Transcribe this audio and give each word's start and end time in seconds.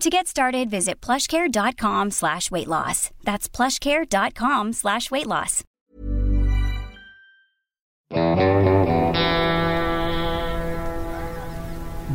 To 0.00 0.08
get 0.08 0.26
started, 0.26 0.70
visit 0.70 0.98
plushcare.com 1.04 2.10
slash 2.10 2.50
weight 2.50 2.68
loss. 2.68 3.10
That's 3.22 3.50
plushcare.com 3.50 4.72
slash 4.72 5.10
weight 5.10 5.26
loss. 5.26 5.60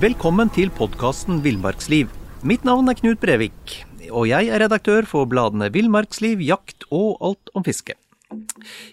Velkommen 0.01 0.49
til 0.49 0.73
podkasten 0.73 1.43
Villmarksliv. 1.45 2.09
Mitt 2.41 2.65
navn 2.65 2.89
er 2.89 2.97
Knut 2.97 3.21
Brevik, 3.21 3.77
og 4.09 4.31
jeg 4.33 4.49
er 4.49 4.65
redaktør 4.65 5.05
for 5.05 5.29
bladene 5.29 5.69
Villmarksliv, 5.69 6.41
Jakt 6.41 6.89
og 6.89 7.21
Alt 7.21 7.53
om 7.53 7.69
fiske. 7.69 7.93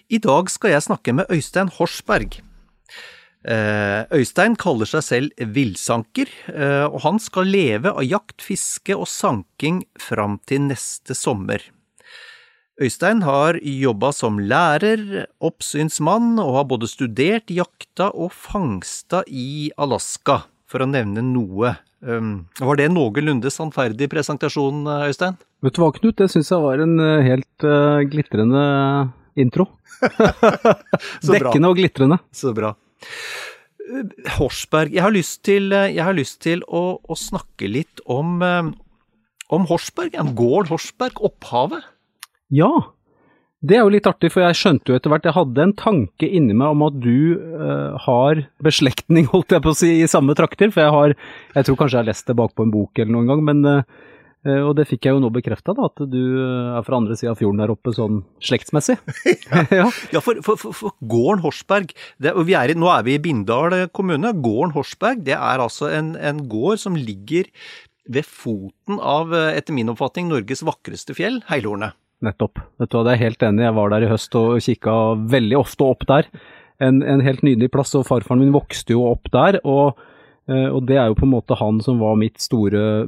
I 0.05 0.21
dag 0.21 0.53
skal 0.53 0.77
jeg 0.77 0.85
snakke 0.85 1.17
med 1.17 1.33
Øystein 1.33 1.73
Horsberg. 1.79 2.43
Eh, 3.43 4.05
Øystein 4.15 4.55
kaller 4.55 4.87
seg 4.87 5.03
selv 5.03 5.47
villsanker, 5.55 6.29
eh, 6.53 6.85
og 6.87 7.01
han 7.03 7.19
skal 7.19 7.49
leve 7.51 7.91
av 7.91 8.03
jakt, 8.07 8.39
fiske 8.41 8.95
og 8.95 9.07
sanking 9.11 9.81
fram 9.99 10.39
til 10.47 10.69
neste 10.69 11.15
sommer. 11.17 11.59
Øystein 12.81 13.21
har 13.27 13.59
jobba 13.59 14.13
som 14.15 14.39
lærer, 14.39 15.27
oppsynsmann, 15.43 16.39
og 16.39 16.55
har 16.55 16.69
både 16.71 16.87
studert, 16.89 17.51
jakta 17.51 18.09
og 18.15 18.31
fangsta 18.31 19.21
i 19.27 19.71
Alaska, 19.77 20.45
for 20.65 20.81
å 20.81 20.89
nevne 20.89 21.21
noe. 21.21 21.75
Um, 22.03 22.47
var 22.59 22.79
det 22.79 22.87
en 22.89 22.95
noenlunde 22.97 23.51
sannferdig 23.53 24.09
presentasjon, 24.11 24.87
Øystein? 25.05 25.37
Vet 25.63 25.75
du 25.75 25.83
hva, 25.83 25.91
Knut, 25.95 26.17
det 26.19 26.31
syns 26.31 26.49
jeg 26.51 26.63
var 26.63 26.81
en 26.83 26.97
helt 27.23 27.67
uh, 27.67 28.01
glitrende 28.07 28.63
intro. 29.39 29.67
Dekkende 31.29 31.69
og 31.69 31.77
glitrende. 31.77 32.19
Så 32.33 32.55
bra. 32.57 32.73
Horsberg. 34.37 34.93
Jeg 34.95 35.03
har 35.03 35.11
lyst 35.11 35.41
til, 35.43 35.73
har 35.73 36.15
lyst 36.15 36.39
til 36.45 36.63
å, 36.67 36.99
å, 37.03 37.17
snakke 37.19 37.67
litt 37.67 37.99
om, 38.07 38.39
om 38.43 39.65
Horsberg. 39.67 40.15
Gård 40.39 40.71
Horsberg, 40.71 41.19
opphavet. 41.19 41.83
Ja, 42.53 42.71
det 43.63 43.77
er 43.77 43.85
jo 43.85 43.91
litt 43.93 44.07
artig, 44.09 44.27
for 44.33 44.43
jeg 44.43 44.57
skjønte 44.59 44.91
jo 44.91 44.97
etter 44.97 45.11
hvert 45.11 45.27
Jeg 45.27 45.37
hadde 45.37 45.63
en 45.63 45.75
tanke 45.79 46.27
inni 46.27 46.55
meg 46.57 46.75
om 46.75 46.81
at 46.83 46.97
du 46.99 47.39
uh, 47.39 47.95
har 48.05 48.43
beslektning, 48.63 49.29
holdt 49.33 49.55
jeg 49.55 49.63
på 49.63 49.71
å 49.71 49.77
si, 49.79 49.93
i 50.03 50.09
samme 50.11 50.35
trakter. 50.35 50.73
For 50.73 50.83
jeg 50.83 50.95
har 50.95 51.15
Jeg 51.55 51.69
tror 51.69 51.79
kanskje 51.79 51.97
jeg 51.97 52.01
har 52.01 52.09
lest 52.11 52.27
det 52.27 52.35
bakpå 52.39 52.67
en 52.67 52.73
bok 52.73 52.99
eller 52.99 53.15
noen 53.17 53.31
gang, 53.31 53.45
men 53.51 53.69
Uh, 53.73 54.09
og 54.43 54.73
det 54.75 54.85
fikk 54.89 55.07
jeg 55.07 55.15
jo 55.15 55.21
nå 55.23 55.29
bekrefta, 55.31 55.75
at 55.85 56.03
du 56.11 56.19
er 56.43 56.83
fra 56.83 56.99
andre 56.99 57.15
sida 57.19 57.31
av 57.31 57.39
fjorden 57.39 57.61
der 57.63 57.71
oppe, 57.71 57.93
sånn 57.95 58.21
slektsmessig. 58.43 58.97
ja, 59.79 59.87
ja 60.11 60.21
for, 60.23 60.41
for, 60.43 60.59
for, 60.59 60.95
gården 60.99 61.43
Horsberg 61.45 61.93
det, 62.21 62.33
er 62.33 62.73
i, 62.73 62.77
Nå 62.77 62.91
er 62.91 63.07
vi 63.07 63.15
i 63.15 63.23
Bindal 63.23 63.75
kommune. 63.95 64.33
Gården 64.43 64.75
Horsberg 64.75 65.23
det 65.27 65.37
er 65.37 65.63
altså 65.63 65.87
en, 65.93 66.13
en, 66.19 66.43
gård 66.51 66.81
som 66.83 66.99
ligger 66.99 67.47
ved 68.11 68.27
foten 68.27 68.99
av, 68.99 69.31
etter 69.31 69.75
min 69.75 69.93
oppfatning, 69.93 70.27
Norges 70.31 70.65
vakreste 70.67 71.15
fjell, 71.15 71.39
Heilhornet. 71.47 71.95
Nettopp. 72.23 72.59
Vet 72.79 72.91
du 72.91 72.97
hva, 72.97 73.05
det 73.07 73.15
er 73.15 73.23
helt 73.25 73.43
enig. 73.47 73.63
Jeg 73.63 73.75
var 73.79 73.91
der 73.91 74.05
i 74.05 74.11
høst 74.11 74.35
og 74.39 74.57
kikka 74.63 74.97
veldig 75.31 75.59
ofte 75.59 75.87
opp 75.87 76.03
der. 76.09 76.27
En, 76.83 76.99
en 76.99 77.23
helt 77.23 77.43
nydelig 77.47 77.71
plass, 77.71 77.95
og 77.95 78.07
farfaren 78.07 78.43
min 78.43 78.55
vokste 78.55 78.95
jo 78.95 79.05
opp 79.07 79.31
der. 79.31 79.59
og 79.63 79.95
Eh, 79.95 80.11
og 80.51 80.81
det 80.89 80.97
er 80.99 81.07
jo 81.07 81.15
på 81.15 81.23
en 81.23 81.31
måte 81.31 81.55
han 81.55 81.77
som 81.79 82.01
var 82.03 82.17
mitt 82.19 82.41
store 82.43 83.05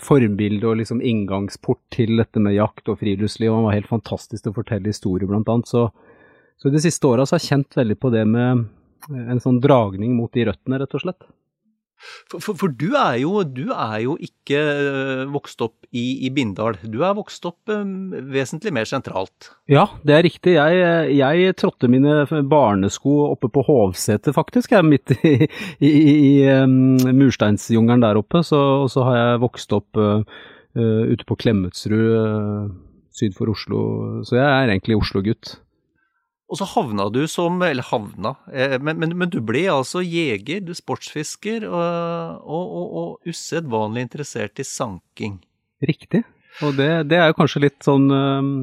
formbilde 0.00 0.64
og 0.70 0.78
liksom 0.80 1.02
inngangsport 1.04 1.82
til 1.92 2.16
dette 2.16 2.40
med 2.40 2.56
jakt 2.56 2.88
og 2.88 2.96
friluftsliv. 3.02 3.52
Han 3.52 3.66
var 3.66 3.76
helt 3.76 3.90
fantastisk 3.90 4.46
til 4.46 4.54
å 4.54 4.56
fortelle 4.56 4.88
historier, 4.88 5.28
blant 5.28 5.50
annet. 5.52 5.68
Så, 5.68 5.90
så 6.56 6.72
de 6.72 6.80
siste 6.80 7.10
åra 7.10 7.26
har 7.28 7.42
jeg 7.42 7.50
kjent 7.50 7.76
veldig 7.76 7.98
på 8.00 8.12
det 8.14 8.24
med 8.30 8.64
en 9.12 9.42
sånn 9.42 9.60
dragning 9.60 10.14
mot 10.16 10.32
de 10.32 10.46
røttene, 10.48 10.80
rett 10.80 10.96
og 10.96 11.04
slett. 11.04 11.28
For, 12.30 12.40
for, 12.42 12.56
for 12.60 12.72
du, 12.72 12.90
er 12.98 13.18
jo, 13.22 13.42
du, 13.46 13.68
er 13.72 13.98
jo, 14.04 14.16
ikke 14.20 14.60
eh, 14.60 15.24
vokst 15.32 15.62
opp 15.64 15.86
i, 15.94 16.26
i 16.26 16.30
Bindal. 16.34 16.78
Du 16.90 17.00
er 17.06 17.16
vokst 17.16 17.44
opp 17.48 17.72
um, 17.72 18.12
vesentlig 18.32 18.74
mer 18.74 18.88
sentralt. 18.88 19.50
Ja, 19.70 19.86
det 20.06 20.16
er 20.16 20.26
riktig. 20.26 20.56
Jeg, 20.56 21.16
jeg 21.18 21.56
trådte 21.60 21.90
mine 21.92 22.24
barnesko 22.50 23.16
oppe 23.30 23.50
på 23.52 23.64
Hovseter, 23.68 24.36
faktisk. 24.36 24.74
Jeg 24.74 24.82
er 24.82 24.88
midt 24.88 25.14
i, 25.20 25.34
i, 25.84 25.92
i 26.14 26.32
um, 26.64 26.96
mursteinsjungelen 27.10 28.04
der 28.04 28.20
oppe. 28.20 28.44
Så, 28.46 28.60
og 28.84 28.90
så 28.92 29.06
har 29.08 29.20
jeg 29.20 29.44
vokst 29.44 29.76
opp 29.76 30.00
uh, 30.00 30.24
ute 30.74 31.28
på 31.28 31.38
Klemetsrud 31.40 32.08
uh, 32.18 32.72
syd 33.14 33.36
for 33.36 33.52
Oslo. 33.52 33.84
Så 34.26 34.38
jeg 34.40 34.46
er 34.46 34.72
egentlig 34.72 34.98
Oslo-gutt. 34.98 35.58
Og 36.54 36.60
så 36.60 36.68
havna 36.70 37.08
du 37.10 37.24
som 37.26 37.58
Eller 37.66 37.82
havna, 37.88 38.36
eh, 38.52 38.76
men, 38.78 39.00
men, 39.02 39.16
men 39.18 39.30
du 39.32 39.40
ble 39.42 39.64
altså 39.72 40.04
jeger, 40.06 40.62
du 40.62 40.70
sportsfisker, 40.76 41.66
og, 41.66 42.44
og, 42.46 42.84
og, 43.00 43.08
usedvanlig 43.26 44.04
interessert 44.06 44.62
i 44.62 44.66
sanking. 44.68 45.40
Riktig. 45.82 46.22
Og 46.62 46.76
det, 46.78 47.08
det, 47.10 47.18
er 47.18 47.32
jo 47.32 47.38
kanskje 47.40 47.64
litt 47.64 47.80
sånn 47.82 48.06
um, 48.14 48.54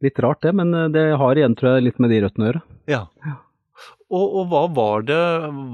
Litt 0.00 0.16
rart 0.22 0.40
det, 0.46 0.54
men 0.54 0.70
det 0.94 1.02
har 1.18 1.36
igjen, 1.36 1.56
tror 1.58 1.74
jeg, 1.74 1.88
litt 1.88 1.96
med 1.98 2.12
de 2.14 2.20
røttene 2.22 2.44
å 2.44 2.48
gjøre. 2.48 2.60
Ja. 2.86 3.00
ja. 3.26 3.32
Og, 4.08 4.24
og, 4.24 4.44
hva 4.48 4.60
var 4.70 5.02
det, 5.08 5.22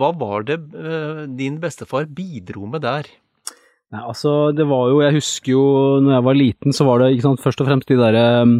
hva 0.01 0.09
var 0.17 0.47
det 0.49 0.57
uh, 0.73 1.27
din 1.29 1.61
bestefar 1.63 2.09
bidro 2.09 2.65
med 2.73 2.83
der? 2.87 3.11
Nei, 3.93 4.01
altså, 4.01 4.49
det 4.57 4.65
var 4.67 4.89
jo 4.91 5.03
Jeg 5.05 5.15
husker 5.21 5.53
jo 5.53 5.65
når 6.03 6.17
jeg 6.17 6.27
var 6.27 6.39
liten, 6.41 6.75
så 6.75 6.89
var 6.89 7.03
det 7.05 7.13
ikke 7.15 7.29
sant, 7.29 7.45
først 7.45 7.63
og 7.63 7.69
fremst 7.69 7.93
de 7.93 8.01
derre 8.01 8.25
um, 8.43 8.57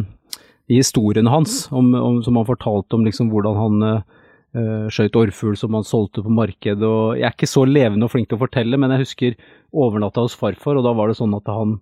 i 0.67 0.79
historiene 0.79 1.29
hans, 1.29 1.65
om, 1.71 1.93
om, 1.93 2.21
som 2.25 2.39
han 2.39 2.47
fortalte 2.47 2.97
om 2.97 3.05
liksom 3.05 3.29
hvordan 3.29 3.57
han 3.59 3.85
uh, 3.85 4.87
skjøt 4.93 5.17
orrfugl 5.19 5.57
som 5.59 5.77
han 5.77 5.85
solgte 5.85 6.23
på 6.25 6.33
markedet. 6.33 6.81
og 6.85 7.19
Jeg 7.19 7.27
er 7.29 7.35
ikke 7.35 7.51
så 7.51 7.65
levende 7.69 8.07
og 8.07 8.13
flink 8.15 8.31
til 8.31 8.39
å 8.39 8.45
fortelle, 8.45 8.79
men 8.81 8.93
jeg 8.95 9.05
husker 9.05 9.37
overnatta 9.75 10.25
hos 10.25 10.37
farfar, 10.39 10.79
og 10.79 10.87
da 10.87 10.95
var 10.97 11.11
det 11.11 11.19
sånn 11.19 11.37
at 11.37 11.53
han, 11.53 11.77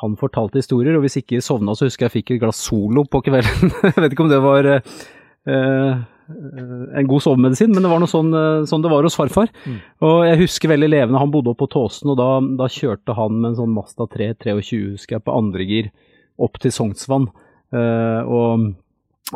han 0.00 0.16
fortalte 0.20 0.62
historier, 0.62 0.96
og 0.96 1.04
hvis 1.04 1.20
ikke 1.20 1.44
sovna, 1.44 1.76
så 1.76 1.90
husker 1.90 2.06
jeg 2.06 2.14
jeg 2.14 2.18
fikk 2.22 2.36
et 2.36 2.44
glass 2.46 2.64
Solo 2.64 3.04
på 3.04 3.24
kvelden. 3.28 3.74
jeg 3.90 3.96
vet 4.00 4.12
ikke 4.12 4.24
om 4.24 4.32
det 4.32 4.42
var 4.44 4.72
uh, 4.72 5.94
en 6.26 7.06
god 7.06 7.22
sovemedisin, 7.22 7.74
men 7.74 7.84
det 7.84 7.90
var 7.92 8.00
noe 8.02 8.10
sånn, 8.10 8.32
sånn 8.66 8.82
det 8.82 8.90
var 8.90 9.04
hos 9.06 9.18
farfar. 9.18 9.52
Mm. 9.68 9.78
Og 10.08 10.20
jeg 10.26 10.40
husker 10.46 10.72
veldig 10.72 10.88
levende, 10.88 11.20
han 11.20 11.30
bodde 11.34 11.52
oppe 11.52 11.66
på 11.66 11.74
Tåsen, 11.76 12.14
og 12.14 12.16
da, 12.18 12.30
da 12.64 12.72
kjørte 12.72 13.14
han 13.14 13.42
med 13.42 13.52
en 13.52 13.60
sånn 13.60 13.76
Masta 13.76 14.08
3 14.08 14.32
23, 14.40 14.86
husker 14.96 15.18
jeg, 15.18 15.26
på 15.28 15.36
andre 15.36 15.68
gir 15.68 15.92
opp 16.42 16.58
til 16.62 16.72
Sognsvann. 16.74 17.28
Eh, 17.76 18.32
og, 18.32 18.72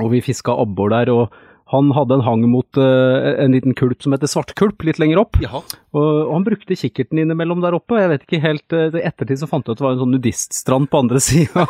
og 0.00 0.10
vi 0.14 0.24
fiska 0.24 0.56
abbor 0.65 0.92
der. 0.94 1.12
og 1.15 1.41
han 1.70 1.92
hadde 1.94 2.16
en 2.18 2.24
hang 2.26 2.44
mot 2.50 2.78
uh, 2.82 3.28
en 3.38 3.53
liten 3.54 3.76
kulp 3.78 4.03
som 4.03 4.15
heter 4.15 4.30
svartkulp, 4.30 4.82
litt 4.88 4.98
lenger 4.98 5.20
opp. 5.22 5.38
Og, 5.38 5.60
og, 5.94 6.30
han 6.32 6.47
brukte 6.47 6.74
kikkerten 6.78 7.20
innimellom 7.22 7.62
der 7.62 7.76
oppe. 7.78 8.00
Jeg 8.00 8.10
vet 8.10 8.24
ikke 8.26 8.41
helt, 8.42 8.74
uh, 8.74 8.97
ettertid 8.98 9.38
så 9.38 9.47
fant 9.50 9.62
jeg 9.62 9.76
ut 9.76 9.76
at 9.76 9.82
det 9.82 9.86
var 9.86 9.94
en 9.94 10.00
sånn 10.03 10.16
nudiststrand 10.16 10.91
på 10.91 11.03
andre 11.04 11.22
sida. 11.28 11.66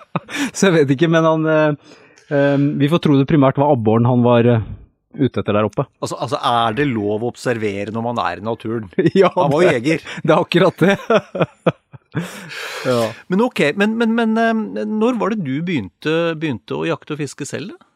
så 0.56 0.66
jeg 0.66 0.74
vet 0.80 0.96
ikke, 0.96 1.10
men 1.14 1.28
han 1.28 1.46
uh, 1.46 1.92
Vi 2.82 2.90
får 2.90 3.04
tro 3.04 3.20
det 3.20 3.28
primært 3.30 3.60
var 3.60 3.70
abboren 3.76 4.10
han 4.10 4.26
var 4.26 4.48
ute 5.14 5.38
etter 5.38 5.54
der 5.54 5.68
oppe. 5.68 5.86
Altså, 6.02 6.18
altså, 6.18 6.40
er 6.42 6.74
det 6.74 6.88
lov 6.90 7.22
å 7.22 7.30
observere 7.30 7.94
når 7.94 8.06
man 8.08 8.18
er 8.24 8.42
i 8.42 8.46
naturen? 8.48 8.90
ja, 9.14 9.30
han 9.36 9.54
var 9.54 9.62
jo 9.62 9.74
jeger. 9.76 10.02
Det 10.24 10.34
er 10.34 10.40
akkurat 10.40 10.82
det. 10.82 10.96
ja. 12.90 13.00
Men 13.32 13.42
ok, 13.46 13.66
men, 13.80 13.96
men, 14.00 14.14
men, 14.14 14.38
når 14.98 15.18
var 15.20 15.34
det 15.34 15.44
du 15.46 15.58
begynte, 15.66 16.34
begynte 16.38 16.78
å 16.78 16.86
jakte 16.88 17.16
og 17.16 17.22
fiske 17.22 17.48
selv, 17.48 17.74
da? 17.74 17.90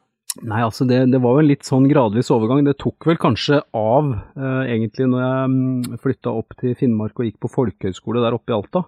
Nei, 0.44 0.60
altså 0.62 0.84
det, 0.86 0.98
det, 1.10 1.18
var 1.24 1.34
jo 1.34 1.42
en 1.42 1.48
litt 1.48 1.66
sånn 1.66 1.88
gradvis 1.90 2.28
overgang. 2.30 2.60
Det 2.66 2.76
tok 2.78 3.08
vel 3.08 3.16
kanskje 3.18 3.62
av 3.74 4.10
eh, 4.12 4.74
egentlig 4.74 5.08
når 5.10 5.22
jeg 5.24 5.48
mm, 5.54 5.96
flytta 6.04 6.34
opp 6.36 6.54
til 6.60 6.76
Finnmark 6.78 7.18
og 7.18 7.26
gikk 7.26 7.40
på 7.42 7.50
folkehøyskole 7.50 8.22
der 8.22 8.36
oppe 8.36 8.52
i 8.52 8.56
Alta. 8.58 8.84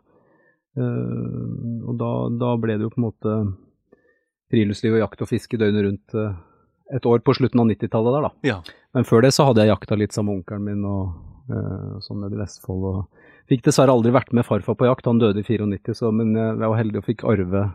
Eh, 0.79 1.81
og 1.89 1.97
da, 1.99 2.13
da, 2.45 2.53
ble 2.61 2.77
det 2.77 2.87
jo 2.87 2.93
på 2.93 3.01
en 3.01 3.09
måte 3.09 3.39
friluftsliv 4.53 4.99
og 4.99 5.05
jakt 5.07 5.25
og 5.25 5.31
fiske 5.33 5.59
døgnet 5.59 5.87
rundt 5.89 6.17
eh, 6.21 6.39
et 6.97 7.07
år 7.07 7.23
på 7.25 7.35
slutten 7.39 7.63
av 7.63 7.69
90-tallet 7.71 8.17
der, 8.17 8.27
da. 8.27 8.31
Ja. 8.47 8.87
Men 8.97 9.07
før 9.07 9.25
det 9.25 9.33
så 9.37 9.47
hadde 9.49 9.65
jeg 9.65 9.73
jakta 9.73 9.99
litt 9.99 10.17
sammen 10.17 10.35
med 10.35 10.43
onkelen 10.43 10.67
min 10.67 10.87
og 10.89 11.53
eh, 11.53 11.99
sånn 12.05 12.25
nede 12.25 12.39
i 12.39 12.41
Vestfold. 12.41 12.87
og 12.91 13.29
Fikk 13.51 13.65
dessverre 13.67 13.95
aldri 13.95 14.15
vært 14.15 14.33
med 14.37 14.47
farfar 14.47 14.79
på 14.79 14.89
jakt, 14.89 15.09
han 15.11 15.23
døde 15.23 15.43
i 15.43 15.47
94, 15.47 15.97
så, 15.99 16.11
men 16.15 16.35
eh, 16.37 16.53
jeg 16.53 16.73
var 16.73 16.81
heldig 16.81 17.01
og 17.03 17.07
fikk 17.07 17.27
arve, 17.31 17.69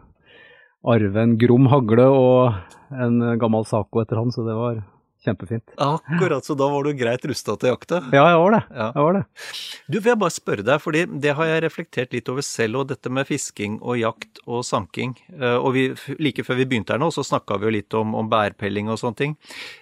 arve 0.96 1.24
en 1.24 1.38
grom 1.42 1.72
hagle 1.72 2.10
og 2.12 2.96
en 2.96 3.22
eh, 3.22 3.40
gammel 3.42 3.68
Saco 3.68 4.04
etter 4.04 4.20
han, 4.22 4.34
så 4.36 4.46
det 4.48 4.58
var 4.60 4.84
kjempefint. 5.26 5.74
Akkurat, 5.82 6.46
så 6.46 6.56
da 6.58 6.68
var 6.72 6.86
du 6.86 6.94
greit 6.98 7.26
rusta 7.28 7.56
til 7.60 7.72
jakta? 7.74 8.00
Ja, 8.14 8.24
jeg 8.32 8.40
var 8.44 8.56
det. 8.56 8.62
Ja. 8.72 8.88
Jeg 8.96 9.06
var 9.08 9.18
det. 9.18 9.24
Du, 9.90 9.98
vil 10.00 10.12
jeg 10.14 10.22
bare 10.22 10.36
spørre 10.36 10.66
deg, 10.68 10.84
fordi 10.84 11.06
det 11.26 11.34
har 11.40 11.50
jeg 11.50 11.64
reflektert 11.66 12.14
litt 12.16 12.30
over 12.34 12.46
selv, 12.46 12.82
og 12.84 12.90
dette 12.94 13.12
med 13.14 13.28
fisking 13.30 13.80
og 13.82 13.98
jakt 14.02 14.42
og 14.46 14.62
sanking. 14.68 15.16
Eh, 15.40 15.58
Og 15.58 15.74
vi, 15.74 15.88
like 16.22 16.46
før 16.46 16.60
vi 16.62 16.68
begynte 16.70 16.94
her 16.96 17.02
nå, 17.02 17.10
så 17.16 17.26
snakka 17.26 17.58
vi 17.62 17.70
jo 17.70 17.76
litt 17.80 17.98
om, 17.98 18.14
om 18.16 18.30
bærpelling 18.30 18.90
og 18.94 19.02
sånne 19.02 19.20
ting. 19.24 19.36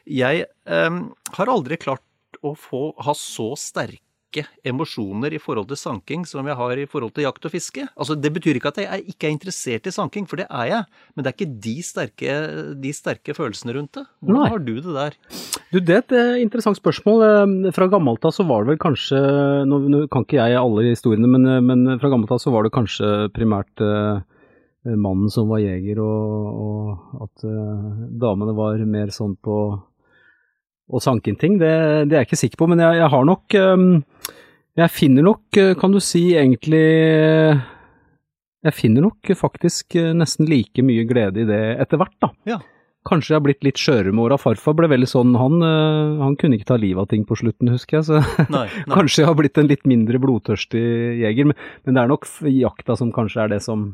Jeg 0.07 0.45
eh, 0.47 0.99
har 1.37 1.51
aldri 1.51 1.77
klart 1.81 2.39
å 2.43 2.55
få, 2.57 2.93
ha 3.03 3.13
så 3.17 3.51
sterke 3.59 4.01
emosjoner 4.65 5.33
i 5.33 5.39
forhold 5.41 5.67
til 5.69 5.77
sanking 5.77 6.25
som 6.27 6.45
jeg 6.49 6.55
har 6.59 6.71
i 6.81 6.85
forhold 6.89 7.13
til 7.13 7.23
jakt 7.27 7.45
og 7.45 7.51
fiske. 7.53 7.85
Altså, 7.97 8.15
Det 8.19 8.31
betyr 8.33 8.55
ikke 8.59 8.67
at 8.71 8.77
jeg 8.77 8.87
er- 8.89 9.05
ikke 9.13 9.27
er 9.27 9.31
interessert 9.37 9.85
i 9.87 9.91
sanking, 9.91 10.25
for 10.27 10.35
det 10.37 10.47
er 10.49 10.65
jeg. 10.67 10.85
Men 11.15 11.23
det 11.23 11.29
er 11.33 11.37
ikke 11.45 11.59
de 11.61 11.75
sterke, 11.81 12.75
de 12.81 12.91
sterke 12.93 13.33
følelsene 13.37 13.73
rundt 13.75 13.91
det. 13.93 14.05
Hvordan 14.23 14.41
Nei. 14.41 14.49
har 14.49 14.59
du 14.59 14.73
det 14.81 14.93
der? 14.93 15.11
Du, 15.71 15.79
Det 15.79 15.89
er 15.89 15.97
et 16.03 16.11
eh, 16.11 16.41
interessant 16.41 16.77
spørsmål. 16.77 17.67
Eh, 17.67 17.71
Fra 17.71 17.87
gammelt 17.87 18.23
av 18.25 18.31
så 18.31 18.45
var 18.47 18.63
det 18.65 18.73
vel 18.73 18.81
kanskje 18.91 19.65
Nå, 19.67 19.79
nå 19.89 20.07
kan 20.09 20.23
ikke 20.25 20.39
jeg 20.41 20.55
alle 20.57 20.81
historiene, 20.89 21.27
men, 21.27 21.45
eh, 21.45 21.59
men 21.61 21.99
fra 21.99 22.09
gammelt 22.09 22.31
av 22.31 22.39
så 22.39 22.51
var 22.51 22.63
det 22.63 22.71
kanskje 22.71 23.29
primært 23.33 24.23
mannen 24.85 25.29
som 25.31 25.47
var 25.47 25.59
jeger, 25.63 25.99
og, 26.03 26.59
og 26.59 27.21
at 27.23 27.43
eh, 27.47 28.07
damene 28.19 28.53
var 28.55 28.77
mer 28.85 29.07
sånn 29.15 29.37
på 29.41 29.55
å 30.89 31.01
sanke 31.03 31.31
inn 31.31 31.39
ting. 31.39 31.59
Det, 31.61 31.69
det 32.09 32.17
er 32.17 32.23
jeg 32.23 32.31
ikke 32.31 32.41
sikker 32.43 32.63
på, 32.63 32.69
men 32.71 32.83
jeg, 32.83 32.99
jeg 33.01 33.11
har 33.13 33.29
nok 33.29 33.55
eh, 33.59 33.85
Jeg 34.83 34.93
finner 34.93 35.27
nok, 35.29 35.45
eh, 35.61 35.73
kan 35.79 35.95
du 35.95 36.01
si, 36.03 36.25
egentlig 36.39 36.83
Jeg 38.63 38.75
finner 38.75 39.07
nok 39.07 39.33
faktisk 39.37 39.97
eh, 39.99 40.11
nesten 40.17 40.49
like 40.49 40.85
mye 40.85 41.07
glede 41.09 41.43
i 41.43 41.49
det 41.49 41.63
etter 41.83 42.01
hvert, 42.01 42.17
da. 42.23 42.31
Ja. 42.49 42.59
Kanskje 43.03 43.33
jeg 43.33 43.39
har 43.41 43.43
blitt 43.43 43.65
litt 43.67 43.79
skjørere 43.81 44.13
med 44.15 44.23
åra. 44.29 44.37
Farfar 44.39 44.75
ble 44.79 44.87
veldig 44.87 45.09
sånn, 45.11 45.33
han, 45.35 45.57
øh, 45.59 46.21
han 46.23 46.37
kunne 46.39 46.55
ikke 46.55 46.69
ta 46.69 46.77
livet 46.79 47.03
av 47.03 47.09
ting 47.11 47.25
på 47.27 47.35
slutten, 47.35 47.71
husker 47.73 47.99
jeg. 47.99 48.07
Så 48.07 48.21
Nei, 48.47 48.67
nei. 48.69 48.93
kanskje 48.95 49.23
jeg 49.23 49.27
har 49.27 49.35
blitt 49.39 49.59
en 49.59 49.67
litt 49.67 49.83
mindre 49.89 50.21
blodtørstig 50.23 50.83
jeger. 51.19 51.49
Men, 51.51 51.59
men 51.83 51.97
det 51.97 52.03
er 52.03 52.13
nok 52.13 52.29
jakta 52.47 52.95
som 52.99 53.11
kanskje 53.15 53.43
er 53.43 53.51
det 53.55 53.59
som, 53.65 53.89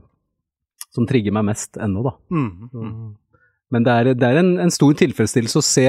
som 0.94 1.10
trigger 1.10 1.34
meg 1.34 1.50
mest 1.50 1.82
ennå, 1.82 2.06
da. 2.06 2.14
Mm, 2.30 2.52
mm. 2.70 3.10
Men 3.72 3.86
det 3.86 3.94
er, 3.94 4.14
det 4.18 4.26
er 4.26 4.40
en, 4.42 4.56
en 4.64 4.74
stor 4.74 4.96
tilfredsstillelse 4.98 5.62
å 5.62 5.66
se. 5.66 5.86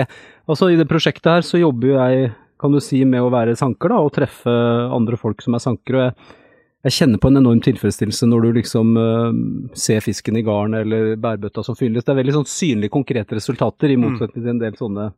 Altså 0.51 0.69
I 0.71 0.77
det 0.81 0.89
prosjektet 0.91 1.31
her 1.33 1.47
så 1.47 1.61
jobber 1.61 1.93
jo 1.93 1.97
jeg, 1.97 2.33
kan 2.61 2.75
du 2.75 2.81
si, 2.85 3.05
med 3.09 3.25
å 3.25 3.33
være 3.33 3.57
sanker, 3.57 3.89
da, 3.95 4.03
og 4.05 4.13
treffe 4.13 4.53
andre 4.93 5.17
folk 5.21 5.41
som 5.41 5.57
er 5.57 5.65
sankere. 5.65 6.03
og 6.03 6.05
jeg 6.11 6.37
jeg 6.81 6.95
kjenner 6.97 7.21
på 7.21 7.29
en 7.29 7.37
enorm 7.43 7.59
tilfredsstillelse 7.61 8.27
når 8.29 8.45
du 8.47 8.55
liksom 8.57 8.95
uh, 8.97 9.33
ser 9.77 10.01
fisken 10.01 10.39
i 10.41 10.45
garn 10.47 10.79
eller 10.79 11.13
bærbøtta 11.21 11.65
som 11.67 11.77
fylles. 11.77 12.07
Det 12.07 12.15
er 12.15 12.21
veldig 12.23 12.37
sånn 12.39 12.49
synlige, 12.49 12.95
konkrete 12.95 13.37
resultater, 13.37 13.93
i 13.93 13.99
motsetning 14.01 14.47
til 14.47 14.53
en 14.55 14.63
del 14.63 14.79
sånne 14.79 15.11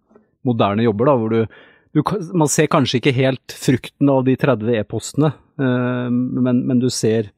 moderne 0.48 0.82
jobber, 0.82 1.06
da, 1.06 1.14
hvor 1.20 1.30
du, 1.30 1.60
du 1.94 2.02
Man 2.34 2.50
ser 2.50 2.66
kanskje 2.72 2.98
ikke 2.98 3.14
helt 3.14 3.54
frukten 3.54 4.10
av 4.10 4.24
de 4.26 4.34
30 4.42 4.74
e-postene, 4.80 5.30
øh, 5.62 6.10
men, 6.10 6.64
men 6.66 6.82
du 6.82 6.88
ser 6.90 7.30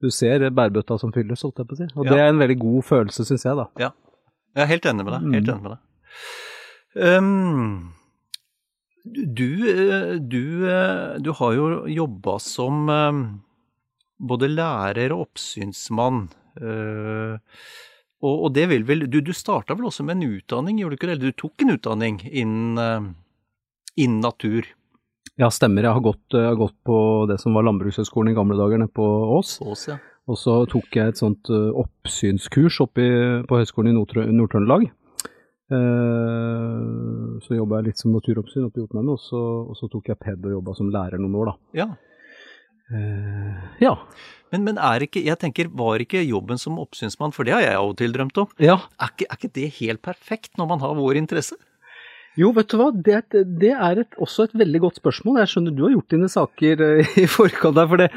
du 0.00 0.08
ser 0.14 0.46
bærbøtta 0.54 0.96
som 1.02 1.12
fylles, 1.12 1.42
holdt 1.42 1.58
jeg 1.60 1.68
på 1.68 1.74
å 1.74 1.78
si. 1.80 1.88
Og 1.98 2.06
Ja. 2.06 2.12
det 2.12 2.18
er 2.22 2.28
en 2.30 2.40
veldig 2.40 2.58
god 2.62 2.84
følelse, 2.86 3.24
syns 3.26 3.44
jeg, 3.44 3.58
da. 3.58 3.66
Ja. 3.82 3.90
Jeg 4.56 4.64
er 4.64 4.70
helt 4.72 4.86
enig 4.90 5.04
med 5.04 5.12
deg. 5.14 5.22
Helt 5.34 5.48
Mm. 5.48 5.54
enig 5.54 5.62
med 5.62 5.72
deg. 5.74 5.80
Um, 6.98 7.92
du, 9.04 9.48
eh, 9.70 10.14
du, 10.18 10.42
eh, 10.68 11.18
du 11.22 11.32
har 11.32 11.52
jo 11.54 11.68
jobba 11.86 12.38
som 12.42 12.88
eh, 12.90 13.20
både 14.20 14.48
lærer 14.50 15.12
og 15.14 15.28
oppsynsmann. 15.28 16.28
eh, 16.60 17.38
Og, 18.20 18.34
og 18.48 18.52
det 18.52 18.64
vil 18.68 18.82
vel 18.82 19.04
Du, 19.06 19.20
du 19.22 19.30
starta 19.32 19.76
vel 19.78 19.86
også 19.86 20.02
med 20.04 20.16
en 20.18 20.32
utdanning, 20.40 20.80
gjorde 20.80 20.96
du 20.96 20.98
ikke 20.98 21.06
det? 21.06 21.18
Eller 21.20 21.30
du 21.30 21.36
tok 21.38 21.62
en 21.62 21.70
utdanning 21.76 22.18
innen, 22.26 23.14
innen 23.96 24.20
natur. 24.24 24.66
Ja, 25.38 25.46
stemmer. 25.54 25.84
Jeg 25.86 25.92
har 25.94 26.02
gått, 26.02 26.24
jeg 26.34 26.42
har 26.48 26.56
gått 26.58 26.74
på 26.84 26.96
det 27.30 27.36
som 27.38 27.54
var 27.54 27.62
Landbrukshøgskolen 27.62 28.32
i 28.32 28.34
gamle 28.34 28.56
dager 28.58 28.80
nede 28.82 28.90
på 28.90 29.06
Ås. 29.38 29.60
Ås, 29.62 29.84
ja. 29.92 29.98
Og 30.28 30.36
så 30.36 30.54
tok 30.68 30.96
jeg 30.98 31.08
et 31.14 31.20
sånt 31.20 31.48
eh, 31.48 31.70
oppsynskurs 31.82 32.80
oppe 32.84 33.04
på 33.48 33.60
Høgskolen 33.60 33.94
i 33.94 33.96
Nord- 33.96 34.28
Nord-Trøndelag. 34.28 34.90
Uh, 35.68 37.38
så 37.44 37.56
jobba 37.58 37.78
jeg 37.80 37.90
litt 37.90 38.00
som 38.00 38.12
naturoppsyn 38.14 38.64
oppe 38.66 38.80
i 38.80 38.84
Jotunheimen, 38.84 39.12
og, 39.14 39.20
så- 39.20 39.64
og 39.68 39.76
så 39.76 39.88
tok 39.92 40.08
jeg 40.08 40.18
ped 40.22 40.44
og 40.48 40.54
jobba 40.56 40.74
som 40.78 40.88
lærer 40.94 41.20
noen 41.20 41.34
år, 41.42 41.50
da. 41.52 41.56
ja. 41.82 41.88
Uh, 42.88 43.66
ja. 43.84 43.90
Men, 44.48 44.62
men 44.64 44.78
er 44.80 45.04
ikke, 45.04 45.20
jeg 45.20 45.36
tenker, 45.42 45.68
var 45.76 46.00
ikke 46.00 46.22
jobben 46.24 46.56
som 46.56 46.78
oppsynsmann, 46.80 47.34
for 47.36 47.44
det 47.44 47.52
har 47.52 47.60
jeg 47.66 47.76
av 47.76 47.90
og 47.90 47.98
til 48.00 48.14
drømt 48.16 48.38
om, 48.40 48.48
ja. 48.64 48.78
er 48.96 49.10
ikke, 49.12 49.26
er 49.28 49.36
ikke 49.42 49.52
det 49.58 49.66
helt 49.82 50.00
perfekt 50.06 50.56
når 50.56 50.70
man 50.70 50.80
har 50.80 50.96
vår 50.96 51.20
interesse? 51.20 51.58
Jo, 52.38 52.52
vet 52.54 52.68
du 52.70 52.76
hva, 52.78 52.88
det, 52.94 53.12
er 53.16 53.22
et- 53.24 53.48
det 53.58 53.70
er 53.74 53.98
et, 54.04 54.12
også 54.22 54.44
et 54.46 54.52
veldig 54.60 54.80
godt 54.84 54.98
spørsmål. 55.00 55.40
Jeg 55.42 55.50
skjønner 55.50 55.74
du 55.74 55.80
har 55.86 55.94
gjort 55.96 56.12
dine 56.14 56.28
saker 56.30 56.82
eh, 56.86 57.14
i 57.24 57.26
forkant 57.26 57.74
der. 57.74 57.88
For 57.90 57.98
det, 57.98 58.08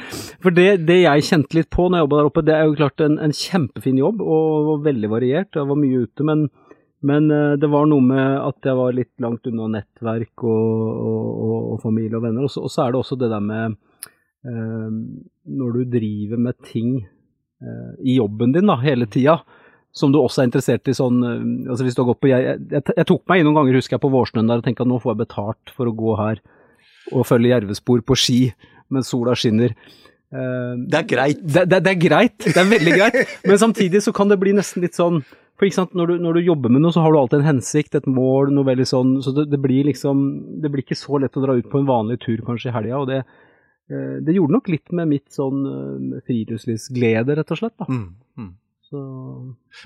for 0.44 0.54
det, 0.54 0.68
det 0.86 1.00
jeg 1.02 1.26
kjente 1.30 1.58
litt 1.58 1.72
på 1.74 1.88
når 1.90 1.98
jeg 1.98 2.06
jobba 2.06 2.20
der 2.20 2.30
oppe, 2.30 2.44
det 2.46 2.54
er 2.58 2.68
jo 2.70 2.76
klart 2.78 3.02
en, 3.06 3.16
en 3.26 3.34
kjempefin 3.34 3.98
jobb 4.02 4.22
og, 4.22 4.68
og 4.76 4.84
veldig 4.86 5.10
variert. 5.10 5.58
Jeg 5.58 5.70
var 5.72 5.80
mye 5.82 6.04
ute, 6.06 6.28
men, 6.30 6.44
men 7.02 7.32
eh, 7.34 7.56
det 7.62 7.72
var 7.74 7.90
noe 7.90 8.06
med 8.12 8.36
at 8.46 8.70
jeg 8.70 8.78
var 8.78 8.94
litt 9.00 9.14
langt 9.26 9.50
unna 9.50 9.70
nettverk 9.80 10.46
og, 10.46 10.84
og, 11.08 11.56
og, 11.74 11.80
familie 11.82 12.20
og 12.22 12.28
venner. 12.28 12.46
Og 12.46 12.54
så, 12.54 12.68
så 12.70 12.86
er 12.86 12.94
det 12.94 13.02
også 13.02 13.18
det 13.24 13.32
der 13.34 13.42
med 13.48 13.74
eh, 14.46 14.92
når 15.58 15.80
du 15.80 15.82
driver 15.98 16.46
med 16.46 16.62
ting 16.70 17.00
eh, 17.02 17.90
i 18.06 18.20
jobben 18.20 18.54
din 18.54 18.70
da, 18.70 18.78
hele 18.86 19.10
tida, 19.10 19.40
som 19.92 20.14
du 20.14 20.20
også 20.22 20.42
er 20.44 20.50
interessert 20.50 20.88
i 20.88 20.96
sånn 20.96 21.24
eh, 21.28 21.72
altså 21.72 21.88
hvis 21.88 21.98
du 21.98 22.04
har 22.04 22.12
gått 22.14 22.22
på, 22.24 22.32
jeg, 22.32 22.58
jeg, 22.72 22.84
jeg 22.96 23.08
tok 23.10 23.24
meg 23.30 23.42
inn 23.42 23.50
noen 23.50 23.60
ganger, 23.60 23.80
husker 23.82 23.98
jeg, 23.98 24.04
på 24.06 24.14
vårsnøen 24.14 24.52
der 24.52 24.62
og 24.62 24.68
tenkte 24.68 24.86
at 24.86 24.92
nå 24.92 25.02
får 25.04 25.14
jeg 25.14 25.24
betalt 25.26 25.74
for 25.76 25.90
å 25.90 25.96
gå 25.98 26.16
her 26.22 26.42
og 27.12 27.28
følge 27.28 27.52
jervespor 27.52 28.06
på 28.08 28.16
ski 28.20 28.40
mens 28.92 29.12
sola 29.12 29.36
skinner. 29.36 29.76
Uh, 30.32 30.80
Det 30.88 31.00
er 31.02 31.08
greit. 31.08 31.44
det, 31.44 31.66
det, 31.68 31.82
det 31.84 31.92
er 31.92 32.00
greit, 32.00 32.38
det 32.46 32.56
er 32.56 32.70
veldig 32.72 32.96
greit, 32.96 33.38
men 33.48 33.60
samtidig 33.60 34.04
så 34.06 34.14
kan 34.16 34.32
det 34.32 34.40
bli 34.40 34.56
nesten 34.56 34.84
litt 34.84 34.96
sånn 34.96 35.20
for 35.62 35.68
ikke 35.68 35.78
sant, 35.78 35.92
når 35.94 36.10
du, 36.10 36.14
når 36.24 36.38
du 36.40 36.48
jobber 36.48 36.72
med 36.74 36.82
noe, 36.82 36.90
så 36.96 37.04
har 37.04 37.14
du 37.14 37.20
alltid 37.20 37.44
en 37.44 37.52
hensikt, 37.52 37.94
et 37.94 38.08
mål, 38.10 38.50
noe 38.56 38.66
veldig 38.66 38.86
sånn, 38.90 39.12
så 39.22 39.30
det, 39.36 39.44
det 39.52 39.60
blir 39.62 39.86
liksom, 39.92 40.24
det 40.64 40.72
blir 40.74 40.82
ikke 40.82 40.98
så 40.98 41.20
lett 41.22 41.38
å 41.38 41.44
dra 41.44 41.54
ut 41.54 41.68
på 41.70 41.78
en 41.78 41.86
vanlig 41.86 42.18
tur 42.24 42.42
kanskje 42.48 42.72
i 42.72 42.74
helga, 42.74 43.04
og 43.04 43.12
det, 43.12 43.20
uh, 43.94 44.16
det 44.26 44.34
gjorde 44.34 44.56
nok 44.56 44.72
litt 44.74 44.96
med 44.98 45.12
mitt 45.12 45.28
sånn 45.36 45.60
uh, 45.68 46.16
friluftslivsglede, 46.26 47.38
rett 47.38 47.54
og 47.54 47.62
slett. 47.62 47.76
Da. 47.78 47.86
Mm, 47.92 48.08
mm. 48.42 48.50
Så, 48.92 49.02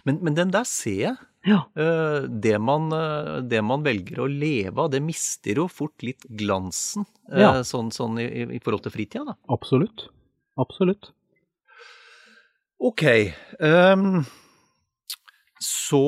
Men, 0.05 0.19
men 0.25 0.33
den 0.33 0.49
der 0.51 0.65
ser 0.65 0.95
jeg. 1.03 1.15
ja. 1.45 1.59
Eh, 1.77 2.25
Det 2.27 2.55
man, 2.59 2.87
eh, 2.91 3.41
det 3.45 3.61
man 3.63 3.83
velger 3.85 4.23
å 4.23 4.27
leve 4.27 4.81
av, 4.81 4.89
det 4.91 5.01
mister 5.05 5.55
jo 5.61 5.67
fort 5.69 6.01
litt 6.03 6.25
glansen. 6.29 7.05
eh, 7.31 7.39
Ja. 7.43 7.51
Sånn, 7.63 7.91
sånn 7.93 8.17
i, 8.19 8.55
i 8.57 8.59
forhold 8.59 8.81
til 8.83 8.91
fritida, 8.95 9.25
da. 9.25 9.35
Absolutt. 9.53 10.07
Absolutt. 10.57 11.11
Ok. 12.79 13.03
Um, 13.59 14.25
så 15.59 16.01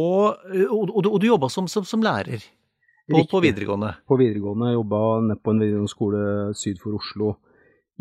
Og, 0.70 0.90
og, 0.96 1.04
du- 1.04 1.12
og 1.14 1.24
jobba 1.24 1.50
som, 1.50 1.68
som, 1.68 1.86
som 1.88 2.02
lærer 2.04 2.42
på, 3.10 3.22
på 3.32 3.40
videregående. 3.42 3.94
På 4.08 4.18
videregående, 4.20 4.74
jobba 4.74 5.00
nede 5.24 5.40
på 5.40 5.54
en 5.54 5.60
videregående 5.62 5.94
skole 5.94 6.24
syd 6.60 6.80
for 6.82 6.98
Oslo 6.98 7.38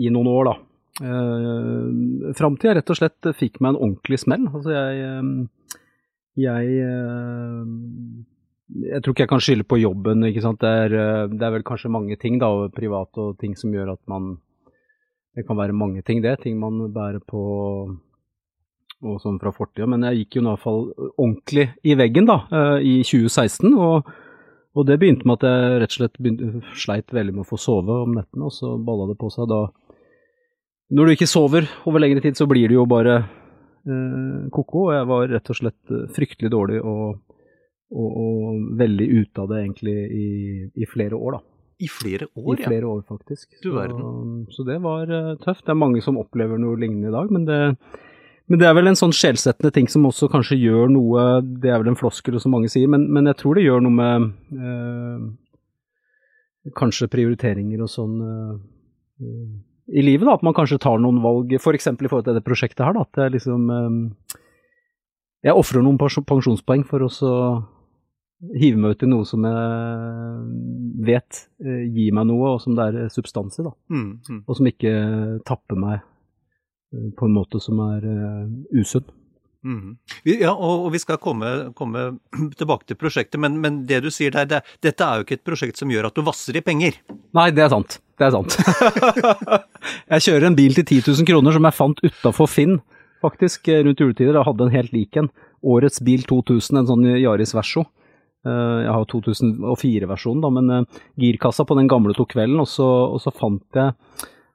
i 0.03 0.11
noen 0.11 0.27
år, 0.27 0.49
da. 0.51 0.55
Eh, 1.03 2.33
Fram 2.39 2.57
jeg 2.63 2.79
rett 2.79 2.93
og 2.93 2.99
slett 2.99 3.29
fikk 3.37 3.61
meg 3.61 3.75
en 3.75 3.83
ordentlig 3.83 4.21
smell. 4.23 4.47
Altså 4.53 4.73
jeg 4.73 5.03
eh, 5.05 5.69
Jeg 6.47 6.73
eh, 6.87 7.61
Jeg 8.87 9.03
tror 9.03 9.15
ikke 9.15 9.27
jeg 9.27 9.33
kan 9.35 9.45
skylde 9.45 9.69
på 9.69 9.81
jobben, 9.81 10.25
ikke 10.31 10.45
sant. 10.45 10.61
Det 10.61 10.73
er, 10.87 10.97
eh, 10.97 11.29
det 11.33 11.47
er 11.47 11.55
vel 11.59 11.67
kanskje 11.67 11.93
mange 11.93 12.17
ting, 12.21 12.41
da, 12.43 12.51
privat 12.75 13.23
og 13.23 13.39
ting 13.41 13.57
som 13.57 13.75
gjør 13.75 13.95
at 13.97 14.03
man 14.07 14.37
Det 15.37 15.47
kan 15.47 15.57
være 15.57 15.77
mange 15.77 16.03
ting, 16.03 16.23
det. 16.23 16.41
Ting 16.41 16.59
man 16.59 16.89
bærer 16.93 17.21
på 17.21 17.41
og 19.05 19.19
sånn 19.21 19.37
fra 19.37 19.51
fortida. 19.53 19.85
Men 19.85 20.07
jeg 20.09 20.23
gikk 20.23 20.39
jo 20.39 20.41
i 20.41 20.47
hvert 20.47 20.63
fall 20.63 20.87
ordentlig 21.19 21.67
i 21.85 21.93
veggen, 21.95 22.25
da, 22.25 22.39
i 22.81 23.03
2016. 23.05 23.75
og 23.77 24.09
og 24.77 24.85
det 24.85 24.99
begynte 25.01 25.25
med 25.25 25.41
at 25.41 25.47
jeg 25.49 25.77
rett 25.81 25.95
og 25.95 25.99
slett 26.01 26.19
begynte, 26.21 26.61
sleit 26.77 27.13
veldig 27.17 27.33
med 27.33 27.47
å 27.47 27.49
få 27.49 27.57
sove 27.61 27.95
om 28.05 28.13
nettene, 28.13 28.49
og 28.49 28.53
så 28.53 28.75
balla 28.77 29.07
det 29.09 29.17
på 29.21 29.31
seg 29.33 29.49
da. 29.49 29.63
Når 30.95 31.07
du 31.07 31.15
ikke 31.17 31.27
sover 31.27 31.67
over 31.89 32.03
lengre 32.03 32.23
tid, 32.23 32.39
så 32.39 32.47
blir 32.47 32.71
du 32.71 32.77
jo 32.77 32.87
bare 32.87 33.17
eh, 33.19 34.47
ko-ko, 34.55 34.87
og 34.89 34.95
jeg 34.95 35.09
var 35.11 35.29
rett 35.35 35.51
og 35.51 35.59
slett 35.59 35.95
eh, 35.95 36.07
fryktelig 36.15 36.51
dårlig 36.55 36.79
og, 36.79 37.19
og, 37.91 38.09
og 38.23 38.61
veldig 38.79 39.09
ute 39.17 39.43
av 39.43 39.51
det 39.51 39.63
egentlig 39.65 39.97
i, 40.07 40.27
i 40.79 40.89
flere 40.91 41.19
år, 41.19 41.39
da. 41.39 41.43
I 41.77 41.91
flere 41.93 42.31
år, 42.33 42.53
ja. 42.55 42.63
I 42.63 42.69
flere 42.71 42.89
år, 42.89 43.03
faktisk. 43.09 43.59
Du 43.65 43.73
verden. 43.75 44.47
så 44.55 44.65
det 44.65 44.79
var 44.85 45.11
eh, 45.11 45.35
tøft. 45.43 45.67
Det 45.67 45.75
er 45.75 45.83
mange 45.83 46.01
som 46.05 46.21
opplever 46.23 46.61
noe 46.63 46.79
lignende 46.81 47.11
i 47.11 47.17
dag, 47.17 47.35
men 47.35 47.49
det, 47.49 47.61
Men 48.47 48.61
det 48.61 48.69
er 48.69 48.77
vel 48.79 48.87
en 48.87 48.95
sånn 48.97 49.11
sjelsettende 49.11 49.73
ting 49.75 49.89
som 49.91 50.07
også 50.07 50.29
kanskje 50.31 50.55
gjør 50.55 50.87
noe 50.95 51.23
Det 51.43 51.67
er 51.67 51.81
vel 51.83 51.89
en 51.91 51.99
floskel 51.99 52.39
som 52.39 52.53
mange 52.55 52.69
sier, 52.71 52.87
men, 52.87 53.09
men 53.11 53.27
jeg 53.27 53.41
tror 53.41 53.59
det 53.59 53.65
gjør 53.67 53.83
noe 53.83 53.97
med 53.97 54.29
eh, 54.55 55.25
kanskje 56.79 57.11
prioriteringer 57.11 57.83
og 57.83 57.91
sånn 57.91 58.15
eh, 58.23 58.53
i 59.87 60.03
livet, 60.03 60.27
da. 60.27 60.35
At 60.35 60.45
man 60.47 60.57
kanskje 60.57 60.81
tar 60.83 61.01
noen 61.03 61.23
valg, 61.25 61.53
f.eks. 61.59 61.89
For 61.89 62.07
i 62.07 62.11
forhold 62.11 62.27
til 62.27 62.35
dette 62.35 62.47
prosjektet 62.47 62.85
her, 62.87 62.97
da. 62.97 63.07
At 63.07 63.23
jeg 63.23 63.37
liksom 63.39 63.71
eh, 63.71 64.37
Jeg 65.47 65.55
ofrer 65.55 65.85
noen 65.85 65.99
pensjonspoeng 66.01 66.87
for 66.89 67.07
å 67.07 67.11
hive 68.57 68.77
meg 68.77 68.97
ut 68.97 69.05
i 69.07 69.09
noe 69.09 69.25
som 69.25 69.45
jeg 69.49 71.05
vet 71.07 71.39
eh, 71.65 71.85
gir 71.87 72.17
meg 72.17 72.27
noe, 72.29 72.57
og 72.57 72.65
som 72.65 72.75
det 72.77 72.89
er 72.89 73.13
substans 73.15 73.61
i, 73.61 73.67
da. 73.67 73.73
Mm, 73.93 74.09
mm. 74.27 74.41
Og 74.45 74.59
som 74.59 74.73
ikke 74.73 74.97
tapper 75.49 75.79
meg 75.81 76.01
eh, 76.01 77.13
på 77.17 77.29
en 77.29 77.37
måte 77.37 77.63
som 77.63 77.81
er 77.87 78.11
usunn. 78.75 79.07
Mm. 79.67 79.97
Ja, 80.29 80.53
og, 80.53 80.85
og, 80.85 80.91
vi 80.95 81.01
skal 81.03 81.19
komme, 81.19 81.73
komme 81.79 82.09
tilbake 82.59 82.87
til 82.87 82.99
prosjektet, 83.01 83.41
men, 83.43 83.59
men, 83.63 83.81
det 83.89 84.03
du 84.05 84.13
sier 84.15 84.35
der, 84.35 84.47
det, 84.51 84.61
dette 84.85 85.07
er 85.07 85.19
jo 85.19 85.27
ikke 85.27 85.41
et 85.41 85.47
prosjekt 85.47 85.81
som 85.81 85.91
gjør 85.91 86.11
at 86.11 86.19
du 86.19 86.23
vasser 86.27 86.59
i 86.59 86.63
penger? 86.63 87.01
Nei, 87.35 87.49
det 87.55 87.65
er 87.67 87.73
sant. 87.73 87.99
Det 88.17 88.29
er 88.29 88.33
sant. 88.33 88.57
jeg 90.13 90.25
kjører 90.29 90.49
en 90.49 90.59
bil 90.59 90.77
til 90.77 90.87
10 90.87 91.03
000 91.11 91.29
kroner 91.29 91.57
som 91.57 91.69
jeg 91.69 91.77
fant 91.77 92.01
utafor 92.05 92.49
Finn, 92.49 92.79
faktisk, 93.25 93.69
rundt 93.69 94.01
juletider. 94.01 94.39
Jeg 94.39 94.49
hadde 94.49 94.67
en 94.67 94.77
helt 94.77 94.95
lik 94.97 95.19
en. 95.21 95.29
Årets 95.67 96.01
bil 96.07 96.25
2000, 96.29 96.81
en 96.81 96.89
sånn 96.89 97.05
Yaris 97.17 97.53
Verso. 97.57 97.85
Eh, 98.47 98.79
jeg 98.85 98.95
har 98.95 99.11
2004-versjonen, 99.11 100.45
da, 100.45 100.53
men 100.55 100.73
eh, 100.73 101.03
girkassa 101.23 101.67
på 101.67 101.77
den 101.79 101.91
gamle 101.91 102.15
tok 102.17 102.35
kvelden, 102.37 102.63
og 102.63 102.71
så, 102.71 102.87
og 103.17 103.21
så 103.23 103.33
fant 103.35 103.65
jeg 103.79 103.95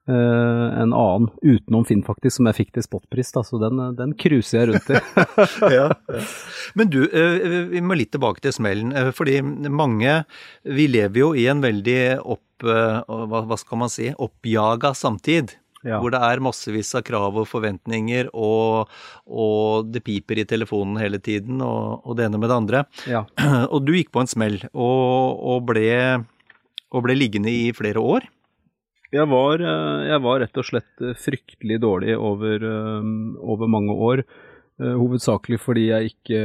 uh, 0.09 0.67
en 0.81 0.93
annen 0.95 1.27
utenom 1.43 1.83
Finn, 1.87 2.03
faktisk, 2.05 2.37
som 2.37 2.49
jeg 2.49 2.57
fikk 2.57 2.71
til 2.75 2.85
spotpris. 2.85 3.33
Da, 3.35 3.43
så 3.45 3.59
den, 3.61 3.81
den 3.97 4.15
cruiser 4.19 4.61
jeg 4.61 4.71
rundt 4.71 4.89
i. 4.91 5.01
ja, 5.77 5.89
ja. 5.91 6.23
Men 6.79 6.91
du, 6.93 7.01
uh, 7.05 7.67
vi 7.71 7.83
må 7.83 7.97
litt 7.99 8.13
tilbake 8.15 8.43
til 8.43 8.55
smellen. 8.55 8.93
Uh, 8.95 9.11
fordi 9.15 9.39
mange 9.43 10.21
Vi 10.63 10.87
lever 10.91 11.23
jo 11.23 11.33
i 11.37 11.47
en 11.51 11.63
veldig 11.63 12.01
opp... 12.21 12.45
Hva, 12.65 13.41
hva, 13.41 13.57
skal 13.59 13.81
man 13.81 13.91
si? 13.91 14.11
Oppjaga 14.13 14.93
samtid. 14.97 15.55
Ja. 15.81 15.97
Hvor 15.97 16.13
det 16.13 16.19
er 16.21 16.41
massevis 16.45 16.91
av 16.93 17.01
krav 17.07 17.39
og 17.41 17.47
forventninger, 17.49 18.27
og, 18.37 18.91
og, 19.25 19.87
det 19.89 20.03
piper 20.05 20.43
i 20.43 20.45
telefonen 20.45 20.99
hele 21.01 21.17
tiden, 21.17 21.57
og, 21.65 22.05
og 22.05 22.19
det 22.19 22.27
ene 22.27 22.41
med 22.41 22.51
det 22.51 22.59
andre. 22.59 22.83
Ja. 23.09 23.23
Og 23.73 23.81
du 23.87 23.95
gikk 23.95 24.11
på 24.13 24.21
en 24.21 24.29
smell, 24.29 24.59
og, 24.77 25.57
ble, 25.65 25.89
og 26.93 27.05
ble 27.07 27.17
liggende 27.17 27.49
i 27.49 27.71
flere 27.73 28.03
år. 28.03 28.29
Jeg 29.11 29.27
var, 29.27 29.59
eh, 29.59 30.05
jeg 30.07 30.23
var, 30.23 30.39
rett 30.39 30.61
og 30.61 30.67
slett 30.69 31.03
eh, 31.03 31.17
fryktelig 31.19 31.81
dårlig 31.83 32.13
over, 32.15 32.63
eh, 32.63 33.09
over 33.43 33.71
mange 33.71 33.95
år. 34.07 34.23
Hovedsakelig 34.81 35.59
fordi 35.61 35.83
jeg 35.89 36.13
ikke 36.13 36.39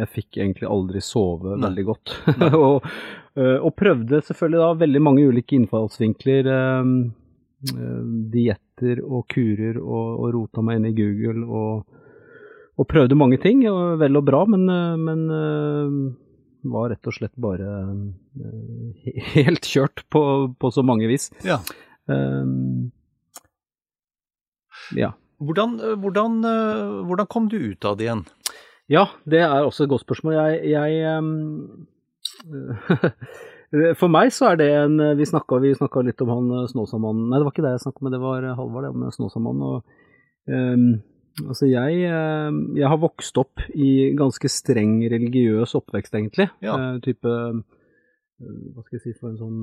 Jeg 0.00 0.08
fikk 0.10 0.38
egentlig 0.40 0.66
aldri 0.70 1.02
sove 1.04 1.54
Nei. 1.54 1.68
veldig 1.68 1.84
godt. 1.90 2.14
og, 2.66 2.88
og, 3.36 3.70
prøvde 3.78 4.22
selvfølgelig 4.26 4.62
da 4.62 4.70
veldig 4.84 5.02
mange 5.02 5.26
ulike 5.28 5.58
innfallsvinkler. 5.58 6.50
Dietter 8.34 9.00
og 9.04 9.28
kurer 9.30 9.78
og, 9.78 10.08
og, 10.18 10.26
rota 10.34 10.64
meg 10.66 10.80
inn 10.80 10.90
i 10.90 10.96
Google 10.98 11.46
og, 11.46 12.02
og 12.74 12.88
prøvde 12.90 13.18
mange 13.18 13.38
ting. 13.42 13.62
Vel 14.02 14.20
og 14.20 14.26
bra, 14.26 14.42
men, 14.50 14.66
men 15.06 15.24
var 16.70 16.90
rett 16.90 17.08
og 17.08 17.16
slett 17.16 17.34
bare 17.40 17.70
helt 19.34 19.68
kjørt 19.68 20.04
på, 20.12 20.22
på, 20.58 20.70
så 20.70 20.84
mange 20.86 21.08
vis. 21.10 21.30
Ja. 21.44 21.60
Um, 22.06 22.90
ja. 24.96 25.14
Hvordan, 25.44 25.78
hvordan, 26.02 26.38
uh, 26.44 27.00
hvordan, 27.08 27.30
kom 27.30 27.48
du 27.52 27.58
ut 27.72 27.88
av 27.88 27.98
det 27.98 28.08
igjen? 28.08 28.24
Ja, 28.92 29.06
det 29.28 29.40
er 29.46 29.64
også 29.64 29.86
et 29.86 29.92
godt 29.92 30.04
spørsmål. 30.04 30.36
Jeg, 30.36 30.74
jeg 30.74 31.18
um, 31.18 31.86
For 33.98 34.12
meg 34.12 34.30
så 34.34 34.52
er 34.52 34.58
det 34.60 34.68
en 34.76 35.00
Vi 35.18 35.26
snakka 35.26 35.56
litt 36.04 36.20
om 36.22 36.30
han 36.30 36.66
Snåsamannen 36.70 37.30
Nei, 37.30 37.38
det 37.40 37.46
var 37.46 37.54
ikke 37.54 37.64
det 37.64 37.72
jeg 37.72 37.82
snakka 37.86 38.02
om, 38.02 38.10
det 38.12 38.20
var 38.22 38.44
Halvard, 38.58 38.84
det, 38.84 38.90
om 38.92 39.14
Snåsamannen. 39.14 39.64
Og, 39.70 39.78
um, 40.52 40.84
Altså 41.42 41.66
jeg, 41.66 42.04
eh, 42.06 42.50
jeg, 42.78 42.86
har 42.86 43.00
vokst 43.02 43.38
opp 43.42 43.62
i 43.74 44.12
ganske 44.14 44.48
streng 44.50 45.00
religiøs 45.10 45.74
oppvekst, 45.74 46.14
egentlig. 46.14 46.46
Ja. 46.62 46.76
Uh, 46.78 47.00
type 47.02 47.26
Hva 47.26 48.84
skal 48.84 48.98
jeg 48.98 49.02
si 49.02 49.14
for 49.18 49.32
en 49.32 49.40
sånn 49.40 49.58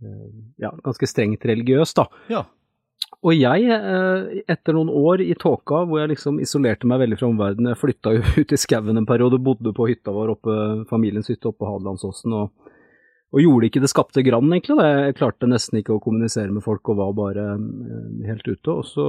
uh, 0.00 0.28
Ja, 0.62 0.72
ganske 0.84 1.08
strengt 1.10 1.44
religiøs, 1.44 1.92
da. 1.98 2.06
Ja. 2.32 2.46
Og 3.22 3.32
jeg, 3.36 3.78
etter 4.50 4.76
noen 4.76 4.90
år 4.90 5.22
i 5.24 5.34
tåka 5.38 5.84
hvor 5.88 6.02
jeg 6.02 6.10
liksom 6.14 6.40
isolerte 6.42 6.88
meg 6.90 7.02
veldig 7.04 7.18
fra 7.20 7.30
omverdenen, 7.30 7.70
jeg 7.72 7.80
flytta 7.80 8.14
jo 8.16 8.22
ut 8.42 8.54
i 8.54 8.60
skauen 8.60 9.00
en 9.00 9.08
periode, 9.08 9.40
bodde 9.42 9.74
på 9.76 9.88
hytta 9.90 10.14
vår 10.14 10.34
oppe, 10.36 10.56
familiens 10.90 11.30
hytte 11.32 11.50
oppe 11.50 11.62
på 11.62 11.70
Hadelandsåsen, 11.70 12.34
og, 12.36 12.72
og, 13.32 13.40
gjorde 13.40 13.70
ikke 13.70 13.84
det 13.84 13.92
skapte 13.92 14.24
grann, 14.26 14.52
egentlig. 14.52 14.78
Jeg 14.82 15.18
klarte 15.20 15.50
nesten 15.50 15.80
ikke 15.80 15.96
å 15.96 16.02
kommunisere 16.04 16.52
med 16.52 16.64
folk 16.66 16.92
og 16.92 17.00
var 17.00 17.14
bare 17.18 17.46
helt 18.28 18.48
ute. 18.50 18.74
Og 18.74 18.84
så 18.88 19.08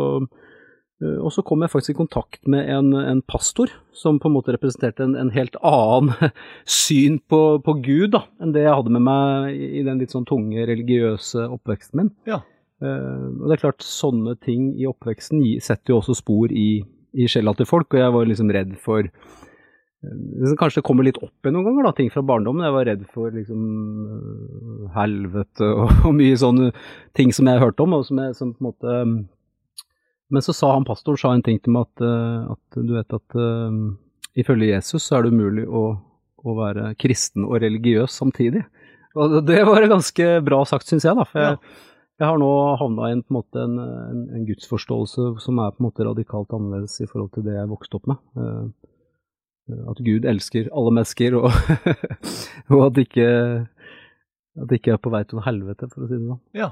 Eh, 1.03 1.19
og 1.19 1.31
så 1.33 1.43
kom 1.43 1.63
jeg 1.63 1.73
faktisk 1.73 1.95
i 1.95 1.99
kontakt 1.99 2.47
med 2.51 2.69
en, 2.71 2.93
en 2.95 3.21
pastor 3.27 3.71
som 3.95 4.19
på 4.21 4.29
en 4.29 4.35
måte 4.37 4.53
representerte 4.55 5.03
en, 5.03 5.15
en 5.19 5.31
helt 5.35 5.57
annen 5.59 6.31
syn 6.83 7.19
på, 7.19 7.59
på, 7.65 7.77
Gud 7.83 8.13
da, 8.15 8.25
enn 8.39 8.55
det 8.55 8.65
jeg 8.65 8.77
hadde 8.79 8.95
med 8.95 9.05
meg 9.07 9.55
i, 9.55 9.83
den 9.85 9.99
litt 10.01 10.15
sånn 10.15 10.27
tunge 10.27 10.67
religiøse 10.69 11.47
oppveksten 11.51 12.01
min. 12.01 12.13
Ja. 12.29 12.43
Uh, 12.83 13.31
og 13.39 13.47
det 13.47 13.55
er 13.55 13.63
klart, 13.63 13.85
sånne 13.87 14.35
ting 14.43 14.73
i 14.75 14.87
oppveksten 14.89 15.43
setter 15.63 15.93
jo 15.93 16.01
også 16.01 16.17
spor 16.19 16.51
i, 16.51 16.83
i 17.15 17.27
sjela 17.31 17.55
til 17.55 17.69
folk, 17.69 17.93
og 17.93 18.01
jeg 18.01 18.15
var 18.17 18.27
liksom 18.27 18.51
redd 18.51 18.73
for 18.83 19.07
uh, 19.07 20.55
Kanskje 20.59 20.81
det 20.81 20.85
kommer 20.85 21.07
litt 21.07 21.21
opp 21.23 21.47
i 21.47 21.53
noen 21.53 21.65
ganger, 21.69 21.87
da, 21.87 21.93
ting 21.97 22.11
fra 22.13 22.21
barndommen. 22.25 22.65
Jeg 22.67 22.75
var 22.75 22.89
redd 22.91 23.05
for 23.13 23.31
liksom 23.33 23.61
uh, 24.09 24.89
helvete 24.97 25.71
og, 25.71 25.87
og, 26.09 26.11
mye 26.19 26.35
sånne 26.41 26.73
ting 27.17 27.31
som 27.33 27.47
jeg 27.49 27.63
hørte 27.63 27.87
om, 27.87 27.95
og 27.97 28.05
som, 28.09 28.21
jeg, 28.21 28.35
som 28.37 28.51
på 28.53 28.61
en 28.61 28.69
måte 28.73 28.99
men 30.27 30.41
så 30.41 30.53
sa 30.53 30.73
han 30.73 30.85
pastoren 30.85 31.17
sa 31.17 31.33
en 31.33 31.43
ting 31.45 31.59
til 31.61 31.75
meg 31.75 31.85
at, 31.85 32.05
eh, 32.05 32.53
at 32.55 32.79
du 32.81 32.93
vet 32.95 33.17
at 33.17 33.37
uh, 33.37 33.75
ifølge 34.37 34.71
Jesus 34.71 35.05
så 35.05 35.19
er 35.19 35.25
det 35.25 35.35
umulig 35.35 35.65
å, 35.67 35.85
å, 36.41 36.55
være 36.57 36.93
kristen 37.01 37.45
og 37.45 37.59
religiøs 37.61 38.17
samtidig. 38.21 38.65
Og 39.15 39.37
det 39.47 39.61
var 39.67 39.85
ganske 39.87 40.29
bra 40.43 40.63
sagt, 40.67 40.89
syns 40.89 41.05
jeg, 41.07 41.15
da. 41.15 41.27
For 41.29 41.43
jeg, 41.43 41.59
jeg, 42.19 42.27
har 42.29 42.39
nå 42.39 42.49
havna 42.79 43.09
i 43.09 43.15
en, 43.17 43.23
en, 43.27 43.43
en, 43.61 43.77
en, 43.83 44.21
en, 44.37 44.45
gudsforståelse 44.47 45.27
som 45.43 45.59
er 45.59 45.73
på 45.75 45.81
en 45.81 45.87
måte 45.89 46.05
radikalt 46.07 46.53
annerledes 46.55 47.01
i 47.03 47.07
forhold 47.09 47.33
til 47.35 47.43
det 47.47 47.57
jeg 47.57 47.71
vokste 47.71 47.99
opp 47.99 48.07
med. 48.11 48.21
Uh, 48.39 48.69
at 49.91 49.99
Gud 50.05 50.27
elsker 50.29 50.69
alle 50.69 50.93
mennesker, 50.93 51.35
og, 51.39 51.49
og 52.73 52.81
at, 52.85 53.01
ikke, 53.01 53.27
at 54.61 54.69
det 54.69 54.79
ikke 54.79 54.95
er 54.95 55.01
på 55.01 55.11
vei 55.13 55.23
til 55.27 55.43
helvete, 55.43 55.89
for 55.91 56.05
å 56.05 56.09
si 56.09 56.19
det 56.19 56.29
sånn. 56.29 56.41
Ja. 56.55 56.71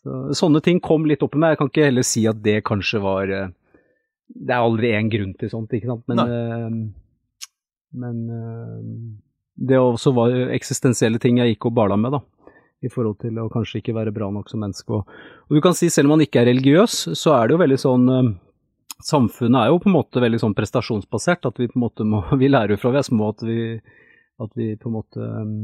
Så, 0.00 0.20
sånne 0.38 0.62
ting 0.64 0.80
kom 0.82 1.04
litt 1.08 1.22
opp 1.22 1.36
i 1.36 1.42
meg. 1.42 1.54
Jeg 1.54 1.60
kan 1.60 1.72
ikke 1.72 1.88
heller 1.90 2.06
si 2.08 2.24
at 2.30 2.40
det 2.40 2.62
kanskje 2.64 3.02
var 3.04 3.28
eh, 3.36 3.50
Det 4.32 4.54
er 4.54 4.62
aldri 4.64 4.94
én 4.96 5.10
grunn 5.12 5.34
til 5.36 5.50
sånt, 5.52 5.74
ikke 5.76 5.90
sant, 5.90 6.06
men, 6.08 6.22
uh, 6.24 7.98
men 8.00 8.22
det 9.60 9.76
også 9.76 10.14
var 10.16 10.34
eksistensielle 10.56 11.20
ting 11.20 11.42
jeg 11.42 11.54
gikk 11.54 11.68
og 11.68 11.76
bala 11.76 11.98
med, 12.00 12.16
da. 12.16 12.22
I 12.80 12.88
forhold 12.88 13.18
til 13.20 13.36
å 13.42 13.50
kanskje 13.52 13.82
ikke 13.82 13.96
være 13.96 14.12
bra 14.16 14.30
nok 14.32 14.48
som 14.48 14.62
menneske. 14.64 14.96
Og, 14.96 15.08
og 15.48 15.56
du 15.56 15.60
kan 15.64 15.76
si, 15.76 15.90
selv 15.92 16.08
om 16.08 16.16
man 16.16 16.24
ikke 16.24 16.40
er 16.40 16.48
religiøs, 16.48 17.10
så 17.18 17.34
er 17.36 17.48
det 17.48 17.56
jo 17.56 17.64
veldig 17.64 17.80
sånn 17.82 18.06
uh, 18.08 18.30
Samfunnet 19.00 19.56
er 19.62 19.70
jo 19.70 19.78
på 19.80 19.88
en 19.88 19.94
måte 19.94 20.20
veldig 20.20 20.40
sånn 20.42 20.54
prestasjonsbasert. 20.56 21.46
At 21.48 21.60
vi 21.60 21.70
på 21.70 21.78
en 21.78 21.84
måte 21.86 22.04
må 22.04 22.22
Vi 22.40 22.50
lærer 22.50 22.74
jo 22.74 22.80
fra 22.82 22.92
vi 22.92 23.00
er 23.00 23.06
små 23.06 23.30
at 23.32 23.44
vi, 23.46 23.60
at 24.40 24.58
vi 24.60 24.74
på 24.80 24.90
en 24.90 24.96
måte 24.96 25.28
um, 25.28 25.54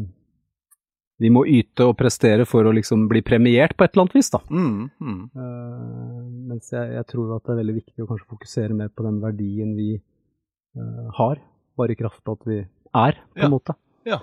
vi 1.17 1.31
må 1.33 1.47
yte 1.49 1.87
og 1.89 1.97
prestere 1.97 2.45
for 2.49 2.69
å 2.69 2.75
liksom 2.77 3.07
bli 3.09 3.23
premiert 3.25 3.73
på 3.77 3.87
et 3.87 3.95
eller 3.95 4.05
annet 4.05 4.17
vis, 4.19 4.29
da. 4.35 4.43
Mm, 4.53 4.83
mm. 5.01 5.21
Uh, 5.33 6.19
mens 6.51 6.69
jeg, 6.75 6.91
jeg, 6.93 7.09
tror 7.09 7.39
at 7.39 7.47
det 7.47 7.55
er 7.55 7.61
veldig 7.63 7.77
viktig 7.79 8.05
å 8.05 8.09
kanskje 8.11 8.33
fokusere 8.35 8.77
mer 8.77 8.91
på 8.93 9.07
den 9.07 9.23
verdien 9.23 9.73
vi 9.79 9.95
uh, 9.97 11.07
har, 11.17 11.41
bare 11.81 11.97
i 11.97 11.99
kraft 11.99 12.21
av 12.29 12.37
at 12.37 12.51
vi 12.51 12.59
er, 12.61 13.17
på 13.33 13.41
ja. 13.41 13.49
en 13.49 13.55
måte. 13.55 13.77
Ja. 14.05 14.21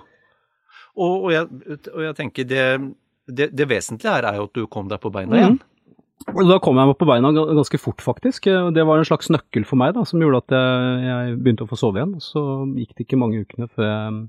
Og, 0.94 1.14
og, 1.26 1.30
jeg, 1.34 1.78
og 1.90 2.02
jeg, 2.04 2.16
tenker 2.18 2.48
det, 2.48 2.66
det, 3.26 3.48
det, 3.56 3.68
vesentlige 3.70 4.12
her 4.14 4.28
er 4.28 4.38
jo 4.38 4.48
at 4.48 4.58
du 4.58 4.66
kom 4.70 4.90
deg 4.90 5.02
på 5.02 5.10
beina 5.14 5.40
igjen. 5.40 5.58
Mm. 5.58 6.44
da 6.46 6.60
kom 6.62 6.78
jeg 6.78 6.90
meg 6.90 6.98
på 7.00 7.08
beina 7.08 7.32
ganske 7.34 7.80
fort, 7.82 8.04
faktisk. 8.04 8.46
Det 8.46 8.86
var 8.86 9.00
en 9.00 9.08
slags 9.08 9.32
nøkkel 9.34 9.66
for 9.68 9.80
meg 9.80 9.96
da, 9.96 10.06
som 10.06 10.22
gjorde 10.22 10.44
at 10.44 10.54
jeg, 10.54 11.04
jeg 11.08 11.38
begynte 11.42 11.66
å 11.66 11.70
få 11.72 11.80
sove 11.80 12.00
igjen. 12.00 12.14
Så 12.22 12.44
gikk 12.78 12.94
det 12.94 13.08
ikke 13.08 13.20
mange 13.20 13.42
ukene 13.42 13.70
før 13.74 13.90
jeg 13.90 14.24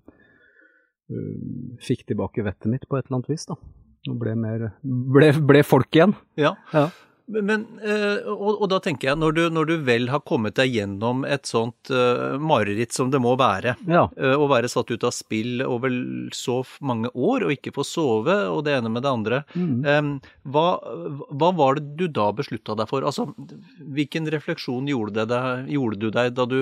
Uh, 1.06 1.78
fikk 1.86 2.08
tilbake 2.10 2.42
vettet 2.46 2.72
mitt 2.72 2.88
på 2.90 2.98
et 2.98 3.06
eller 3.06 3.20
annet 3.20 3.28
vis, 3.30 3.46
da. 3.46 3.58
Og 4.10 4.16
ble, 4.22 4.32
mer, 4.38 4.72
ble, 4.82 5.30
ble 5.38 5.62
folk 5.66 5.94
igjen. 5.94 6.16
Ja. 6.40 6.56
ja. 6.74 6.88
Men, 7.26 7.64
eh, 7.82 8.28
og, 8.30 8.60
og, 8.60 8.66
da 8.70 8.78
tenker 8.84 9.10
jeg, 9.10 9.18
når 9.18 9.34
du, 9.34 9.42
når 9.54 9.70
du, 9.70 9.74
vel 9.88 10.10
har 10.14 10.22
kommet 10.30 10.58
deg 10.60 10.76
gjennom 10.76 11.24
et 11.26 11.50
sånt 11.50 11.90
uh, 11.90 12.38
mareritt 12.38 12.94
som 12.94 13.10
det 13.14 13.22
må 13.22 13.34
være, 13.40 13.74
ja. 13.90 14.04
uh, 14.14 14.36
å 14.38 14.46
være 14.52 14.70
satt 14.70 14.94
ut 14.94 15.06
av 15.08 15.14
spill 15.16 15.64
over 15.66 15.94
så 16.38 16.60
mange 16.86 17.10
år 17.14 17.48
og 17.48 17.56
ikke 17.56 17.74
få 17.76 17.86
sove 17.88 18.36
og 18.52 18.62
det 18.68 18.76
ene 18.78 18.92
med 18.94 19.06
det 19.06 19.14
andre, 19.14 19.42
mm. 19.56 19.74
um, 19.90 20.12
hva, 20.54 20.68
hva, 21.32 21.50
var 21.58 21.80
det 21.80 21.96
du 21.98 22.06
da 22.14 22.30
beslutta 22.36 22.78
deg 22.78 22.92
for? 22.92 23.08
Altså, 23.08 23.28
hvilken 23.82 24.30
refleksjon 24.34 24.92
gjorde, 24.92 25.26
det, 25.32 25.42
gjorde, 25.74 26.02
du 26.06 26.12
deg 26.14 26.36
da 26.38 26.46
du 26.50 26.62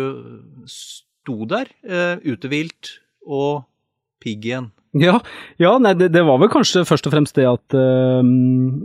sto 0.70 1.44
der, 1.50 1.76
uh, 1.90 2.16
utehvilt 2.24 2.96
og 3.28 3.66
pigg 4.24 4.48
igjen? 4.48 4.72
Ja, 4.94 5.18
ja 5.58 5.72
nei, 5.82 5.96
det, 5.98 6.12
det, 6.14 6.22
var 6.26 6.38
vel 6.42 6.52
kanskje 6.54 6.84
først 6.86 7.08
og 7.10 7.16
fremst 7.16 7.38
det 7.38 7.48
at 7.50 7.76
uh, 7.78 8.22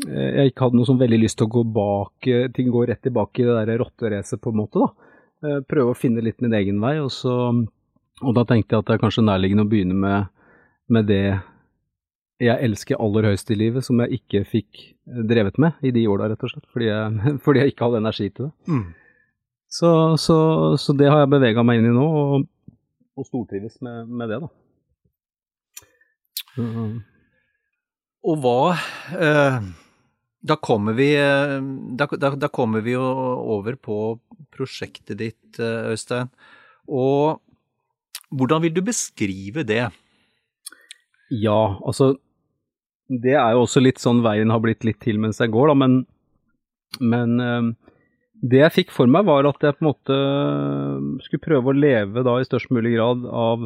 jeg 0.09 0.53
ikke 0.53 0.65
hadde 0.65 0.79
noe 0.79 0.89
sånn 0.89 1.01
veldig 1.01 1.19
lyst 1.21 1.37
til 1.41 1.49
å 1.49 1.53
gå 1.59 1.65
bak, 1.75 2.29
Ting 2.57 2.71
går 2.73 2.89
rett 2.93 3.03
tilbake 3.05 3.43
i 3.43 3.49
det 3.49 3.57
der 3.59 3.83
rotteracet, 3.83 4.41
på 4.41 4.55
en 4.55 4.61
måte. 4.63 4.81
da. 4.81 5.13
Uh, 5.45 5.59
prøve 5.69 5.93
å 5.93 5.99
finne 5.99 6.25
litt 6.25 6.41
min 6.45 6.57
egen 6.57 6.81
vei. 6.81 6.97
Og, 7.03 7.13
så, 7.13 7.35
og 8.25 8.39
da 8.39 8.47
tenkte 8.49 8.75
jeg 8.75 8.85
at 8.85 8.89
det 8.89 8.97
er 8.97 9.03
kanskje 9.05 9.27
nærliggende 9.29 9.67
å 9.67 9.71
begynne 9.71 9.99
med, 10.01 10.33
med, 10.89 11.11
det 11.11 11.23
jeg 12.39 12.63
elsker 12.69 13.01
aller 13.03 13.29
høyest 13.33 13.51
i 13.51 13.59
livet, 13.59 13.85
som 13.85 14.01
jeg 14.05 14.21
ikke 14.21 14.45
fikk 14.49 14.85
drevet 15.29 15.59
med 15.61 15.77
i 15.85 15.93
de 15.93 16.07
åra, 16.09 16.31
rett 16.31 16.45
og 16.47 16.55
slett. 16.55 16.69
Fordi 16.73 16.89
jeg, 16.89 17.35
fordi 17.45 17.63
jeg, 17.63 17.75
ikke 17.75 17.85
hadde 17.85 18.01
energi 18.01 18.31
til 18.31 18.49
det. 18.49 18.55
Mm. 18.71 18.87
Så, 19.69 19.91
så, 20.17 20.39
så, 20.81 20.97
det 20.97 21.11
har 21.13 21.27
jeg 21.27 21.35
bevega 21.35 21.61
meg 21.67 21.83
inn 21.83 21.91
i 21.91 21.93
nå, 21.93 22.09
og, 22.09 22.49
og 23.19 23.29
stortrives 23.29 23.77
med, 23.85 24.09
med 24.09 24.33
det, 24.33 24.41
da. 24.47 24.49
Og 28.29 28.41
hva 28.43 28.75
eh, 29.15 29.59
da, 30.41 30.57
kommer 30.61 30.97
vi, 30.99 31.13
eh, 31.17 31.59
da, 31.99 32.09
da, 32.19 32.33
da, 32.37 32.51
kommer 32.53 32.83
vi 32.85 32.97
jo 32.97 33.05
over 33.59 33.79
på 33.81 33.99
prosjektet 34.55 35.21
ditt, 35.21 35.61
eh, 35.61 35.93
Øystein. 35.95 36.31
Og 36.89 37.41
hvordan 38.35 38.65
vil 38.65 38.75
du 38.75 38.83
beskrive 38.85 39.65
det? 39.65 39.87
Ja, 41.31 41.79
altså 41.85 42.17
Det 43.09 43.33
er 43.33 43.55
jo 43.55 43.63
også 43.65 43.81
litt 43.81 44.01
sånn 44.03 44.19
veien 44.21 44.51
har 44.53 44.61
blitt 44.61 44.85
litt 44.85 44.99
til 45.01 45.17
mens 45.17 45.39
jeg 45.41 45.49
går, 45.49 45.71
da, 45.71 45.75
men, 45.81 45.95
men 47.01 47.77
det 48.45 48.61
jeg 48.61 48.75
fikk 48.75 48.91
for 48.93 49.09
meg, 49.09 49.25
var 49.25 49.49
at 49.49 49.65
jeg 49.65 49.79
på 49.79 49.81
en 49.81 49.89
måte 49.89 50.19
skulle 51.25 51.41
prøve 51.41 51.73
å 51.73 51.79
leve 51.79 52.25
da 52.27 52.37
i 52.37 52.45
størst 52.45 52.69
mulig 52.69 52.93
grad 52.99 53.25
av 53.25 53.65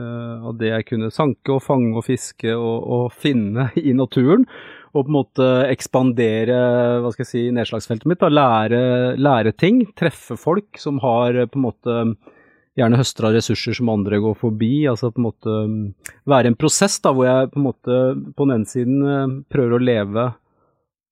av 0.00 0.54
det 0.56 0.70
jeg 0.70 0.86
kunne 0.88 1.10
sanke 1.12 1.52
og 1.52 1.62
fange 1.64 1.96
og 1.98 2.06
fiske 2.06 2.54
og, 2.54 2.76
og, 2.82 3.02
finne 3.12 3.70
i 3.90 3.92
naturen. 3.96 4.46
Og 4.92 5.06
på 5.06 5.08
en 5.08 5.16
måte 5.16 5.48
ekspandere 5.72 6.56
hva 7.00 7.12
skal 7.14 7.24
jeg 7.24 7.30
si, 7.30 7.42
nedslagsfeltet 7.54 8.08
mitt. 8.10 8.20
Da. 8.20 8.28
Lære, 8.28 8.82
lære 9.16 9.54
ting. 9.56 9.82
Treffe 9.96 10.36
folk 10.40 10.80
som 10.80 11.00
har 11.04 11.38
på 11.48 11.60
en 11.60 11.64
måte 11.64 11.96
gjerne 12.76 13.00
høster 13.00 13.28
av 13.28 13.36
ressurser 13.36 13.76
som 13.76 13.90
andre 13.92 14.20
går 14.20 14.36
forbi. 14.40 14.86
altså 14.88 15.10
på 15.12 15.20
en 15.20 15.28
måte 15.28 15.56
Være 16.28 16.52
en 16.52 16.60
prosess 16.60 16.98
da, 17.04 17.12
hvor 17.12 17.28
jeg 17.28 17.50
på 17.52 17.60
en 17.60 17.66
måte 17.68 17.98
på 18.36 18.46
den 18.46 18.54
ene 18.56 18.68
siden 18.68 19.02
eh, 19.04 19.36
prøver 19.52 19.76
å 19.76 19.84
leve 19.84 20.30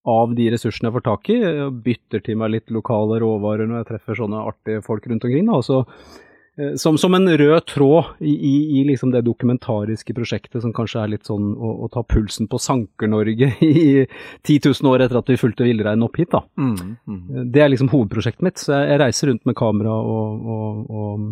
av 0.09 0.33
de 0.33 0.47
ressursene 0.53 0.89
jeg 0.89 0.97
får 0.97 1.07
tak 1.09 1.33
i. 1.33 1.39
Bytter 1.85 2.25
til 2.25 2.41
meg 2.41 2.53
litt 2.57 2.73
lokale 2.73 3.21
råvarer 3.21 3.69
når 3.69 3.83
jeg 3.83 3.91
treffer 3.95 4.21
sånne 4.21 4.45
artige 4.49 4.85
folk 4.85 5.09
rundt 5.09 5.25
omkring. 5.25 5.49
da, 5.49 5.61
og 5.61 5.65
så 5.65 5.85
Eh, 5.85 6.30
som, 6.77 6.99
som, 6.99 7.15
en 7.15 7.29
rød 7.39 7.67
tråd 7.67 8.05
i, 8.21 8.33
i, 8.33 8.55
i 8.81 8.85
liksom 8.85 9.13
det 9.15 9.23
dokumentariske 9.27 10.15
prosjektet 10.17 10.63
som 10.65 10.73
kanskje 10.77 11.03
er 11.03 11.13
litt 11.15 11.29
sånn 11.29 11.53
å, 11.55 11.73
å 11.85 11.89
ta 11.93 12.03
pulsen 12.07 12.49
på 12.51 12.61
Sanker-Norge 12.61 13.53
i 13.67 14.07
10 14.47 14.71
000 14.71 14.91
år 14.91 15.05
etter 15.05 15.21
at 15.21 15.31
vi 15.31 15.39
fulgte 15.41 15.67
villreinen 15.69 16.07
opp 16.07 16.21
hit. 16.21 16.33
da. 16.33 16.43
Mm, 16.61 16.97
mm. 17.07 17.21
Eh, 17.21 17.47
det 17.55 17.65
er 17.65 17.73
liksom 17.73 17.93
hovedprosjektet 17.93 18.47
mitt. 18.47 18.63
Så 18.63 18.75
jeg, 18.75 18.89
jeg 18.93 19.03
reiser 19.05 19.33
rundt 19.33 19.47
med 19.49 19.59
kamera 19.59 19.95
og, 19.95 20.49
og, 20.57 20.97
og, 21.03 21.29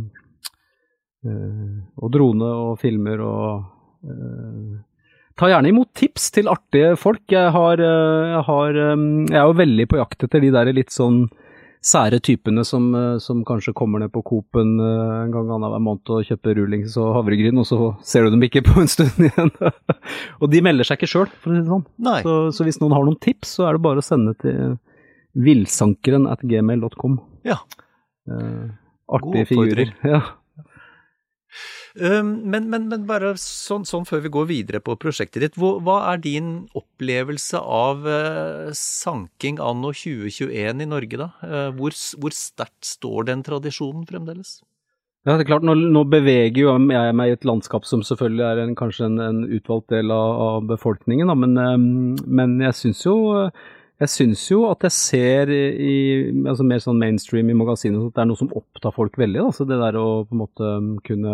øh, 1.28 1.73
og 1.99 2.14
drone 2.14 2.52
og 2.68 2.76
filmer 2.82 3.25
og 3.25 3.49
øh, 4.04 4.76
Ta 5.38 5.47
gjerne 5.47 5.70
imot 5.70 5.92
tips 5.94 6.32
til 6.35 6.49
artige 6.50 6.97
folk. 6.99 7.20
Jeg, 7.30 7.52
har, 7.54 7.78
jeg, 7.78 8.40
har, 8.49 8.73
jeg 8.75 9.37
er 9.38 9.44
jo 9.44 9.52
veldig 9.61 9.85
på 9.87 10.00
jakt 10.00 10.25
etter 10.26 10.42
de 10.42 10.49
der 10.50 10.70
litt 10.75 10.90
sånn 10.90 11.28
sære 11.88 12.21
typene 12.25 12.64
som, 12.66 12.88
eh, 12.95 13.16
som, 13.23 13.40
kanskje 13.49 13.75
kommer 13.76 14.02
ned 14.02 14.12
på 14.14 14.23
Coop-en 14.26 14.75
eh, 14.83 15.14
en 15.25 15.33
gang 15.35 15.52
annenhver 15.57 15.83
måned 15.85 16.12
og 16.14 16.26
kjøper 16.28 16.59
rullings 16.61 16.97
og 17.00 17.14
havregryn, 17.16 17.61
og 17.62 17.68
så 17.68 17.92
ser 18.07 18.26
du 18.26 18.35
dem 18.35 18.45
ikke 18.47 18.64
på 18.66 18.76
en 18.83 18.90
stund 18.90 19.23
igjen. 19.28 19.52
og 20.40 20.52
de 20.52 20.62
melder 20.64 20.88
seg 20.88 21.00
ikke 21.00 21.12
sjøl, 21.14 21.31
for 21.40 21.53
å 21.53 21.57
si 21.57 21.62
det 21.64 21.72
sånn. 21.72 21.87
Så, 22.27 22.37
så, 22.59 22.68
hvis 22.68 22.81
noen 22.83 22.96
har 22.96 23.09
noen 23.09 23.20
tips, 23.24 23.57
så 23.59 23.68
er 23.68 23.79
det 23.79 23.85
bare 23.88 24.05
å 24.05 24.09
sende 24.09 24.37
til 24.42 24.77
villsankeren 25.38 26.27
at 26.31 26.42
gmail.com. 26.46 27.18
Ja. 27.46 27.61
Eh, 28.29 28.68
artige 29.18 29.48
figurer. 29.53 29.94
Ja. 30.07 30.22
Men, 31.98 32.68
men, 32.70 32.87
men 32.90 33.04
bare 33.08 33.32
sånn, 33.40 33.87
sånn, 33.88 34.06
før 34.08 34.22
vi 34.24 34.30
går 34.34 34.48
videre 34.50 34.80
på 34.84 34.96
prosjektet 35.00 35.42
ditt. 35.44 35.58
Hva, 35.58 35.74
hva 35.82 35.98
er 36.12 36.22
din 36.22 36.52
opplevelse 36.78 37.58
av 37.58 38.06
uh, 38.06 38.70
sanking 38.76 39.58
anno 39.62 39.90
2021 39.96 40.84
i 40.84 40.88
Norge, 40.88 41.20
da? 41.20 41.30
Uh, 41.42 41.68
hvor 41.78 41.96
hvor 42.22 42.34
sterkt 42.37 42.87
står 42.87 43.30
den 43.30 43.44
tradisjonen 43.46 44.06
fremdeles? 44.08 44.58
Ja, 45.26 45.34
det 45.34 45.44
er 45.44 45.48
klart, 45.50 45.66
Nå, 45.66 45.74
nå 45.74 46.04
beveger 46.08 46.62
jo 46.62 46.76
jeg 46.78 47.16
meg 47.18 47.32
i 47.32 47.34
et 47.34 47.48
landskap 47.48 47.84
som 47.88 48.04
selvfølgelig 48.06 48.44
er 48.46 48.62
en, 48.62 48.76
kanskje 48.78 49.08
en, 49.11 49.18
en, 49.20 49.42
utvalgt 49.58 49.90
del 49.92 50.14
av, 50.14 50.38
av 50.44 50.68
befolkningen, 50.70 51.28
da, 51.28 51.34
men, 51.37 52.14
men 52.24 52.54
jeg 52.64 52.78
syns 52.78 53.02
jo 53.04 53.16
jeg 53.98 54.12
syns 54.12 54.44
jo 54.46 54.61
at 54.68 54.84
jeg 54.87 54.94
ser 54.94 55.50
i 55.50 55.94
altså 56.46 56.62
mer 56.66 56.82
sånn 56.82 57.00
mainstream 57.00 57.50
i 57.50 57.56
magasinet 57.58 57.98
at 57.98 58.14
det 58.14 58.22
er 58.22 58.28
noe 58.30 58.38
som 58.38 58.52
opptar 58.54 58.94
folk 58.94 59.18
veldig. 59.18 59.40
Da. 59.42 59.54
Så 59.56 59.66
det 59.66 59.80
der 59.80 59.98
å 59.98 60.22
på 60.22 60.37
en 60.37 60.42
måte 60.44 60.70
kunne 61.08 61.32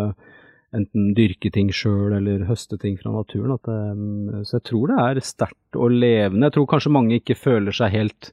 enten 0.75 1.13
dyrke 1.17 1.51
ting 1.53 1.71
sjøl 1.73 2.15
eller 2.17 2.45
høste 2.49 2.77
ting 2.81 2.97
fra 2.99 3.13
naturen. 3.13 3.57
Det, 3.65 3.75
mm, 3.97 4.45
så 4.47 4.57
jeg 4.57 4.65
tror 4.69 4.91
det 4.91 5.01
er 5.03 5.21
sterkt 5.25 5.79
og 5.79 5.93
levende. 5.93 6.47
Jeg 6.47 6.57
tror 6.57 6.69
kanskje 6.73 6.93
mange 6.95 7.19
ikke 7.19 7.37
føler 7.39 7.75
seg 7.75 7.93
helt 7.95 8.31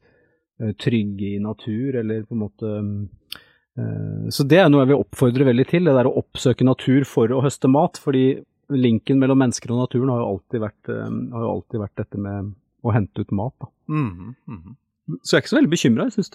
uh, 0.63 0.73
trygge 0.81 1.35
i 1.37 1.43
natur, 1.43 1.99
eller 2.03 2.27
på 2.27 2.37
en 2.37 2.43
måte 2.43 2.73
uh, 2.83 4.31
Så 4.35 4.47
det 4.49 4.63
er 4.63 4.71
noe 4.73 4.85
jeg 4.85 4.93
vil 4.93 5.05
oppfordre 5.05 5.49
veldig 5.49 5.69
til, 5.71 5.89
det 5.89 5.97
der 5.99 6.11
å 6.11 6.17
oppsøke 6.23 6.67
natur 6.67 7.09
for 7.09 7.33
å 7.33 7.43
høste 7.45 7.71
mat. 7.73 8.01
fordi 8.03 8.43
linken 8.73 9.19
mellom 9.21 9.37
mennesker 9.43 9.73
og 9.75 9.83
naturen 9.83 10.13
har 10.15 10.23
jo 10.23 10.29
alltid 10.31 10.63
vært, 10.63 10.89
jo 10.89 11.49
alltid 11.51 11.81
vært 11.83 11.99
dette 11.99 12.21
med 12.25 12.55
å 12.83 12.93
hente 12.95 13.21
ut 13.21 13.35
mat. 13.37 13.53
Da. 13.61 13.67
Mm 13.93 14.35
-hmm. 14.47 14.77
Så 15.21 15.35
jeg 15.35 15.39
er 15.39 15.43
ikke 15.43 15.49
så 15.49 15.57
veldig 15.57 15.71
bekymra. 15.71 16.05
Jeg 16.05 16.13
syns 16.13 16.31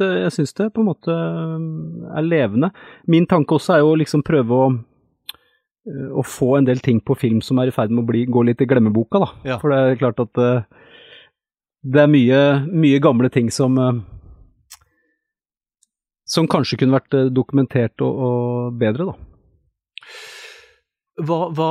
det, 0.53 0.63
det, 0.63 0.73
på 0.73 0.81
en 0.81 0.85
måte 0.91 1.11
er 2.17 2.21
levende. 2.21 2.69
Min 3.07 3.25
tanke 3.25 3.55
også 3.55 3.73
er 3.73 3.79
jo 3.79 3.93
å 3.93 3.97
liksom 3.97 4.21
prøve 4.23 4.53
å 4.53 4.67
Eh, 4.69 4.95
å 5.87 6.23
få 6.25 6.57
en 6.57 6.67
del 6.67 6.81
ting 6.83 6.99
på 7.03 7.15
film 7.17 7.41
som 7.45 7.59
er 7.61 7.71
i 7.71 7.75
ferd 7.75 7.93
med 7.93 8.03
å 8.03 8.09
bli, 8.09 8.25
gå 8.27 8.43
litt 8.47 8.61
i 8.63 8.67
glemmeboka. 8.69 9.21
da. 9.23 9.29
Ja. 9.53 9.57
For 9.61 9.71
det 9.71 9.79
er 9.79 9.99
klart 10.01 10.21
at 10.23 10.41
uh, 10.41 10.63
det 11.87 12.03
er 12.03 12.11
mye, 12.11 12.41
mye, 12.67 13.01
gamle 13.03 13.31
ting 13.33 13.51
som 13.53 13.77
uh, 13.79 13.93
som 16.27 16.49
kanskje 16.51 16.81
kunne 16.81 16.97
vært 16.97 17.15
dokumentert 17.31 18.03
og, 18.03 18.23
og 18.27 18.81
bedre, 18.81 19.13
da. 19.13 19.15
Hva, 21.17 21.37
hva, 21.49 21.69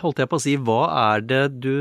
holdt 0.00 0.18
jeg 0.18 0.30
på 0.30 0.38
å 0.40 0.42
si, 0.42 0.56
hva 0.58 0.80
er 1.12 1.20
det 1.22 1.42
du 1.62 1.76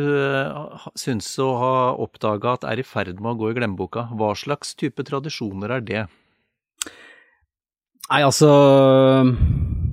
syns 0.99 1.31
å 1.41 1.47
ha 1.57 1.71
oppdaga 1.97 2.57
at 2.59 2.67
er 2.67 2.83
i 2.83 2.85
ferd 2.85 3.23
med 3.23 3.31
å 3.31 3.39
gå 3.39 3.49
i 3.49 3.55
glemmeboka? 3.57 4.09
Hva 4.19 4.35
slags 4.37 4.75
type 4.77 5.07
tradisjoner 5.07 5.79
er 5.79 5.87
det? 5.87 6.03
Nei, 8.11 8.21
altså 8.21 8.51
Eh, 9.17 9.86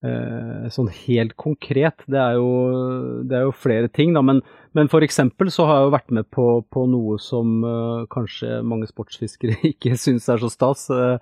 sånn 0.00 0.88
helt 1.04 1.34
konkret, 1.36 2.00
det 2.08 2.16
er, 2.16 2.38
jo, 2.40 3.20
det 3.28 3.36
er 3.36 3.42
jo, 3.44 3.52
flere 3.52 3.88
ting, 3.92 4.14
da. 4.16 4.22
Men, 4.24 4.40
men 4.72 4.88
eksempel 5.04 5.50
så 5.52 5.66
har 5.68 5.76
jeg 5.76 5.88
jo 5.88 5.92
vært 5.92 6.14
med 6.16 6.28
på, 6.32 6.46
på 6.72 6.86
noe 6.88 7.18
som 7.20 7.60
uh, 7.66 8.06
kanskje 8.08 8.62
mange 8.64 8.88
sportsfiskere 8.88 9.58
ikke 9.74 9.98
syns 10.00 10.28
er 10.32 10.40
så 10.40 10.48
stas. 10.52 10.86
Uh, 10.88 11.20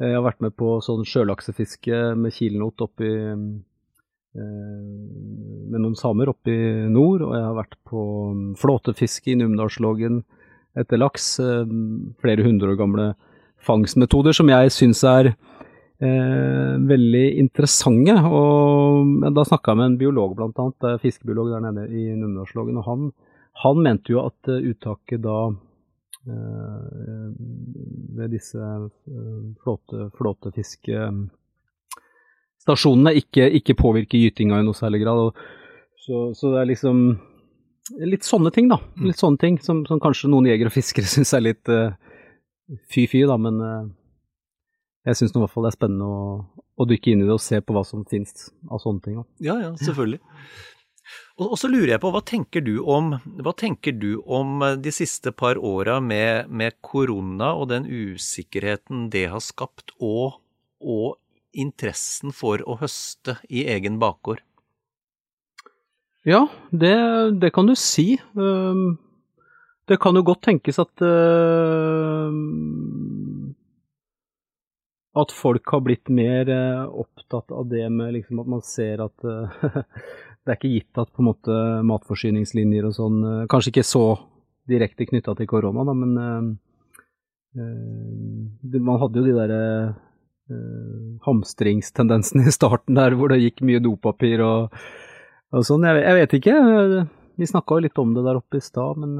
jeg 0.00 0.16
har 0.16 0.26
vært 0.26 0.44
med 0.44 0.52
på 0.56 0.78
sånn 0.84 1.06
sjølaksefiske 1.08 2.02
med 2.20 2.36
kilenot 2.36 2.84
oppi 2.84 3.08
uh, 3.08 3.40
med 4.30 5.80
noen 5.80 5.96
samer 5.98 6.30
oppi 6.30 6.54
nord, 6.92 7.24
og 7.24 7.32
jeg 7.34 7.46
har 7.48 7.56
vært 7.56 7.80
på 7.88 8.04
um, 8.30 8.44
flåtefiske 8.60 9.32
i 9.32 9.40
Numedalslågen 9.40 10.20
etter 10.78 11.00
laks. 11.00 11.32
flere 12.22 12.44
hundre 12.46 12.70
år 12.70 12.76
gamle 12.78 13.06
fangstmetoder 13.66 14.36
som 14.36 14.52
jeg 14.52 14.70
syns 14.70 15.02
er 15.08 15.32
eh, 16.00 16.74
veldig 16.92 17.38
interessante. 17.38 18.12
og 18.26 19.32
Da 19.34 19.44
snakka 19.46 19.70
jeg 19.72 19.78
med 19.80 19.86
en 19.90 20.00
biolog, 20.00 20.30
blant 20.36 20.58
annet, 20.58 21.00
fiskebiolog 21.02 21.46
der 21.52 21.60
nede 21.66 21.82
i 21.88 22.16
Numedalslågen. 22.16 22.78
og 22.80 22.84
han, 22.84 23.12
han, 23.64 23.82
mente 23.82 24.12
jo 24.12 24.18
at 24.26 24.48
eh, 24.48 24.64
uttaket 24.72 25.20
da 25.22 25.38
eh, 26.26 27.26
ved 28.18 28.28
disse 28.34 28.58
eh, 28.58 28.86
flåte, 29.62 29.98
flåtefiskestasjonene 30.18 33.12
ikke, 33.22 33.44
ikke, 33.60 33.80
påvirker 33.80 34.18
gytinga 34.18 34.54
i 34.60 34.64
noe 34.66 34.76
særlig 34.76 35.00
grad. 35.04 35.18
Så, 36.00 36.14
så, 36.34 36.44
det 36.54 36.60
er 36.62 36.72
liksom 36.72 36.96
litt 38.06 38.24
sånne 38.24 38.50
ting, 38.54 38.68
da. 38.70 38.78
Litt 39.02 39.18
sånne 39.20 39.38
ting 39.40 39.58
som, 39.62 39.86
som 39.86 40.00
kanskje 40.00 40.28
noen 40.30 40.46
jegere 40.48 40.68
og 40.70 40.76
fiskere 40.76 41.06
syns 41.14 41.34
er 41.34 41.40
litt 41.44 41.68
uh, 41.72 41.92
fy-fy, 42.92 43.26
da, 43.28 43.36
men 43.40 43.60
uh, 43.60 43.84
jeg 45.08 45.16
syns 45.16 45.32
i 45.32 45.40
hvert 45.40 45.52
fall 45.52 45.64
det 45.66 45.72
er 45.72 45.78
spennende 45.78 46.08
å, 46.08 46.24
å, 46.76 46.86
dykke 46.88 47.12
inn 47.12 47.22
i 47.24 47.28
det 47.28 47.36
og 47.36 47.42
se 47.42 47.60
på 47.64 47.76
hva 47.76 47.84
som 47.88 48.04
finnes 48.08 48.50
av 48.68 48.82
sånne 48.82 49.04
ting. 49.04 49.22
Ja, 49.40 49.56
ja, 49.62 49.70
selvfølgelig. 49.80 50.20
Og, 51.40 51.54
så 51.58 51.70
lurer 51.70 51.94
jeg 51.94 52.02
på, 52.02 52.10
hva 52.12 52.20
tenker 52.26 52.62
du 52.62 52.74
om, 52.84 53.14
tenker 53.58 53.96
du 53.96 54.20
om 54.22 54.60
de 54.82 54.92
siste 54.94 55.32
par 55.32 55.58
åra 55.58 55.98
med, 56.04 56.50
med, 56.52 56.76
korona 56.84 57.54
og 57.56 57.70
den 57.72 57.88
usikkerheten 57.88 59.08
det 59.10 59.26
har 59.32 59.42
skapt, 59.42 59.96
og, 59.98 60.38
og 60.78 61.16
interessen 61.56 62.34
for 62.36 62.62
å 62.62 62.76
høste 62.82 63.40
i 63.48 63.64
egen 63.72 63.98
bakgård? 64.02 64.44
Ja, 66.28 66.44
det, 66.68 66.94
det, 67.40 67.50
kan 67.56 67.66
du 67.66 67.72
si. 67.80 68.20
Det 69.88 69.96
kan 70.04 70.18
jo 70.20 70.26
godt 70.28 70.44
tenkes 70.44 70.78
at 70.82 71.00
at 75.18 75.32
folk 75.34 75.72
har 75.74 75.82
blitt 75.82 76.10
mer 76.12 76.50
opptatt 76.86 77.50
av 77.50 77.66
det 77.70 77.88
med 77.90 78.14
liksom 78.14 78.42
at 78.42 78.50
man 78.52 78.62
ser 78.62 79.02
at 79.02 79.16
det 79.24 80.52
er 80.52 80.56
ikke 80.58 80.70
gitt 80.70 81.00
at 81.02 81.10
på 81.10 81.24
en 81.24 81.30
måte 81.32 81.56
matforsyningslinjer 81.88 82.86
og 82.86 82.94
sånn 82.94 83.18
Kanskje 83.50 83.72
ikke 83.72 83.86
så 83.88 84.04
direkte 84.70 85.08
knytta 85.08 85.34
til 85.34 85.48
korona, 85.50 85.82
da, 85.82 85.94
men 85.98 86.12
man 88.86 89.00
hadde 89.02 89.18
jo 89.18 89.26
de 89.26 89.34
derre 89.34 89.62
hamstringstendensene 91.26 92.46
i 92.46 92.54
starten 92.54 92.94
der 92.98 93.18
hvor 93.18 93.34
det 93.34 93.42
gikk 93.42 93.64
mye 93.66 93.82
dopapir 93.82 94.44
og 94.46 94.78
og 95.50 95.66
sånn, 95.66 95.82
jeg, 95.86 96.02
jeg, 96.04 96.16
vet 96.20 96.34
ikke. 96.38 96.56
Vi 97.40 97.48
snakka 97.48 97.76
jo 97.76 97.84
litt 97.86 97.98
om 97.98 98.14
det 98.14 98.22
der 98.26 98.38
oppe 98.38 98.60
i 98.60 98.62
stad, 98.62 99.00
men 99.02 99.12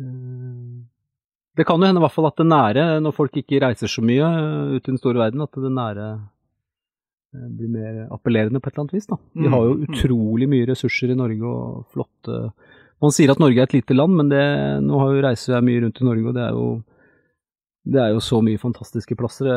øh, 0.00 0.06
Det 1.56 1.64
kan 1.64 1.80
jo 1.80 1.88
hende 1.88 2.02
i 2.02 2.04
hvert 2.04 2.14
fall 2.14 2.28
at 2.28 2.40
det 2.40 2.48
nære, 2.50 2.86
når 3.00 3.14
folk 3.16 3.36
ikke 3.40 3.62
reiser 3.64 3.90
så 3.90 4.04
mye 4.04 4.26
ut 4.76 4.82
i 4.82 4.90
den 4.90 5.00
store 5.00 5.22
verden, 5.22 5.44
at 5.44 5.56
det 5.56 5.72
nære 5.72 6.08
blir 7.56 7.70
mer 7.70 8.06
appellerende 8.14 8.60
på 8.60 8.70
et 8.70 8.74
eller 8.74 8.84
annet 8.86 8.96
vis. 8.96 9.06
da. 9.10 9.18
Vi 9.32 9.48
har 9.52 9.64
jo 9.64 9.74
mm, 9.74 9.80
mm. 9.80 9.86
utrolig 9.90 10.48
mye 10.50 10.66
ressurser 10.70 11.12
i 11.12 11.18
Norge 11.18 11.52
og 11.52 11.86
flotte 11.92 12.42
Man 13.02 13.12
sier 13.12 13.28
at 13.28 13.40
Norge 13.42 13.60
er 13.60 13.68
et 13.68 13.74
lite 13.76 13.92
land, 13.92 14.14
men 14.16 14.30
det, 14.32 14.42
nå 14.86 15.00
har 15.02 15.10
jo 15.12 15.24
reiser 15.26 15.52
jeg 15.52 15.66
mye 15.66 15.80
rundt 15.84 15.98
i 16.00 16.06
Norge, 16.06 16.30
og 16.30 16.36
det 16.36 16.44
er 16.46 16.54
jo, 16.56 16.68
det 17.92 18.00
er 18.00 18.14
jo 18.14 18.22
så 18.24 18.38
mye 18.40 18.62
fantastiske 18.62 19.18
plasser. 19.20 19.50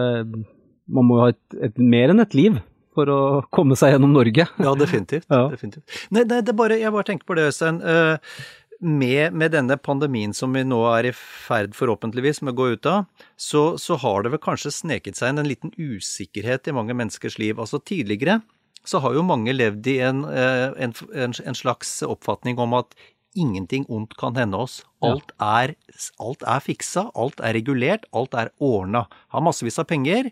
Man 0.91 1.07
må 1.07 1.19
jo 1.19 1.23
ha 1.23 1.29
et, 1.31 1.55
et, 1.69 1.79
mer 1.79 2.11
enn 2.11 2.19
et 2.19 2.35
liv 2.35 2.57
for 2.97 3.07
å 3.13 3.19
komme 3.55 3.77
seg 3.79 3.93
gjennom 3.93 4.11
Norge. 4.11 4.43
Ja, 4.59 4.73
definitivt. 4.75 5.29
Ja. 5.31 5.45
definitivt. 5.53 5.87
Nei, 6.11 6.25
nei, 6.27 6.41
det 6.43 6.57
bare, 6.59 6.81
jeg 6.81 6.91
bare 6.91 7.07
tenker 7.07 7.29
på 7.29 7.39
det, 7.39 7.47
Øystein. 7.53 7.79
Uh, 7.79 8.43
med, 8.79 9.33
med, 9.33 9.51
denne 9.51 9.75
pandemien 9.77 10.33
som 10.35 10.53
vi 10.55 10.63
nå 10.63 10.79
er 10.93 11.09
i 11.09 11.13
ferd, 11.15 11.75
forhåpentligvis, 11.75 12.41
med 12.41 12.55
å 12.55 12.59
gå 12.59 12.67
ut 12.75 12.89
av, 12.89 13.05
så, 13.35 13.63
så, 13.81 13.97
har 13.99 14.23
det 14.23 14.33
vel 14.35 14.41
kanskje 14.43 14.73
sneket 14.75 15.19
seg 15.19 15.33
inn 15.33 15.43
en 15.43 15.49
liten 15.49 15.73
usikkerhet 15.75 16.69
i 16.69 16.75
mange 16.75 16.95
menneskers 16.95 17.39
liv. 17.41 17.59
Altså 17.59 17.81
Tidligere 17.83 18.39
så 18.87 19.01
har 19.03 19.17
jo 19.17 19.25
mange 19.27 19.53
levd 19.53 19.87
i 19.91 19.99
en, 20.07 20.23
eh, 20.31 20.69
en, 20.79 20.95
en 21.11 21.57
slags 21.57 21.99
oppfatning 22.07 22.61
om 22.63 22.77
at 22.79 22.95
ingenting 23.37 23.83
ondt 23.91 24.15
kan 24.17 24.39
hende 24.39 24.57
oss. 24.57 24.79
Alt 25.05 25.35
er, 25.43 25.75
alt 26.23 26.41
er 26.47 26.63
fiksa, 26.63 27.09
alt 27.13 27.43
er 27.43 27.53
regulert, 27.59 28.07
alt 28.15 28.33
er 28.33 28.49
ordna. 28.63 29.05
Har 29.35 29.45
massevis 29.45 29.77
av 29.81 29.89
penger 29.91 30.31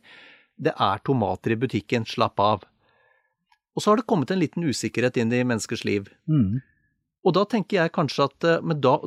det 0.57 0.73
er 0.73 1.03
tomater 1.05 1.53
i 1.53 1.59
butikken, 1.59 2.05
slapp 2.09 2.41
av. 2.41 2.65
Og 3.77 3.83
så 3.83 3.91
har 3.91 3.99
det 3.99 4.07
kommet 4.09 4.31
en 4.33 4.41
liten 4.41 4.65
usikkerhet 4.65 5.19
inn 5.21 5.33
i 5.33 5.43
menneskers 5.45 5.83
liv. 5.85 6.09
Mm. 6.29 6.63
Og 7.27 7.35
da 7.35 7.43
tenker 7.49 7.81
jeg 7.81 7.95
kanskje 7.95 8.29
at 8.29 8.47
eh, 8.47 8.61
Men 8.63 8.79
da 8.83 8.99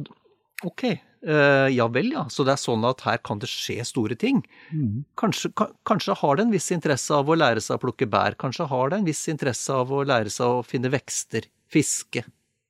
Ok, 0.61 0.85
eh, 0.85 1.69
ja 1.73 1.87
vel, 1.89 2.11
ja. 2.13 2.27
Så 2.29 2.45
det 2.45 2.53
er 2.53 2.61
sånn 2.61 2.85
at 2.85 3.01
her 3.07 3.21
kan 3.25 3.39
det 3.41 3.49
skje 3.49 3.81
store 3.89 4.17
ting. 4.21 4.43
Mm. 4.69 5.07
Kanskje, 5.17 5.49
kanskje, 5.89 6.19
har 6.21 6.37
det 6.37 6.45
en 6.45 6.53
viss 6.53 6.69
interesse 6.75 7.17
av 7.17 7.31
å 7.33 7.39
lære 7.39 7.63
seg 7.65 7.79
å 7.79 7.83
plukke 7.87 8.09
bær. 8.13 8.37
Kanskje 8.41 8.67
har 8.69 8.93
det 8.93 8.99
en 9.01 9.09
viss 9.09 9.23
interesse 9.33 9.73
av 9.73 9.89
å 9.89 10.03
lære 10.05 10.29
seg 10.29 10.59
å 10.59 10.61
finne 10.67 10.93
vekster, 10.93 11.49
fiske. 11.73 12.27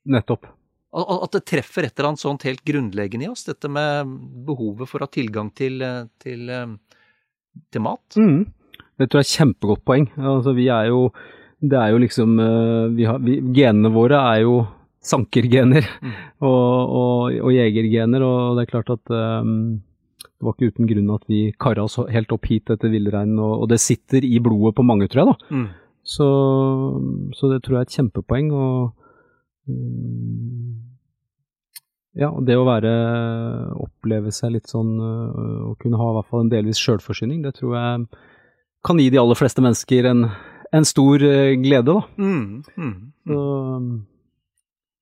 Nettopp. 0.06 0.46
At 0.94 1.34
det 1.34 1.42
treffer 1.50 1.88
et 1.88 1.98
eller 1.98 2.12
annet 2.12 2.22
sånt 2.22 2.46
helt 2.46 2.62
grunnleggende 2.66 3.26
i 3.26 3.32
oss, 3.32 3.42
dette 3.46 3.66
med 3.70 4.14
behovet 4.46 4.90
for 4.90 5.02
å 5.02 5.10
ha 5.10 5.18
tilgang 5.18 5.50
til, 5.50 5.82
eh, 5.82 6.06
til, 6.22 6.46
til 7.74 7.88
mat. 7.90 8.06
Mm. 8.14 8.44
Det 9.02 9.10
tror 9.10 9.18
jeg 9.18 9.26
er 9.26 9.32
et 9.32 9.38
kjempegodt 9.40 9.82
poeng. 9.82 10.12
Altså, 10.14 10.54
vi 10.54 10.70
er 10.70 10.92
jo 10.94 11.08
Det 11.60 11.76
er 11.76 11.90
jo 11.90 11.98
liksom 12.00 12.38
vi 12.96 13.04
har, 13.04 13.18
vi, 13.20 13.34
Genene 13.52 13.90
våre 13.92 14.16
er 14.30 14.46
jo 14.46 14.60
sankergener 15.00 15.86
mm. 16.02 16.16
og, 16.48 16.96
og, 17.00 17.38
og, 17.40 17.52
jegergener, 17.54 18.24
og 18.24 18.58
det 18.58 18.66
er 18.66 18.72
klart 18.74 18.92
at 18.92 19.14
um, 19.14 19.80
det 20.20 20.46
var 20.46 20.56
ikke 20.56 20.72
uten 20.72 20.88
grunn 20.88 21.14
at 21.14 21.24
vi 21.28 21.40
kara 21.60 21.84
oss 21.84 21.98
helt 22.12 22.32
opp 22.32 22.48
hit 22.48 22.72
etter 22.72 22.92
villreinen, 22.92 23.38
og, 23.40 23.62
og, 23.62 23.66
det 23.72 23.80
sitter 23.80 24.24
i 24.24 24.40
blodet 24.40 24.76
på 24.76 24.84
mange, 24.86 25.08
tror 25.08 25.22
jeg. 25.22 25.32
da. 25.32 25.56
Mm. 25.56 25.66
Så, 26.10 26.28
så, 27.36 27.50
det 27.52 27.60
tror 27.62 27.76
jeg 27.76 27.84
er 27.84 27.88
et 27.88 27.96
kjempepoeng. 27.98 28.52
og 28.56 29.68
um, 29.68 30.78
ja, 32.20 32.30
det 32.42 32.56
å 32.58 32.66
være 32.66 32.92
oppleve 33.78 34.32
seg 34.34 34.56
litt 34.56 34.66
sånn 34.66 34.96
Å 34.98 35.76
kunne 35.78 36.00
ha 36.00 36.08
i 36.10 36.14
hvert 36.16 36.26
fall 36.26 36.42
en 36.42 36.50
delvis 36.50 36.80
sjølforsyning, 36.82 37.44
det 37.44 37.52
tror 37.60 37.76
jeg 37.76 38.08
kan 38.82 38.98
gi 38.98 39.10
de 39.12 39.20
aller 39.20 39.38
fleste 39.38 39.62
mennesker 39.62 40.08
en, 40.10 40.24
en 40.74 40.88
stor 40.88 41.22
uh, 41.22 41.52
glede, 41.60 41.92
da. 41.92 42.00
Mm, 42.16 42.64
mm, 42.64 42.94
mm. 43.28 43.28
Så 43.28 43.44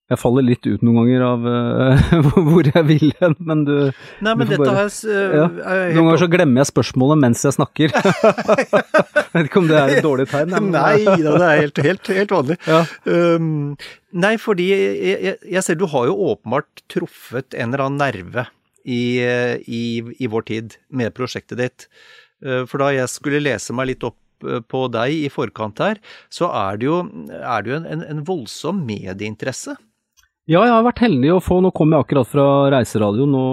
jeg 0.09 0.21
faller 0.21 0.47
litt 0.47 0.65
ut 0.67 0.85
noen 0.85 1.01
ganger 1.03 1.25
av 1.27 1.47
uh, 1.51 2.29
hvor 2.49 2.69
jeg 2.69 2.85
vil 2.89 3.13
hen, 3.21 3.37
men 3.39 3.65
du 3.69 3.75
Nei, 4.25 4.35
men 4.35 4.45
dette 4.49 4.61
bare, 4.63 4.87
uh, 4.89 5.37
ja. 5.37 5.47
Noen 5.95 5.99
ganger 5.99 6.23
så 6.23 6.31
glemmer 6.33 6.63
jeg 6.63 6.71
spørsmålet 6.73 7.23
mens 7.25 7.47
jeg 7.47 7.57
snakker. 7.59 7.95
jeg 7.99 9.33
vet 9.35 9.51
ikke 9.51 9.63
om 9.63 9.71
det 9.71 9.81
er 9.81 9.95
et 9.97 10.07
dårlig 10.07 10.29
tegn? 10.33 10.55
Men, 10.55 10.71
nei 10.75 11.03
da, 11.05 11.17
det 11.25 11.49
er 11.49 11.65
helt, 11.65 11.83
helt, 11.89 12.13
helt 12.21 12.37
vanlig. 12.39 12.61
Ja. 12.69 12.85
Um, 13.09 13.51
nei, 14.17 14.37
fordi 14.41 14.71
jeg, 14.73 14.95
jeg, 15.09 15.41
jeg, 15.57 15.67
ser 15.67 15.81
du 15.81 15.89
har 15.93 16.09
jo 16.11 16.17
åpenbart 16.33 16.87
truffet 16.91 17.57
en 17.59 17.73
eller 17.73 17.89
annen 17.89 18.01
nerve 18.09 18.49
i, 18.89 19.21
i, 19.21 19.83
i 20.17 20.31
vår 20.31 20.49
tid 20.49 20.79
med 20.89 21.13
prosjektet 21.17 21.61
ditt. 21.61 21.89
Eh, 22.45 22.65
for 22.71 22.83
da 22.83 22.93
jeg 22.95 23.11
skulle 23.11 23.43
lese 23.43 23.75
meg 23.77 23.93
litt 23.93 24.07
opp 24.07 24.47
eh, 24.47 24.63
på 24.63 24.87
deg 24.95 25.15
i 25.27 25.33
forkant 25.33 25.83
her, 25.83 26.01
så 26.31 26.51
er 26.55 26.79
det 26.79 26.89
jo, 26.89 27.01
er 27.35 27.65
det 27.65 27.73
jo 27.73 27.81
en, 27.81 28.05
en, 28.07 28.25
voldsom 28.27 28.85
medieinteresse. 28.87 29.77
Ja, 30.49 30.63
jeg 30.65 30.73
har 30.73 30.85
vært 30.87 31.03
heldig 31.05 31.35
å 31.35 31.43
få 31.45 31.59
Nå 31.61 31.73
kom 31.77 31.93
jeg 31.93 32.07
akkurat 32.07 32.29
fra 32.31 32.47
reiseradioen 32.73 33.35
nå 33.35 33.49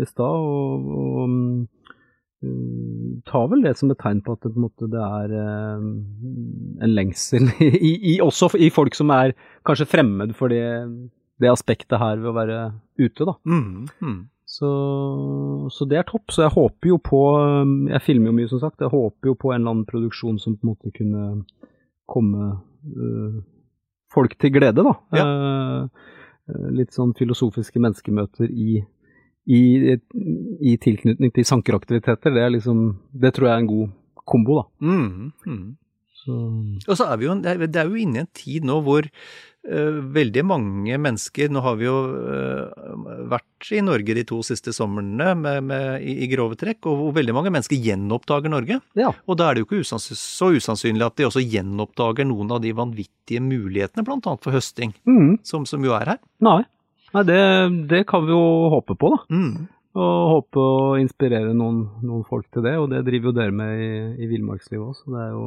i 0.00 0.06
stad, 0.08 0.24
og, 0.24 0.86
og 0.96 1.18
um, 1.24 3.18
tar 3.28 3.50
vel 3.52 3.64
det 3.66 3.74
som 3.76 3.92
et 3.92 4.00
tegn 4.00 4.22
på 4.24 4.36
at 4.36 4.46
det, 4.46 4.54
måte, 4.60 4.88
det 4.92 5.02
er 5.04 5.34
um, 5.76 5.90
en 6.80 6.94
lengsel, 6.96 7.50
I, 7.60 7.92
i, 8.14 8.16
også 8.24 8.54
i 8.56 8.70
folk 8.72 8.96
som 8.96 9.12
er 9.12 9.36
kanskje 9.68 9.88
fremmed 9.92 10.32
for 10.38 10.52
det, 10.52 10.64
det 11.44 11.52
aspektet 11.52 12.00
her 12.00 12.16
ved 12.22 12.32
å 12.32 12.36
være 12.38 12.60
ute, 13.00 13.28
da. 13.28 13.36
Mm, 13.44 13.84
mm. 14.00 14.20
Så, 14.54 14.68
så, 15.72 15.86
det 15.88 15.98
er 15.98 16.04
topp. 16.06 16.28
Så 16.30 16.44
jeg 16.44 16.52
håper 16.54 16.92
jo 16.92 16.98
på 17.02 17.20
Jeg 17.88 18.02
filmer 18.04 18.30
jo 18.30 18.34
mye, 18.36 18.50
som 18.52 18.60
sagt. 18.62 18.84
Jeg 18.84 18.92
håper 18.92 19.32
jo 19.32 19.34
på 19.40 19.50
en 19.50 19.56
eller 19.56 19.72
annen 19.72 19.88
produksjon 19.88 20.36
som 20.38 20.54
på 20.54 20.62
en 20.62 20.70
måte 20.70 20.92
kunne 20.94 21.24
komme 22.06 22.52
uh, 22.52 23.40
folk 24.14 24.36
til 24.40 24.54
glede, 24.54 24.84
da. 24.86 24.94
Ja. 25.16 25.26
Uh, 25.26 26.10
litt 26.76 26.92
sånn 26.92 27.14
filosofiske 27.16 27.80
menneskemøter 27.80 28.50
i, 28.50 28.82
i, 29.48 29.60
i 30.60 30.74
tilknytning 30.82 31.32
til 31.34 31.46
sankeraktiviteter. 31.48 32.34
Det, 32.34 32.42
er 32.42 32.52
liksom, 32.52 32.84
det 33.12 33.32
tror 33.36 33.48
jeg 33.48 33.56
er 33.56 33.64
en 33.64 33.70
god 33.70 33.94
kombo, 34.28 34.60
da. 34.60 34.66
Mm, 34.84 35.32
mm. 35.46 35.64
Så. 36.24 36.36
Og 36.88 36.96
så 36.96 37.08
er 37.10 37.18
vi 37.20 37.28
jo, 37.28 37.34
det 37.42 37.68
er 37.68 37.90
jo 37.90 38.00
inne 38.00 38.22
i 38.22 38.24
en 38.24 38.30
tid 38.36 38.64
nå 38.64 38.78
hvor 38.84 39.06
uh, 39.06 39.98
veldig 40.14 40.44
mange 40.46 40.98
mennesker 41.00 41.52
Nå 41.52 41.62
har 41.64 41.76
vi 41.80 41.86
jo 41.86 41.96
uh, 42.14 43.26
vært 43.30 43.70
i 43.74 43.82
Norge 43.84 44.16
de 44.16 44.24
to 44.28 44.40
siste 44.46 44.74
somrene 44.76 45.30
med, 45.40 45.64
med, 45.68 46.04
i, 46.04 46.16
i, 46.24 46.30
grove 46.32 46.58
trekk, 46.60 46.84
og 46.90 47.00
hvor 47.00 47.14
veldig 47.18 47.36
mange 47.36 47.52
mennesker 47.54 47.80
gjenoppdager 47.80 48.52
Norge. 48.52 48.80
Ja. 48.98 49.12
Og 49.28 49.38
da 49.40 49.48
er 49.48 49.56
det 49.56 49.64
jo 49.64 49.68
ikke 49.70 49.84
usans 49.84 50.10
så 50.20 50.50
usannsynlig 50.52 51.06
at 51.06 51.16
de 51.20 51.28
også 51.28 51.44
gjenoppdager 51.44 52.28
noen 52.28 52.52
av 52.56 52.62
de 52.64 52.74
vanvittige 52.76 53.42
mulighetene, 53.44 54.04
bl.a. 54.06 54.36
for 54.40 54.56
høsting, 54.56 54.92
mm. 55.08 55.38
som, 55.46 55.64
som, 55.68 55.84
jo 55.84 55.96
er 55.96 56.14
her. 56.14 56.20
Nei, 56.44 56.62
Nei 57.14 57.24
det, 57.28 57.40
det, 57.92 58.04
kan 58.10 58.26
vi 58.26 58.34
jo 58.34 58.44
håpe 58.74 58.98
på, 59.00 59.14
da. 59.14 59.22
Mm. 59.32 59.68
Og 59.94 60.14
håpe 60.32 60.58
å 60.58 60.96
inspirere 60.98 61.54
noen, 61.54 61.84
noen, 62.02 62.24
folk 62.26 62.48
til 62.52 62.64
det, 62.66 62.74
og 62.82 62.88
det 62.90 63.04
driver 63.06 63.30
jo 63.30 63.36
dere 63.36 63.54
med 63.54 63.78
i, 63.78 63.92
i 64.24 64.28
Villmarkslivet 64.32 64.82
òg, 64.82 64.96
så 64.98 65.14
det 65.14 65.22
er 65.22 65.30
jo 65.36 65.46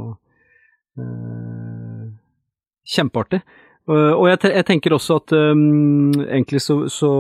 kjempeartig. 2.88 3.42
Uh, 3.88 4.12
og 4.18 4.26
jeg, 4.28 4.40
jeg, 4.52 4.66
tenker 4.68 4.92
også 4.98 5.16
at 5.22 5.32
um, 5.32 6.10
egentlig 6.26 6.60
så, 6.60 6.76
så, 6.92 7.12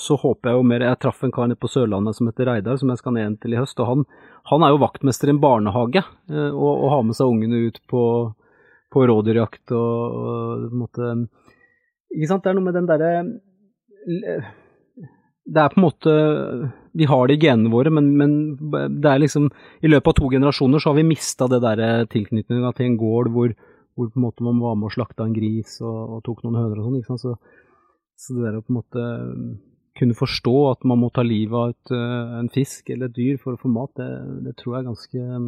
så, 0.00 0.16
håper 0.16 0.48
jeg 0.48 0.56
jo 0.56 0.62
mer 0.64 0.84
Jeg 0.86 0.96
traff 1.04 1.18
en 1.26 1.32
kar 1.34 1.50
nede 1.50 1.60
på 1.60 1.68
Sørlandet 1.68 2.16
som 2.16 2.30
heter 2.30 2.48
Reidar, 2.48 2.78
som 2.80 2.88
jeg 2.88 3.02
skal 3.02 3.12
ned 3.18 3.36
til 3.42 3.52
i 3.52 3.58
høst. 3.60 3.76
og 3.84 3.90
Han, 3.90 4.06
han 4.48 4.64
er 4.64 4.72
jo 4.72 4.80
vaktmester 4.80 5.28
i 5.28 5.34
en 5.34 5.42
barnehage 5.42 6.00
uh, 6.00 6.48
og, 6.54 6.70
og, 6.72 6.88
har 6.94 7.04
med 7.04 7.18
seg 7.18 7.34
ungene 7.34 7.66
ut 7.68 7.82
på, 7.92 8.04
på 8.96 9.04
rådyrjakt. 9.12 9.74
og, 9.76 10.16
og 10.22 10.78
måtte, 10.84 11.12
Ikke 12.16 12.30
sant, 12.32 12.46
det 12.46 12.54
er 12.54 12.58
noe 12.62 12.68
med 12.70 12.80
den 12.80 12.88
derre 12.88 13.12
Det 15.44 15.62
er 15.66 15.74
på 15.74 15.82
en 15.82 15.84
måte 15.84 16.16
Vi 16.96 17.08
har 17.08 17.28
det 17.28 17.36
i 17.36 17.42
genene 17.44 17.72
våre, 17.72 17.92
men, 17.92 18.10
men 18.16 18.34
det 19.02 19.10
er 19.10 19.22
liksom 19.22 19.50
I 19.84 19.90
løpet 19.90 20.12
av 20.12 20.18
to 20.18 20.30
generasjoner 20.32 20.82
så 20.82 20.92
har 20.92 20.98
vi 20.98 21.08
mista 21.10 21.48
det 21.52 21.62
derre 21.64 22.06
tilknytninga 22.12 22.72
til 22.76 22.88
en 22.88 22.98
gård 23.00 23.30
hvor, 23.34 23.54
hvor 23.96 24.10
på 24.10 24.20
en 24.20 24.26
måte 24.26 24.46
man 24.46 24.60
var 24.62 24.78
med 24.78 24.90
og 24.90 24.96
slakta 24.96 25.26
en 25.26 25.36
gris 25.36 25.78
og, 25.84 26.16
og 26.16 26.24
tok 26.26 26.44
noen 26.44 26.60
høner 26.62 26.80
og 26.80 26.88
sånn. 26.88 26.98
ikke 27.00 27.12
sant, 27.14 27.24
så, 27.24 27.36
så 28.16 28.36
det 28.36 28.46
der 28.46 28.60
å 28.60 28.64
på 28.64 28.72
en 28.72 28.80
måte 28.80 29.06
kunne 29.96 30.16
forstå 30.16 30.56
at 30.74 30.84
man 30.88 31.00
må 31.00 31.08
ta 31.12 31.24
livet 31.24 31.56
av 31.56 31.72
et, 31.72 31.94
en 32.42 32.52
fisk 32.52 32.90
eller 32.92 33.08
et 33.08 33.16
dyr 33.16 33.38
for 33.40 33.56
å 33.56 33.60
få 33.60 33.70
mat, 33.72 33.94
det, 33.96 34.10
det 34.44 34.56
tror 34.60 34.74
jeg 34.74 34.82
er 34.82 34.90
ganske 34.90 35.22
um, 35.36 35.46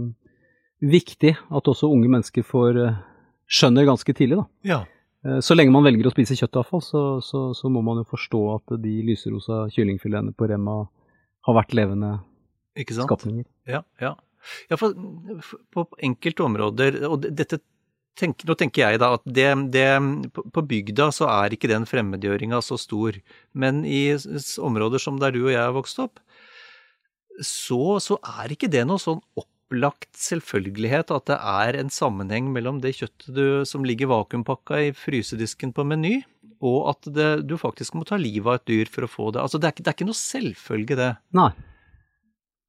viktig 0.80 1.34
at 1.36 1.68
også 1.68 1.90
unge 1.92 2.08
mennesker 2.08 2.46
får 2.48 2.80
skjønner 3.48 3.88
ganske 3.88 4.14
tidlig. 4.14 4.38
da. 4.38 4.46
Ja. 4.68 5.40
Så 5.42 5.56
lenge 5.56 5.74
man 5.74 5.86
velger 5.86 6.06
å 6.06 6.12
spise 6.14 6.36
kjøtt, 6.38 6.54
i 6.54 6.60
hvert 6.60 6.70
fall, 6.70 6.84
så, 6.84 7.02
så, 7.24 7.48
så, 7.56 7.70
må 7.72 7.82
man 7.84 7.98
jo 8.00 8.06
forstå 8.08 8.42
at 8.54 8.76
de 8.84 8.92
lyserosa 9.08 9.64
kyllingfiletene 9.74 10.36
på 10.36 10.46
Rema 10.48 10.84
har 11.48 11.58
vært 11.62 11.74
levende 11.76 12.18
skapninger. 12.76 13.46
Ja, 13.68 13.82
ja. 14.02 14.14
ja 14.70 14.78
for, 14.78 14.94
for, 15.42 15.64
på 15.74 16.04
enkelte 16.06 16.46
områder, 16.46 17.00
og 17.08 17.26
dette 17.26 17.60
tenk, 18.18 18.44
nå 18.46 18.56
tenker 18.58 18.84
jeg 18.84 19.00
da 19.02 19.12
at 19.16 19.26
det, 19.26 19.48
det, 19.74 19.86
på 20.54 20.64
bygda 20.72 21.10
så 21.14 21.28
er 21.30 21.54
ikke 21.54 21.70
den 21.70 21.86
fremmedgjøringa 21.88 22.60
så 22.64 22.78
stor. 22.80 23.18
Men 23.52 23.84
i 23.86 24.10
områder 24.62 25.02
som 25.02 25.20
der 25.22 25.34
du 25.34 25.44
og 25.46 25.52
jeg 25.54 25.62
har 25.62 25.76
vokst 25.76 26.02
opp, 26.02 26.20
så, 27.38 27.98
så 28.02 28.18
er 28.40 28.54
ikke 28.54 28.70
det 28.70 28.84
noe 28.88 29.00
sånn 29.02 29.20
opplagt 29.38 30.10
selvfølgelighet 30.18 31.12
at 31.14 31.28
det 31.30 31.38
er 31.38 31.78
en 31.78 31.92
sammenheng 31.92 32.48
mellom 32.54 32.80
det 32.82 32.96
kjøttet 32.98 33.30
du, 33.36 33.46
som 33.68 33.86
ligger 33.86 34.10
vakuumpakka 34.10 34.82
i 34.88 34.94
frysedisken 34.96 35.74
på 35.76 35.86
Meny, 35.86 36.16
og 36.64 36.92
at 36.92 37.08
det, 37.14 37.30
du 37.48 37.56
faktisk 37.60 37.94
må 37.94 38.06
ta 38.08 38.18
livet 38.20 38.46
av 38.48 38.60
et 38.60 38.68
dyr 38.70 38.92
for 38.92 39.06
å 39.06 39.10
få 39.10 39.32
det. 39.34 39.42
Altså, 39.44 39.60
det 39.62 39.70
er, 39.70 39.82
det 39.82 39.90
er 39.90 39.98
ikke 39.98 40.08
noe 40.08 40.18
selvfølge, 40.18 40.98
det. 40.98 41.12
Nei. 41.38 41.50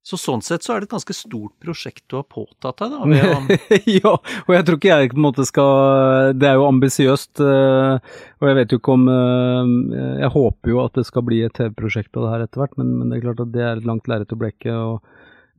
Så 0.00 0.16
sånn 0.16 0.40
sett 0.40 0.64
så 0.64 0.72
er 0.72 0.80
det 0.80 0.88
et 0.88 0.94
ganske 0.94 1.14
stort 1.14 1.52
prosjekt 1.60 2.06
du 2.08 2.16
har 2.16 2.24
påtatt 2.24 2.80
deg, 2.80 2.94
da. 2.94 3.56
ja, 4.00 4.14
og 4.16 4.54
jeg 4.54 4.64
tror 4.66 4.78
ikke 4.78 4.94
jeg 4.94 5.10
på 5.12 5.18
en 5.18 5.26
måte 5.26 5.44
skal 5.44 6.32
Det 6.40 6.48
er 6.48 6.56
jo 6.56 6.64
ambisiøst, 6.70 7.42
eh, 7.44 8.16
og 8.40 8.48
jeg 8.48 8.56
vet 8.56 8.72
jo 8.72 8.80
ikke 8.80 8.94
om 8.96 9.04
eh, 9.12 9.74
Jeg 10.22 10.32
håper 10.38 10.72
jo 10.72 10.80
at 10.86 10.96
det 10.96 11.04
skal 11.04 11.26
bli 11.28 11.42
et 11.44 11.54
TV-prosjekt 11.58 12.16
av 12.16 12.24
det 12.24 12.32
her 12.32 12.46
etter 12.46 12.64
hvert, 12.64 12.78
men, 12.80 12.94
men, 12.96 13.12
det 13.12 13.18
er 13.18 13.26
klart 13.28 13.44
at 13.44 13.52
det 13.52 13.66
er 13.66 13.76
et 13.76 13.90
langt 13.90 14.08
lerret 14.08 14.32
å 14.32 14.40
blekke. 14.40 14.80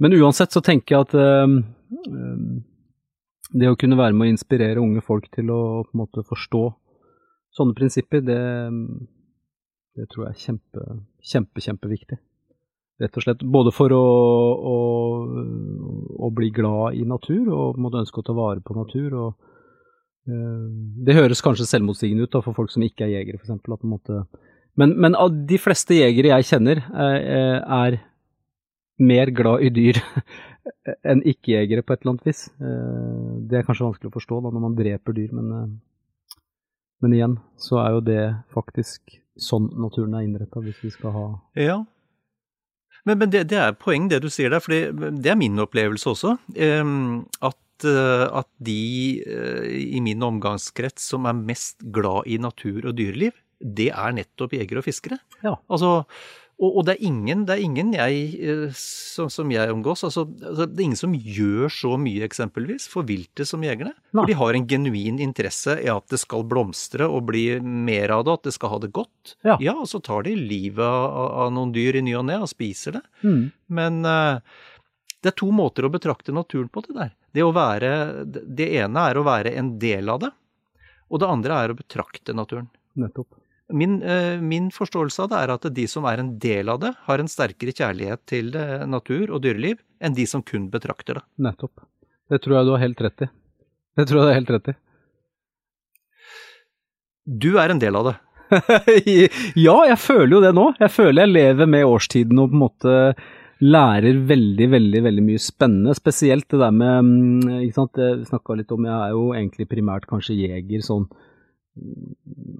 Men 0.01 0.17
uansett 0.17 0.57
så 0.57 0.65
tenker 0.65 0.97
jeg 0.97 1.05
at 1.05 1.13
uh, 1.21 2.57
det 3.61 3.69
å 3.69 3.77
kunne 3.77 3.99
være 3.99 4.17
med 4.17 4.25
å 4.25 4.33
inspirere 4.33 4.81
unge 4.81 5.05
folk 5.05 5.29
til 5.35 5.53
å 5.53 5.61
på 5.85 5.93
en 5.93 6.01
måte 6.01 6.25
forstå 6.25 6.65
sånne 7.55 7.75
prinsipper, 7.77 8.23
det, 8.25 8.41
det 9.97 10.07
tror 10.11 10.27
jeg 10.27 10.33
er 10.35 10.43
kjempe, 10.45 10.99
kjempe, 11.33 11.63
kjempeviktig. 11.65 12.19
Rett 13.01 13.17
og 13.17 13.25
slett 13.25 13.41
både 13.41 13.71
for 13.73 13.93
å, 13.95 14.01
å, 14.71 14.75
å, 16.21 16.29
bli 16.37 16.51
glad 16.53 16.99
i 16.99 17.07
natur 17.07 17.49
og 17.49 17.79
måtte 17.81 18.03
ønske 18.03 18.21
å 18.21 18.27
ta 18.27 18.35
vare 18.37 18.61
på 18.61 18.75
natur. 18.77 19.15
Og, 19.17 19.49
uh, 20.29 20.67
det 21.01 21.17
høres 21.17 21.41
kanskje 21.41 21.67
selvmotsigende 21.69 22.27
ut 22.27 22.35
da, 22.35 22.43
for 22.45 22.57
folk 22.57 22.73
som 22.73 22.85
ikke 22.85 23.07
er 23.07 23.15
jegere, 23.15 23.41
f.eks. 23.41 24.13
Men, 24.79 24.93
men 25.01 25.17
av 25.19 25.33
de 25.49 25.57
fleste 25.59 25.97
jegere 25.97 26.35
jeg 26.35 26.47
kjenner, 26.53 26.85
er, 26.93 27.65
er 27.65 27.99
mer 29.01 29.33
glad 29.33 29.65
i 29.65 29.73
dyr 29.73 29.97
enn 31.09 31.25
ikke-jegere 31.25 31.81
på 31.83 31.95
et 31.95 32.03
eller 32.03 32.13
annet 32.13 32.29
vis. 32.29 32.45
Uh, 32.61 33.41
det 33.49 33.59
er 33.59 33.65
kanskje 33.65 33.89
vanskelig 33.89 34.13
å 34.13 34.19
forstå 34.19 34.43
da, 34.45 34.53
når 34.53 34.69
man 34.69 34.77
dreper 34.77 35.17
dyr, 35.17 35.33
men, 35.41 35.81
men 37.01 37.15
igjen 37.17 37.39
så 37.61 37.81
er 37.83 37.95
jo 37.95 38.05
det 38.05 38.21
faktisk 38.53 39.17
sånn 39.41 39.69
naturen 39.79 40.15
er 40.17 40.27
innretta, 40.27 40.61
hvis 40.63 40.81
vi 40.83 40.91
skal 40.93 41.15
ha 41.15 41.25
ja. 41.57 41.81
Men, 43.07 43.17
men 43.17 43.31
det, 43.33 43.47
det, 43.49 43.57
er 43.57 43.77
poeng 43.79 44.07
det 44.11 44.21
du 44.21 44.29
sier 44.29 44.53
der, 44.53 44.61
for 44.61 44.75
det 44.75 45.31
er 45.31 45.39
min 45.39 45.57
opplevelse 45.63 46.11
også. 46.11 46.35
At, 46.53 47.87
uh, 47.87 48.25
at, 48.41 48.49
de 48.61 48.83
uh, 49.25 49.65
i 49.65 50.01
min 50.05 50.21
omgangskrets 50.21 51.07
som 51.13 51.25
er 51.25 51.39
mest 51.39 51.81
glad 51.95 52.29
i 52.29 52.37
natur 52.41 52.91
og 52.91 52.99
dyreliv, 52.99 53.33
det 53.61 53.89
er 53.93 54.13
nettopp 54.17 54.53
jegere 54.57 54.81
og 54.81 54.85
fiskere. 54.85 55.17
Ja. 55.41 55.55
Altså, 55.69 56.03
og, 56.61 56.75
og, 56.77 56.83
det, 56.85 56.93
er 56.93 57.07
ingen, 57.09 57.43
det 57.49 57.55
er 57.55 57.63
ingen 57.65 57.93
jeg, 57.95 58.17
eh, 58.37 58.75
som, 58.77 59.31
som 59.33 59.49
jeg 59.49 59.73
omgås 59.73 60.03
altså, 60.05 60.27
altså, 60.29 60.67
Det 60.69 60.77
er 60.77 60.85
ingen 60.85 60.99
som 60.99 61.15
gjør 61.17 61.73
så 61.73 61.95
mye, 61.97 62.21
eksempelvis, 62.27 62.85
for 62.91 63.07
viltet 63.09 63.49
som 63.49 63.63
jegerne. 63.65 63.95
For 64.13 64.29
de 64.29 64.37
har 64.37 64.57
en 64.57 64.67
genuin 64.69 65.17
interesse 65.23 65.79
i 65.81 65.89
at 65.89 66.05
det 66.13 66.21
skal 66.21 66.45
blomstre 66.47 67.07
og 67.09 67.25
bli 67.31 67.45
mer 67.61 68.13
av 68.13 68.27
det, 68.27 68.37
at 68.37 68.49
det 68.49 68.55
skal 68.57 68.75
ha 68.75 68.81
det 68.83 68.91
godt. 68.93 69.35
Ja, 69.47 69.57
ja 69.63 69.73
og 69.81 69.89
så 69.89 70.03
tar 70.05 70.27
de 70.29 70.35
livet 70.37 70.85
av, 70.85 71.31
av 71.47 71.55
noen 71.55 71.73
dyr 71.73 71.97
i 71.97 72.05
ny 72.05 72.13
og 72.19 72.27
ne 72.29 72.37
og 72.43 72.51
spiser 72.51 72.99
det. 72.99 73.03
Mm. 73.25 73.43
Men 73.73 73.99
uh, 74.05 74.61
det 75.21 75.33
er 75.33 75.37
to 75.41 75.49
måter 75.55 75.89
å 75.89 75.93
betrakte 75.93 76.35
naturen 76.35 76.69
på 76.69 76.85
det 76.85 76.97
der. 76.99 77.11
Det, 77.33 77.45
være, 77.57 77.91
det 78.29 78.69
ene 78.83 79.09
er 79.09 79.17
å 79.17 79.25
være 79.25 79.57
en 79.57 79.75
del 79.81 80.13
av 80.13 80.21
det, 80.27 80.33
og 81.09 81.21
det 81.23 81.29
andre 81.29 81.57
er 81.63 81.73
å 81.73 81.77
betrakte 81.81 82.37
naturen. 82.37 82.69
Nettopp. 83.01 83.40
Min, 83.73 84.01
eh, 84.03 84.41
min, 84.41 84.69
forståelse 84.73 85.23
av 85.23 85.31
det 85.31 85.39
er 85.39 85.53
at 85.55 85.67
de 85.75 85.85
som 85.89 86.05
er 86.09 86.21
en 86.21 86.33
del 86.39 86.69
av 86.69 86.81
det, 86.83 86.93
har 87.07 87.21
en 87.21 87.29
sterkere 87.31 87.73
kjærlighet 87.75 88.23
til 88.29 88.55
eh, 88.57 88.85
natur 88.89 89.31
og 89.31 89.41
dyreliv 89.43 89.79
enn 90.01 90.17
de 90.17 90.25
som 90.27 90.43
kun 90.43 90.69
betrakter 90.73 91.19
det. 91.19 91.25
Nettopp. 91.47 91.85
Det 92.31 92.41
tror 92.43 92.57
jeg 92.57 92.67
du 92.67 92.73
har 92.75 92.83
helt 92.85 93.03
rett 93.05 93.27
i. 93.27 93.29
Det 93.97 94.07
tror 94.07 94.21
jeg 94.21 94.25
du 94.25 94.31
har 94.31 94.39
helt 94.39 94.55
rett 94.55 94.71
i. 94.71 94.77
Du 97.41 97.51
er 97.61 97.73
en 97.73 97.81
del 97.81 97.95
av 97.99 98.09
det. 98.09 98.15
ja, 99.65 99.75
jeg 99.87 99.99
føler 100.01 100.33
jo 100.35 100.41
det 100.43 100.55
nå. 100.55 100.65
Jeg 100.81 100.91
føler 100.91 101.23
jeg 101.23 101.35
lever 101.35 101.69
med 101.69 101.87
årstiden 101.87 102.41
og 102.41 102.51
på 102.51 102.57
en 102.57 102.63
måte 102.65 102.95
lærer 103.61 104.17
veldig, 104.25 104.67
veldig 104.71 105.01
veldig 105.05 105.23
mye 105.25 105.41
spennende. 105.41 105.95
Spesielt 105.97 106.47
det 106.49 106.59
der 106.63 106.73
med 106.75 107.05
mm, 107.05 107.59
ikke 107.67 107.77
sant, 107.77 107.99
Jeg 108.01 108.29
snakka 108.31 108.57
litt 108.57 108.71
om 108.73 108.87
Jeg 108.87 108.95
er 108.97 109.13
jo 109.13 109.27
egentlig 109.37 109.69
primært 109.69 110.07
kanskje 110.09 110.39
jeger 110.39 110.85
sånn 110.85 111.05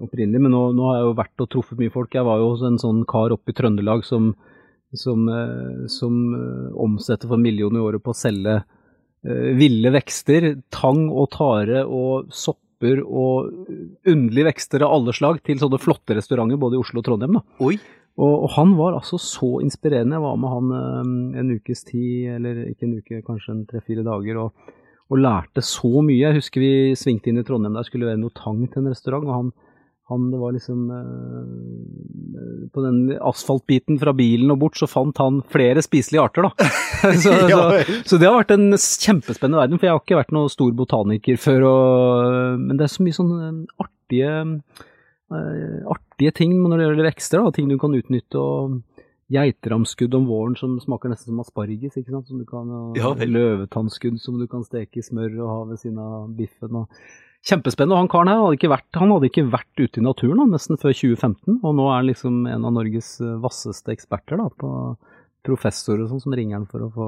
opprinnelig, 0.02 0.40
men 0.42 0.52
nå, 0.54 0.62
nå, 0.76 0.88
har 0.88 0.98
jeg 0.98 1.06
jo 1.06 1.18
vært 1.20 1.44
og 1.44 1.50
truffet 1.54 1.80
mye 1.80 1.92
folk. 1.94 2.14
Jeg 2.14 2.26
var 2.26 2.42
jo 2.42 2.52
en 2.68 2.80
sånn 2.80 3.04
kar 3.08 3.34
oppe 3.34 3.52
i 3.52 3.56
Trøndelag 3.56 4.04
som, 4.06 4.32
som, 4.96 5.24
eh, 5.30 5.86
som 5.92 6.18
eh, 6.36 6.68
omsetter 6.84 7.30
for 7.30 7.38
en 7.38 7.46
million 7.46 7.78
i 7.78 7.82
året 7.82 8.02
på 8.02 8.12
å 8.12 8.18
selge 8.18 8.58
uh, 8.62 9.48
ville 9.58 9.94
vekster, 9.94 10.48
tang 10.74 11.06
og 11.08 11.30
tare 11.36 11.84
og 11.86 12.32
sopper 12.34 13.00
og 13.06 13.52
underlige 14.10 14.48
vekster 14.50 14.82
av 14.82 14.96
alle 14.96 15.14
slag 15.14 15.38
til 15.46 15.60
sånne 15.60 15.78
flotte 15.78 16.16
restauranter 16.18 16.58
både 16.60 16.78
i 16.78 16.82
Oslo 16.82 17.00
og 17.00 17.06
Trondheim. 17.06 17.38
da. 17.38 17.44
Oi. 17.62 17.76
Og, 18.20 18.32
og, 18.34 18.48
han 18.58 18.74
var 18.76 18.98
altså 18.98 19.16
så 19.22 19.54
inspirerende. 19.64 20.18
Jeg 20.18 20.24
var 20.26 20.40
med 20.40 20.52
han 20.52 20.72
um, 20.76 21.12
en 21.40 21.52
ukes 21.56 21.86
tid, 21.88 22.34
eller 22.34 22.66
ikke 22.66 22.84
en 22.88 22.98
uke, 22.98 23.20
kanskje 23.24 23.54
en 23.54 23.62
tre-fire 23.70 24.04
dager. 24.04 24.42
og 24.42 24.74
og 25.12 25.20
lærte 25.20 25.64
så 25.64 26.00
mye. 26.04 26.20
Jeg 26.20 26.38
husker 26.40 26.62
vi 26.62 26.72
svingte 26.98 27.30
inn 27.30 27.42
i 27.42 27.44
Trondheim 27.46 27.76
der 27.76 27.86
skulle 27.86 28.08
være 28.08 28.20
noe 28.22 28.32
tang 28.36 28.64
til 28.64 28.82
en 28.82 28.92
restaurant, 28.92 29.26
og 29.28 29.34
han, 29.36 29.50
han 30.08 30.28
det 30.32 30.40
var 30.40 30.54
liksom 30.56 30.86
eh, 30.96 32.68
På 32.72 32.84
den 32.84 33.02
asfaltbiten 33.20 34.00
fra 34.00 34.14
bilen 34.16 34.54
og 34.54 34.62
bort, 34.62 34.78
så 34.80 34.88
fant 34.90 35.20
han 35.20 35.42
flere 35.52 35.84
spiselige 35.84 36.24
arter, 36.24 36.48
da. 36.48 36.70
så, 37.24 37.34
så, 37.34 37.60
så, 38.06 38.16
det 38.16 38.28
har 38.28 38.38
vært 38.40 38.54
en 38.56 38.70
kjempespennende 38.78 39.60
verden, 39.60 39.80
for 39.80 39.88
jeg 39.88 39.96
har 39.96 40.04
ikke 40.04 40.22
vært 40.22 40.32
noen 40.38 40.52
stor 40.52 40.72
botaniker 40.78 41.42
før, 41.42 41.68
og, 41.68 42.62
men 42.62 42.80
det 42.80 42.88
er 42.88 42.94
så 42.94 43.04
mye 43.04 43.18
sånn 43.18 43.36
artige, 43.84 44.32
eh, 45.36 45.76
artige 45.92 46.36
ting 46.40 46.56
når 46.62 46.78
det 46.78 46.88
gjelder 46.88 47.10
vekster, 47.10 47.44
da, 47.44 47.52
ting 47.52 47.68
du 47.68 47.76
kan 47.82 48.00
utnytte. 48.00 48.40
og 48.40 48.80
geiteramskudd 49.32 50.14
om 50.18 50.28
våren 50.28 50.54
som 50.58 50.76
smaker 50.82 51.12
nesten 51.12 51.32
som 51.32 51.42
asparges. 51.42 51.96
ikke 51.96 52.12
sant? 52.12 52.28
Som 52.28 52.40
du 52.42 52.46
kan, 52.48 52.70
ja, 52.98 53.12
løvetannskudd 53.16 54.20
som 54.20 54.38
du 54.40 54.46
kan 54.50 54.64
steke 54.66 55.00
i 55.00 55.06
smør 55.06 55.36
og 55.40 55.52
ha 55.52 55.60
ved 55.72 55.82
siden 55.82 56.00
av 56.02 56.32
biffen. 56.36 56.82
og 56.84 57.04
Kjempespennende. 57.42 57.96
og 57.96 58.04
Han 58.04 58.10
karen 58.12 58.30
her 58.30 58.38
hadde 58.38 58.58
ikke 58.58 58.70
vært, 58.70 58.88
han 58.94 59.10
hadde 59.10 59.30
ikke 59.30 59.48
vært 59.50 59.80
ute 59.80 59.98
i 59.98 60.04
naturen 60.04 60.38
da, 60.38 60.44
nesten 60.52 60.78
før 60.78 60.94
2015, 60.94 61.56
og 61.58 61.72
nå 61.74 61.88
er 61.88 61.96
han 61.96 62.06
liksom 62.06 62.36
en 62.46 62.68
av 62.68 62.76
Norges 62.76 63.16
eh, 63.20 63.32
vasseste 63.42 63.90
eksperter 63.94 64.38
da, 64.38 64.46
på 64.62 64.70
professor 65.42 65.98
og 65.98 66.12
sånn 66.12 66.22
som 66.22 66.36
ringer 66.38 66.60
han 66.60 66.68
for 66.70 66.84
å 66.86 66.90
få 66.94 67.06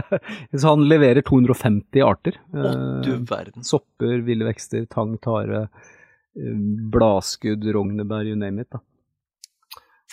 Så 0.60 0.68
han 0.68 0.84
leverer 0.86 1.26
250 1.26 2.04
arter. 2.06 2.38
Å, 2.54 2.70
du 3.02 3.10
eh, 3.16 3.24
verden. 3.26 3.66
Sopper, 3.66 4.20
ville 4.28 4.46
vekster, 4.46 4.86
tang, 4.94 5.16
tare, 5.24 5.64
eh, 6.38 6.54
bladskudd, 6.94 7.66
rognebær, 7.74 8.30
you 8.30 8.38
name 8.38 8.62
it. 8.62 8.70
da. 8.70 8.78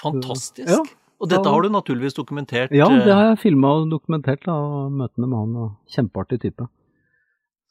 Fantastisk. 0.01 0.65
Ja, 0.65 0.81
og 1.21 1.29
dette 1.29 1.53
har 1.53 1.63
du 1.63 1.69
naturligvis 1.69 2.17
dokumentert? 2.17 2.73
Ja, 2.73 2.87
det 2.89 3.05
eh, 3.05 3.13
har 3.13 3.31
jeg 3.31 3.41
filma 3.43 3.75
og 3.77 3.89
dokumentert. 3.91 4.41
da, 4.47 4.57
og 4.57 4.93
Møtene 4.97 5.29
med 5.29 5.37
han. 5.37 5.55
og 5.61 5.93
Kjempeartig 5.93 6.41
type. 6.41 6.67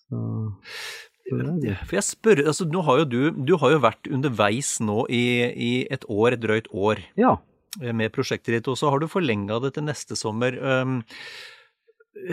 Så, 0.07 0.25
for 1.31 1.97
jeg 1.99 2.07
spør, 2.07 2.43
altså 2.51 2.67
nå 2.71 2.83
har 2.87 3.03
jo 3.03 3.11
du, 3.11 3.21
du 3.51 3.55
har 3.63 3.75
jo 3.75 3.83
vært 3.83 4.11
underveis 4.11 4.77
nå 4.83 5.05
i, 5.15 5.25
i 5.51 5.73
et 5.91 6.07
år, 6.11 6.35
et 6.35 6.43
drøyt 6.43 6.71
år 6.75 7.03
ja. 7.19 7.37
Eh, 7.83 7.95
med 7.95 8.15
prosjektet 8.15 8.57
ditt, 8.57 8.71
og 8.71 8.79
så 8.79 8.91
har 8.91 9.03
du 9.03 9.11
forlenga 9.11 9.61
det 9.63 9.75
til 9.77 9.87
neste 9.87 10.19
sommer. 10.19 10.59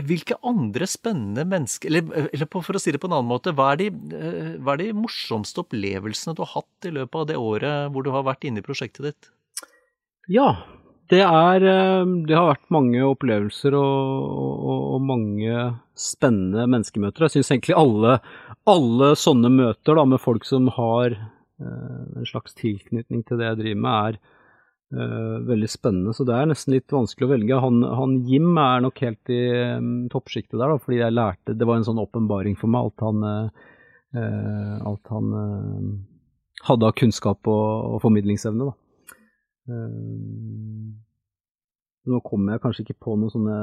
Hvilke 0.05 0.35
andre 0.45 0.87
spennende 0.89 1.43
mennesker 1.47 1.91
Eller, 1.91 2.29
eller 2.33 2.49
for 2.49 2.75
å 2.75 2.81
si 2.81 2.91
det 2.91 2.99
på 2.99 3.07
en 3.07 3.13
annen 3.19 3.29
måte, 3.29 3.53
hva 3.57 3.71
er, 3.75 3.85
de, 3.85 4.57
hva 4.61 4.73
er 4.73 4.81
de 4.81 4.95
morsomste 4.97 5.61
opplevelsene 5.61 6.33
du 6.37 6.41
har 6.43 6.55
hatt 6.57 6.89
i 6.89 6.93
løpet 6.93 7.21
av 7.21 7.29
det 7.29 7.37
året 7.41 7.93
hvor 7.93 8.05
du 8.05 8.09
har 8.13 8.25
vært 8.27 8.49
inne 8.49 8.61
i 8.61 8.65
prosjektet 8.65 9.05
ditt? 9.05 9.29
Ja, 10.33 10.49
det 11.11 11.21
er 11.23 11.63
Det 12.27 12.35
har 12.35 12.49
vært 12.49 12.71
mange 12.73 13.01
opplevelser 13.07 13.75
og, 13.77 14.37
og, 14.37 14.85
og 14.95 15.03
mange 15.07 15.65
spennende 15.97 16.67
menneskemøter. 16.69 17.25
Jeg 17.25 17.37
syns 17.37 17.51
egentlig 17.53 17.77
alle, 17.79 18.17
alle 18.69 19.11
sånne 19.17 19.51
møter 19.53 19.97
da, 19.97 20.05
med 20.05 20.21
folk 20.21 20.45
som 20.45 20.69
har 20.75 21.15
en 21.57 22.27
slags 22.29 22.53
tilknytning 22.53 23.23
til 23.25 23.39
det 23.39 23.47
jeg 23.47 23.61
driver 23.63 23.85
med, 23.85 23.93
er 24.17 24.35
Uh, 24.87 25.43
veldig 25.43 25.67
spennende, 25.67 26.13
så 26.15 26.23
det 26.23 26.31
er 26.31 26.45
nesten 26.47 26.71
litt 26.71 26.93
vanskelig 26.95 27.25
å 27.25 27.31
velge. 27.33 27.55
Han, 27.59 27.81
han 27.83 28.13
Jim 28.23 28.53
er 28.55 28.85
nok 28.85 29.01
helt 29.03 29.31
i 29.35 29.41
um, 29.75 30.05
toppsjiktet 30.07 30.55
der, 30.55 30.71
da, 30.71 30.77
fordi 30.79 31.01
jeg 31.01 31.11
lærte 31.11 31.55
Det 31.59 31.67
var 31.67 31.81
en 31.81 31.83
sånn 31.83 31.99
åpenbaring 31.99 32.55
for 32.55 32.71
meg, 32.71 32.87
alt 32.87 33.03
han, 33.03 33.51
alt 34.87 35.11
han 35.11 35.33
hadde 36.69 36.87
av 36.87 36.95
kunnskap 36.95 37.51
og, 37.51 37.97
og 37.97 37.99
formidlingsevne. 38.05 38.69
Da. 38.69 38.86
Nå 42.07 42.21
kommer 42.23 42.55
jeg 42.55 42.63
kanskje 42.63 42.83
ikke 42.85 42.97
på 43.03 43.15
noen 43.19 43.31
sånne 43.33 43.57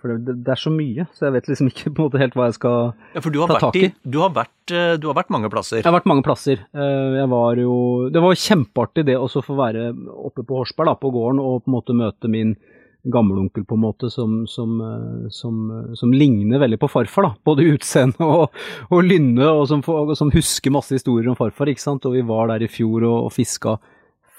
For 0.00 0.14
det, 0.16 0.38
det, 0.40 0.52
er 0.54 0.60
så 0.60 0.72
mye, 0.72 1.06
så 1.12 1.26
jeg 1.26 1.36
vet 1.36 1.48
liksom 1.50 1.70
ikke 1.72 1.92
på 1.92 2.00
en 2.00 2.08
måte 2.08 2.20
helt 2.22 2.36
hva 2.38 2.48
jeg 2.48 2.58
skal 2.58 2.92
ja, 3.12 3.20
for 3.20 3.34
du 3.34 3.40
har 3.42 3.52
ta 3.52 3.60
tak 3.66 3.78
i. 3.78 3.90
Du 4.02 4.20
har, 4.22 4.32
vært, 4.34 4.72
eh, 4.72 4.94
du 5.00 5.08
har 5.10 5.18
vært 5.18 5.32
mange 5.34 5.50
plasser? 5.52 5.82
Jeg 5.82 5.88
har 5.88 5.96
vært 5.98 6.08
mange 6.08 6.24
plasser. 6.24 6.62
Eh, 6.72 7.16
jeg 7.18 7.30
var 7.32 7.60
jo 7.60 7.74
Det 8.12 8.22
var 8.24 8.44
kjempeartig 8.44 9.06
det 9.10 9.18
å 9.20 9.28
få 9.28 9.56
være 9.58 9.90
oppe 9.92 10.44
på 10.46 10.60
Horsberg, 10.60 10.92
da, 10.92 10.96
på 11.00 11.12
gården, 11.12 11.42
og 11.42 11.64
på 11.64 11.72
en 11.72 11.76
måte 11.76 11.98
møte 11.98 12.32
min 12.32 12.56
gammelonkel 13.12 13.64
på 13.66 13.74
en 13.74 13.82
måte 13.82 14.08
som, 14.14 14.42
som, 14.46 14.76
eh, 14.86 15.30
som, 15.34 15.62
som, 15.98 16.12
ligner 16.16 16.62
veldig 16.62 16.80
på 16.80 16.90
farfar. 16.96 17.28
da, 17.28 17.34
Både 17.44 17.68
utseende 17.74 18.24
og, 18.24 18.60
og 18.88 19.04
lynne, 19.04 19.50
og 19.50 19.66
som, 19.68 19.84
som, 20.16 20.32
husker 20.32 20.72
masse 20.72 20.96
historier 20.96 21.28
om 21.28 21.36
farfar. 21.36 21.72
ikke 21.72 21.84
sant, 21.84 22.08
Og 22.08 22.16
vi 22.16 22.24
var 22.24 22.54
der 22.54 22.64
i 22.64 22.72
fjor 22.72 23.04
og, 23.04 23.18
og 23.28 23.34
fiska 23.36 23.76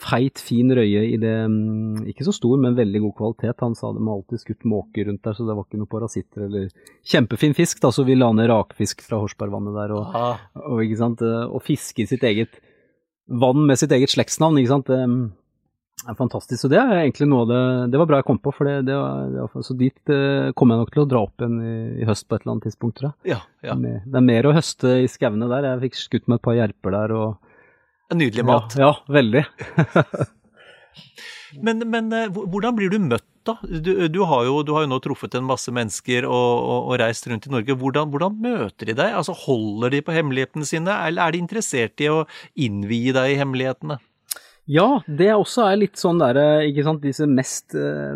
feit, 0.03 0.41
fin 0.41 0.71
røye 0.73 1.03
i 1.13 1.17
det 1.21 1.35
mm, 1.49 2.03
Ikke 2.11 2.25
så 2.27 2.33
stor, 2.35 2.57
men 2.61 2.77
veldig 2.77 3.03
god 3.05 3.15
kvalitet. 3.19 3.61
Han 3.63 3.75
sa 3.77 3.93
de 3.93 4.01
har 4.03 4.17
alltid 4.17 4.41
skutt 4.41 4.67
måker 4.67 5.07
rundt 5.09 5.23
der, 5.23 5.37
så 5.37 5.47
det 5.47 5.55
var 5.57 5.67
ikke 5.67 5.81
noe 5.81 5.91
parasitter 5.91 6.47
eller 6.47 6.67
Kjempefin 7.07 7.55
fisk, 7.57 7.81
da, 7.83 7.93
så 7.93 8.05
vi 8.07 8.17
la 8.17 8.31
ned 8.35 8.49
rakfisk 8.51 9.05
fra 9.05 9.21
Horsbergvannet 9.21 9.77
der 9.77 9.95
og, 9.95 10.17
og, 10.63 10.83
ikke 10.83 10.99
sant, 10.99 11.23
og 11.23 11.63
fiske 11.65 12.03
i 12.03 12.09
sitt 12.09 12.25
eget 12.27 12.59
vann 13.27 13.63
med 13.67 13.79
sitt 13.79 13.93
eget 13.95 14.11
slektsnavn, 14.11 14.59
ikke 14.59 14.73
sant. 14.73 14.91
Det 14.91 16.09
er 16.09 16.17
fantastisk. 16.19 16.59
Så 16.59 16.71
det 16.71 16.79
er 16.81 16.91
egentlig 16.97 17.29
noe 17.31 17.45
av 17.45 17.51
det 17.51 17.61
Det 17.93 18.01
var 18.01 18.09
bra 18.09 18.19
jeg 18.19 18.27
kom 18.27 18.41
på, 18.43 18.51
for 18.55 18.67
det, 18.67 18.81
det, 18.89 18.97
var, 18.99 19.29
det 19.31 19.45
var, 19.45 19.63
så 19.63 19.77
dit 19.79 20.11
uh, 20.11 20.51
kommer 20.57 20.75
jeg 20.75 20.83
nok 20.83 20.93
til 20.95 21.03
å 21.05 21.09
dra 21.13 21.23
opp 21.23 21.43
igjen 21.43 21.55
i, 21.63 21.75
i, 22.01 22.07
høst 22.09 22.27
på 22.27 22.35
et 22.35 22.43
eller 22.43 22.55
annet 22.55 22.67
tidspunkt, 22.69 22.97
tror 22.99 23.11
jeg. 23.11 23.35
Ja, 23.35 23.39
ja. 23.63 23.77
Det 23.79 24.19
er 24.19 24.27
mer 24.27 24.49
å 24.49 24.55
høste 24.57 24.97
i 25.03 25.09
skauene 25.11 25.49
der. 25.51 25.69
Jeg 25.71 25.83
fikk 25.87 25.99
skutt 26.01 26.27
med 26.27 26.41
et 26.41 26.47
par 26.49 26.59
jerper 26.59 26.97
der 26.97 27.15
og 27.15 27.42
Nydelig 28.13 28.45
mat. 28.45 28.75
Ja, 28.77 28.91
ja 28.91 29.13
veldig. 29.13 29.43
men, 31.65 31.85
men, 31.89 32.09
eh, 32.13 32.27
hvordan 32.29 32.75
blir 32.77 32.91
du 32.93 32.99
møtt, 33.01 33.25
da? 33.47 33.57
Du, 33.63 33.91
du, 34.07 34.21
har, 34.29 34.45
jo, 34.47 34.61
du 34.63 34.73
har, 34.75 34.85
jo, 34.85 34.91
nå 34.91 34.99
truffet 35.03 35.35
en 35.39 35.47
masse 35.47 35.71
mennesker 35.73 36.27
og, 36.27 36.51
og, 36.63 36.89
og 36.91 36.99
reist 37.01 37.27
rundt 37.29 37.47
i 37.49 37.53
Norge. 37.53 37.77
Hvordan, 37.79 38.11
hvordan, 38.13 38.37
møter 38.43 38.91
de 38.91 38.97
deg? 38.99 39.17
Altså, 39.19 39.35
Holder 39.45 39.95
de 39.95 40.03
på 40.05 40.15
hemmelighetene 40.15 40.67
sine, 40.67 40.97
eller 41.07 41.25
er 41.25 41.35
de 41.35 41.43
interessert 41.43 42.03
i 42.03 42.11
å 42.11 42.23
innvie 42.55 43.15
deg 43.15 43.33
i 43.33 43.39
hemmelighetene? 43.41 43.99
Ja, 44.71 45.01
det 45.07 45.33
også 45.35 45.65
er 45.67 45.81
litt 45.81 45.99
sånn 45.99 46.21
derre, 46.21 46.63
ikke 46.69 46.85
sant, 46.87 47.03
disse 47.03 47.27
mest 47.27 47.75
uh, 47.75 48.15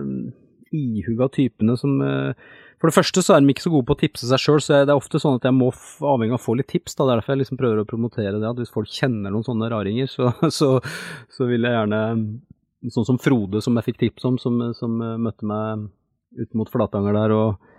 ihuga 0.72 1.28
typene 1.34 1.76
som 1.80 1.98
uh, 2.00 2.32
for 2.78 2.90
det 2.92 2.94
første 2.94 3.24
så 3.26 3.34
er 3.34 3.42
de 3.42 3.54
ikke 3.54 3.66
så 3.66 3.72
gode 3.74 3.88
på 3.90 3.96
å 3.96 4.00
tipse 4.04 4.28
seg 4.30 4.42
sjøl, 4.42 4.60
så 4.62 4.84
det 4.86 4.94
er 4.94 5.00
ofte 5.00 5.22
sånn 5.22 5.40
at 5.40 5.48
jeg 5.48 5.56
må 5.58 5.72
avhengig 5.74 6.36
av 6.36 6.38
å 6.38 6.44
få 6.44 6.54
litt 6.60 6.70
tips. 6.70 6.94
da, 6.98 7.08
Derfor 7.10 7.34
jeg 7.34 7.42
liksom 7.42 7.58
prøver 7.58 7.82
å 7.82 7.90
promotere 7.90 8.36
det. 8.38 8.46
At 8.46 8.60
hvis 8.62 8.74
folk 8.74 8.92
kjenner 8.94 9.34
noen 9.34 9.48
sånne 9.48 9.72
raringer, 9.74 10.12
så, 10.12 10.30
så, 10.60 10.76
så 11.34 11.50
vil 11.50 11.66
jeg 11.66 11.78
gjerne 11.78 12.04
Sånn 12.94 13.08
som 13.08 13.18
Frode, 13.18 13.58
som 13.66 13.74
jeg 13.80 13.88
fikk 13.88 13.98
tips 14.04 14.28
om, 14.30 14.36
som, 14.40 14.60
som 14.78 15.00
møtte 15.20 15.48
meg 15.50 15.88
ut 16.38 16.52
mot 16.56 16.70
Flatanger 16.70 17.16
der 17.18 17.34
og, 17.34 17.72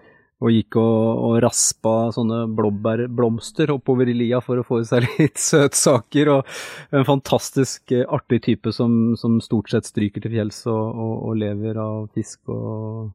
og 0.42 0.50
gikk 0.52 0.76
og, 0.82 1.20
og, 1.22 1.36
raspa 1.44 1.92
sånne 2.12 2.40
blåbærblomster 2.58 3.70
oppover 3.76 4.10
i 4.10 4.16
lia 4.18 4.42
for 4.44 4.58
å 4.58 4.66
få 4.66 4.80
i 4.82 4.88
seg 4.90 5.06
litt 5.20 5.38
søtsaker. 5.38 6.32
Og 6.34 6.98
en 6.98 7.06
fantastisk 7.08 7.94
artig 8.08 8.42
type 8.50 8.74
som, 8.74 9.14
som 9.16 9.38
stort 9.44 9.70
sett 9.70 9.88
stryker 9.88 10.26
til 10.26 10.34
fjells 10.34 10.64
og, 10.66 11.00
og 11.30 11.38
lever 11.38 11.78
av 11.78 12.10
fisk 12.18 12.52
og 12.52 13.14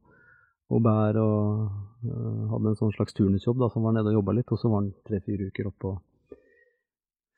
og 0.74 0.82
bær 0.84 1.20
og 1.22 1.68
uh, 2.08 2.42
hadde 2.54 2.72
en 2.72 2.80
sånn 2.80 2.96
slags 2.96 3.16
turnusjobb 3.16 3.62
da, 3.62 3.70
som 3.72 3.86
var 3.86 3.94
nede 3.96 4.10
og 4.12 4.20
jobba 4.20 4.34
litt, 4.40 4.50
og 4.50 4.60
så 4.60 4.72
var 4.72 4.82
han 4.82 4.90
tre-fire 5.06 5.50
uker 5.52 5.70
oppå 5.70 5.94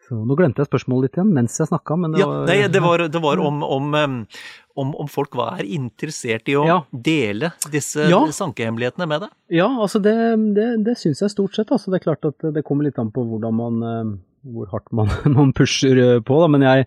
så 0.07 0.19
Nå 0.23 0.37
glemte 0.39 0.63
jeg 0.63 0.69
spørsmålet 0.69 1.09
litt 1.09 1.19
igjen 1.19 1.33
mens 1.35 1.57
jeg 1.59 1.67
snakka, 1.67 1.97
men 1.99 2.15
det 2.15 2.21
ja, 2.23 2.29
var 2.31 2.45
Nei, 2.47 2.59
det 2.71 2.83
var, 2.85 3.03
det 3.11 3.23
var 3.23 3.41
om, 3.43 3.63
om, 3.67 3.97
om, 3.97 4.93
om, 5.03 5.09
folk 5.11 5.35
var 5.39 5.65
interessert 5.65 6.47
i 6.53 6.55
å 6.59 6.63
ja. 6.69 6.77
dele 6.91 7.51
disse 7.73 8.07
ja. 8.07 8.21
sankehemmelighetene 8.37 9.09
med 9.11 9.25
deg? 9.27 9.35
Ja, 9.59 9.67
altså 9.67 9.99
det, 10.05 10.15
det, 10.55 10.69
det 10.87 10.95
syns 11.01 11.25
jeg 11.25 11.35
stort 11.35 11.59
sett. 11.59 11.73
Altså 11.75 11.91
det 11.91 11.99
er 11.99 12.07
klart 12.07 12.29
at 12.29 12.47
det 12.55 12.63
kommer 12.67 12.87
litt 12.87 13.01
an 13.03 13.11
på 13.15 13.25
hvordan 13.27 13.59
man 13.59 13.83
hvor 14.47 14.71
hardt 14.71 14.93
man, 14.95 15.11
man 15.39 15.55
pusher 15.57 16.21
på, 16.23 16.41
da. 16.43 16.51
Men 16.55 16.67
jeg, 16.69 16.87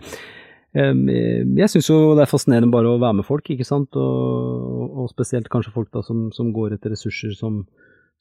jeg 0.73 1.71
syns 1.71 1.87
jo 1.89 2.13
det 2.13 2.25
er 2.25 2.29
fascinerende 2.29 2.69
bare 2.73 2.91
å 2.91 2.99
være 3.01 3.19
med 3.19 3.25
folk, 3.25 3.47
ikke 3.49 3.65
sant, 3.65 3.95
og, 3.97 4.99
og 5.01 5.07
spesielt 5.09 5.49
kanskje 5.49 5.73
folk 5.73 5.89
da 5.95 6.03
som, 6.05 6.27
som 6.35 6.51
går 6.53 6.75
etter 6.75 6.93
ressurser 6.93 7.33
som, 7.37 7.63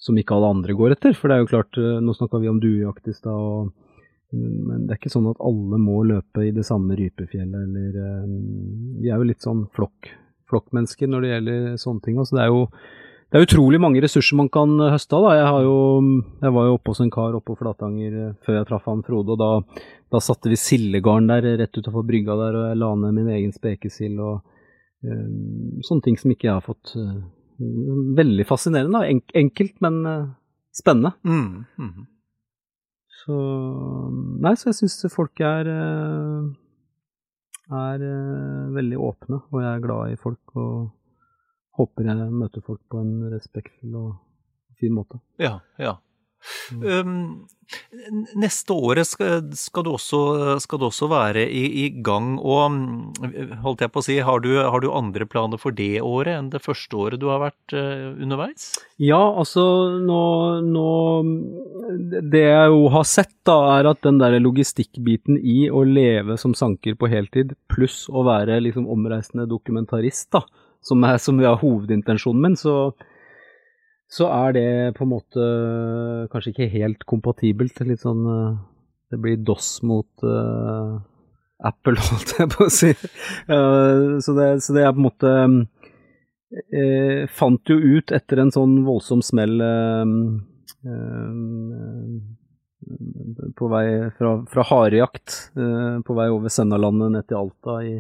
som, 0.01 0.17
ikke 0.17 0.37
alle 0.37 0.55
andre 0.57 0.77
går 0.79 0.97
etter. 0.97 1.17
For 1.17 1.29
det 1.29 1.37
er 1.37 1.45
jo 1.45 1.51
klart, 1.51 1.77
eh, 1.77 1.99
nå 2.01 2.15
snakka 2.17 2.41
vi 2.41 2.49
om 2.49 2.63
duejakt 2.63 3.11
i 3.11 3.17
stad, 3.17 3.75
men 4.33 4.87
det 4.87 4.95
er 4.95 5.01
ikke 5.01 5.13
sånn 5.13 5.29
at 5.31 5.43
alle 5.45 5.81
må 5.81 6.03
løpe 6.09 6.45
i 6.45 6.55
det 6.57 6.65
samme 6.69 6.97
rypefjellet, 6.97 7.69
eller 7.69 8.25
Vi 9.01 9.09
er 9.09 9.17
jo 9.17 9.29
litt 9.29 9.45
sånn 9.45 9.67
flokk, 9.77 10.11
flokkmennesker 10.49 11.09
når 11.09 11.25
det 11.25 11.31
gjelder 11.35 11.79
sånne 11.81 12.05
ting. 12.05 12.19
Så 12.25 12.37
det 12.37 12.45
er 12.45 12.53
jo 12.53 12.67
det 13.29 13.37
er 13.37 13.45
utrolig 13.45 13.77
mange 13.81 14.01
ressurser 14.01 14.39
man 14.39 14.49
kan 14.49 14.71
høste 14.81 15.19
av. 15.19 15.27
Jeg, 15.37 15.65
jo, 15.67 15.79
jeg 16.41 16.53
var 16.57 16.69
jo 16.69 16.77
oppe 16.79 16.95
hos 16.95 17.03
en 17.05 17.11
kar 17.13 17.35
oppe 17.37 17.53
på 17.53 17.59
Flatanger 17.61 18.15
eh, 18.23 18.37
før 18.45 18.57
jeg 18.57 18.69
traff 18.71 18.87
han 18.89 19.05
Frode, 19.05 19.35
og 19.35 19.43
da, 19.43 19.81
da 20.15 20.21
satte 20.25 20.49
vi 20.49 20.57
sildegarn 20.57 21.29
der 21.29 21.51
rett 21.61 21.77
utafor 21.77 22.07
brygga 22.09 22.39
der, 22.41 22.57
og 22.57 22.71
jeg 22.71 22.81
la 22.81 22.91
ned 23.03 23.19
min 23.19 23.29
egen 23.37 23.53
spekesild 23.53 24.23
og 24.25 24.39
uh, 24.41 25.27
sånne 25.85 26.07
ting 26.07 26.17
som 26.21 26.33
ikke 26.33 26.49
jeg 26.49 26.57
har 26.57 26.65
fått 26.65 26.95
uh, 26.97 27.19
Veldig 27.59 28.45
fascinerende. 28.47 29.01
En, 29.11 29.21
enkelt, 29.35 29.73
men 29.83 29.97
spennende. 30.71 31.11
Mm, 31.27 31.65
mm. 31.75 32.05
Så 33.25 33.39
Nei, 34.45 34.53
så 34.55 34.69
jeg 34.69 34.77
syns 34.79 35.11
folk 35.11 35.43
er 35.43 35.67
er 37.67 38.05
veldig 38.77 39.01
åpne, 39.03 39.41
og 39.51 39.59
jeg 39.59 39.73
er 39.73 39.83
glad 39.83 40.15
i 40.15 40.21
folk. 40.23 40.55
og 40.55 40.87
håper 41.79 42.11
jeg 42.11 42.29
møter 42.35 42.65
folk 42.65 42.83
på 42.91 43.01
en 43.03 43.15
respektfull 43.33 43.97
og 43.99 44.13
fin 44.79 44.95
måte. 44.95 45.23
Ja, 45.43 45.59
ja. 45.79 45.97
Um, 46.71 47.49
neste 48.39 48.73
året 48.73 49.09
skal, 49.11 49.49
skal, 49.59 49.85
du 49.85 49.91
også, 49.97 50.21
skal, 50.63 50.81
du 50.81 50.87
også, 50.87 51.09
være 51.11 51.43
i, 51.45 51.65
i, 51.83 51.87
gang, 52.05 52.37
og 52.39 52.79
holdt 53.65 53.83
jeg 53.85 53.93
på 53.93 54.01
å 54.01 54.07
si, 54.07 54.19
har 54.25 54.43
du, 54.45 54.53
har 54.63 54.85
du, 54.85 54.89
andre 54.95 55.27
planer 55.29 55.61
for 55.61 55.75
det 55.77 55.99
året 56.05 56.37
enn 56.37 56.51
det 56.53 56.63
første 56.65 56.97
året 56.97 57.21
du 57.21 57.27
har 57.33 57.43
vært 57.43 57.75
uh, 57.77 58.15
underveis? 58.15 58.71
Ja, 59.03 59.19
altså 59.19 59.65
nå, 60.05 60.23
nå, 60.69 60.87
Det 62.31 62.45
jeg 62.45 62.73
jo 62.73 62.87
har 62.95 63.09
sett, 63.09 63.35
da, 63.49 63.59
er 63.79 63.91
at 63.93 64.01
den 64.07 64.23
der 64.23 64.39
logistikkbiten 64.41 65.41
i 65.43 65.67
å 65.69 65.83
leve 65.89 66.39
som 66.41 66.57
sanker 66.57 66.97
på 66.99 67.11
heltid, 67.11 67.57
pluss 67.73 68.07
å 68.09 68.25
være 68.29 68.61
liksom 68.65 68.89
omreisende 68.89 69.49
dokumentarist, 69.51 70.31
da, 70.37 70.47
som 70.85 71.05
er, 71.05 71.19
som 71.23 71.39
er 71.43 71.59
hovedintensjonen 71.61 72.43
min, 72.45 72.57
så, 72.59 72.75
så, 74.11 74.29
er 74.31 74.57
det 74.57 74.69
på 74.99 75.05
en 75.05 75.13
måte 75.13 75.47
kanskje 76.33 76.55
ikke 76.55 76.73
helt 76.75 77.07
kompatibelt. 77.09 77.81
Litt 77.87 78.05
sånn 78.05 78.25
eh, 78.33 78.59
Det 79.13 79.21
blir 79.23 79.41
DOS 79.41 79.71
mot 79.89 80.25
uh, 80.25 80.99
Apple, 81.65 81.97
holdt 82.11 82.35
jeg 82.39 82.53
på 82.55 82.67
å 82.67 82.73
si. 82.73 82.93
Uh, 83.49 84.19
så, 84.25 84.37
det, 84.37 84.51
så, 84.65 84.77
det, 84.77 84.85
er 84.85 84.93
på 84.95 85.03
en 85.03 85.09
måte 85.09 85.35
uh, 85.49 87.25
Fant 87.37 87.73
jo 87.73 87.79
ut 87.79 88.13
etter 88.15 88.45
en 88.45 88.55
sånn 88.55 88.83
voldsom 88.87 89.25
smell 89.25 89.59
på 93.59 93.69
vei 93.69 93.87
fra, 94.17 94.31
fra 94.49 94.65
harejakt 94.65 95.35
på 96.07 96.17
vei 96.17 96.29
over 96.33 96.53
Sennalandet 96.53 97.13
ned 97.13 97.27
til 97.29 97.41
Alta 97.41 97.75
i 97.85 97.99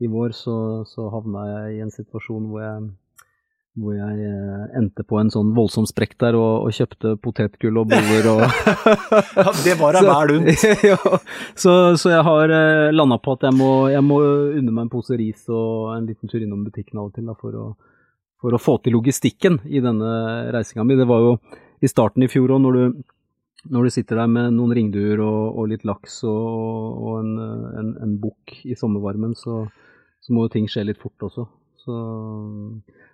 i 0.00 0.06
vår 0.10 0.30
så, 0.36 0.54
så 0.86 1.08
havna 1.10 1.44
jeg 1.50 1.76
i 1.78 1.82
en 1.84 1.90
situasjon 1.90 2.44
hvor 2.52 2.62
jeg, 2.62 2.82
hvor 3.78 3.94
jeg 3.96 4.28
eh, 4.28 4.62
endte 4.78 5.02
på 5.06 5.18
en 5.20 5.30
sånn 5.34 5.50
voldsom 5.56 5.86
sprekk 5.90 6.16
der 6.22 6.36
og, 6.38 6.68
og 6.68 6.74
kjøpte 6.76 7.16
potetgull 7.22 7.80
og 7.82 7.90
boller 7.90 8.28
og 8.30 8.44
ja, 9.42 9.52
Det 9.64 9.74
var 9.80 9.98
en 9.98 10.08
hver 10.10 10.32
lunt. 10.32 10.64
ja, 10.90 10.98
så, 11.58 11.74
så, 11.98 12.12
jeg 12.14 12.24
har 12.30 12.54
eh, 12.54 12.88
landa 12.94 13.18
på 13.22 13.34
at 13.38 13.46
jeg 13.48 13.56
må, 13.58 13.70
jeg 13.90 14.04
må 14.06 14.20
unne 14.60 14.70
meg 14.74 14.84
en 14.86 14.92
pose 14.94 15.18
ris 15.18 15.44
og 15.50 15.92
en 15.96 16.06
liten 16.10 16.30
tur 16.30 16.42
innom 16.42 16.62
butikken 16.66 16.98
av 17.02 17.10
og 17.10 17.14
til 17.18 17.26
da, 17.30 17.34
for, 17.38 17.54
å, 17.58 17.68
for 18.42 18.54
å 18.54 18.62
få 18.62 18.78
til 18.84 18.94
logistikken 18.98 19.60
i 19.66 19.82
denne 19.84 20.14
reisinga 20.54 20.86
mi. 20.86 20.98
Det 20.98 21.06
var 21.10 21.26
jo 21.26 21.36
i 21.82 21.90
starten 21.90 22.22
i 22.26 22.30
fjor 22.30 22.54
òg, 22.56 22.62
når, 22.64 22.78
du- 22.78 23.02
når 23.74 23.86
du 23.86 23.90
sitter 23.94 24.18
der 24.22 24.30
med 24.30 24.54
noen 24.54 24.72
ringduer 24.78 25.18
og, 25.26 25.58
og 25.58 25.68
litt 25.74 25.82
laks 25.86 26.20
og, 26.26 27.02
og 27.02 27.18
en, 27.24 27.32
en, 27.82 27.92
en 28.06 28.16
bukk 28.22 28.60
i 28.70 28.74
sommervarmen, 28.78 29.34
så, 29.38 29.64
så 30.28 30.36
må 30.36 30.44
jo 30.44 30.52
ting 30.52 30.68
skje 30.68 30.84
litt 30.90 31.00
fort 31.00 31.24
også. 31.24 31.46
Så, 31.88 31.98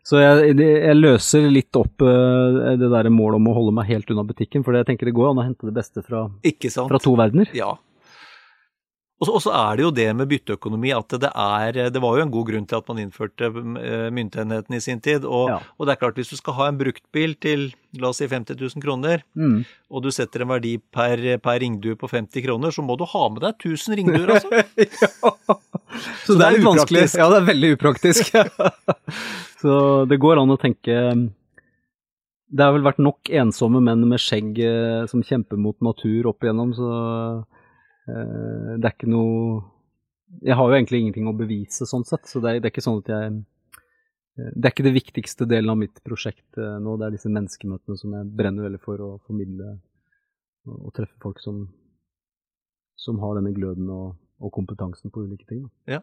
så 0.02 0.18
jeg, 0.18 0.56
jeg 0.58 0.98
løser 0.98 1.46
litt 1.52 1.78
opp 1.78 2.02
eh, 2.02 2.74
det 2.80 2.88
der 2.90 3.08
målet 3.14 3.38
om 3.38 3.52
å 3.52 3.54
holde 3.54 3.74
meg 3.76 3.86
helt 3.92 4.10
unna 4.10 4.24
butikken, 4.26 4.64
for 4.66 4.74
jeg 4.74 4.88
tenker 4.88 5.06
det 5.06 5.14
går 5.14 5.30
an 5.30 5.42
å 5.42 5.44
hente 5.46 5.68
det 5.68 5.76
beste 5.76 6.02
fra, 6.02 6.26
fra 6.74 7.00
to 7.04 7.14
verdener. 7.20 7.52
Ja. 7.54 7.76
Og 9.32 9.40
så, 9.44 9.52
er 9.54 9.76
det 9.76 9.84
jo 9.84 9.90
det 9.94 10.06
med 10.16 10.28
bytteøkonomi 10.28 10.90
at 10.96 11.08
det 11.22 11.30
er 11.30 11.90
Det 11.90 12.00
var 12.02 12.16
jo 12.18 12.22
en 12.26 12.30
god 12.34 12.46
grunn 12.50 12.66
til 12.66 12.76
at 12.80 12.88
man 12.88 12.98
innførte 13.02 13.46
eh, 13.48 14.10
myntenheten 14.10 14.74
i 14.76 14.80
sin 14.80 15.00
tid. 15.00 15.24
Og, 15.24 15.48
Ja. 15.50 15.58
og 15.78 15.86
det 15.86 15.92
er 15.94 16.00
klart, 16.02 16.14
hvis 16.16 16.30
du 16.30 16.36
skal 16.36 16.54
ha 16.58 16.68
en 16.68 16.78
bruktbil 16.78 17.34
til 17.40 17.72
la 17.94 18.08
oss 18.10 18.18
si 18.18 18.26
50 18.26 18.56
000 18.58 18.82
kroner, 18.82 19.22
Mm. 19.36 19.64
og 19.90 20.02
du 20.02 20.10
setter 20.10 20.42
en 20.42 20.48
verdi 20.48 20.78
per, 20.92 21.16
per 21.38 21.60
ringdue 21.62 21.94
på 21.96 22.08
50 22.10 22.42
kroner, 22.42 22.70
så 22.74 22.82
må 22.82 22.96
du 22.98 23.04
ha 23.06 23.28
med 23.28 23.40
deg 23.42 23.54
1000 23.62 23.96
ringduer, 23.96 24.34
altså. 24.34 24.50
Så, 26.26 26.34
det 26.34 26.42
er 26.42 26.56
litt 26.56 26.64
vanskelig. 26.66 27.04
Ja, 27.14 27.28
det 27.30 27.36
er 27.38 27.46
veldig 27.54 27.68
upraktisk. 27.76 28.32
så 29.62 29.74
det 30.10 30.18
går 30.18 30.40
an 30.42 30.50
å 30.50 30.58
tenke 30.58 30.96
Det 32.50 32.62
har 32.66 32.72
vel 32.74 32.82
vært 32.86 32.98
nok 33.02 33.30
ensomme 33.30 33.80
menn 33.82 34.02
med 34.10 34.18
skjegg 34.22 34.58
eh, 34.62 35.06
som 35.10 35.22
kjemper 35.22 35.58
mot 35.58 35.78
natur 35.82 36.26
opp 36.30 36.42
igjennom, 36.44 36.74
så 36.76 36.90
det 38.06 38.84
er 38.84 38.92
ikke 38.92 39.08
noe 39.08 39.62
Jeg 40.44 40.56
har 40.58 40.68
jo 40.68 40.76
egentlig 40.76 41.00
ingenting 41.00 41.28
å 41.30 41.36
bevise 41.36 41.86
sånn 41.88 42.04
sett, 42.04 42.26
så 42.28 42.42
det 42.42 42.50
er, 42.50 42.58
det 42.60 42.68
er 42.68 42.74
ikke 42.74 42.84
sånn 42.84 43.00
at 43.00 43.10
jeg 43.12 43.30
eh, 43.30 44.50
Det 44.52 44.66
er 44.66 44.74
ikke 44.74 44.86
det 44.88 44.96
viktigste 44.98 45.48
delen 45.48 45.72
av 45.72 45.78
mitt 45.80 46.02
prosjekt 46.04 46.58
eh, 46.60 46.76
nå, 46.84 46.98
det 47.00 47.08
er 47.08 47.16
disse 47.16 47.32
menneskemøtene 47.32 47.96
som 48.00 48.18
jeg 48.18 48.32
brenner 48.36 48.68
veldig 48.68 48.82
for 48.84 49.00
å 49.00 49.10
formidle 49.24 49.78
og 50.64 50.92
treffe 50.96 51.16
folk 51.20 51.40
som, 51.44 51.66
som 52.96 53.18
har 53.20 53.36
denne 53.36 53.52
gløden 53.56 53.88
og, 53.92 54.14
og 54.40 54.52
kompetansen 54.56 55.12
på 55.12 55.26
ulike 55.26 55.44
ting. 55.48 55.66
Da. 55.66 55.98
Ja, 55.98 56.00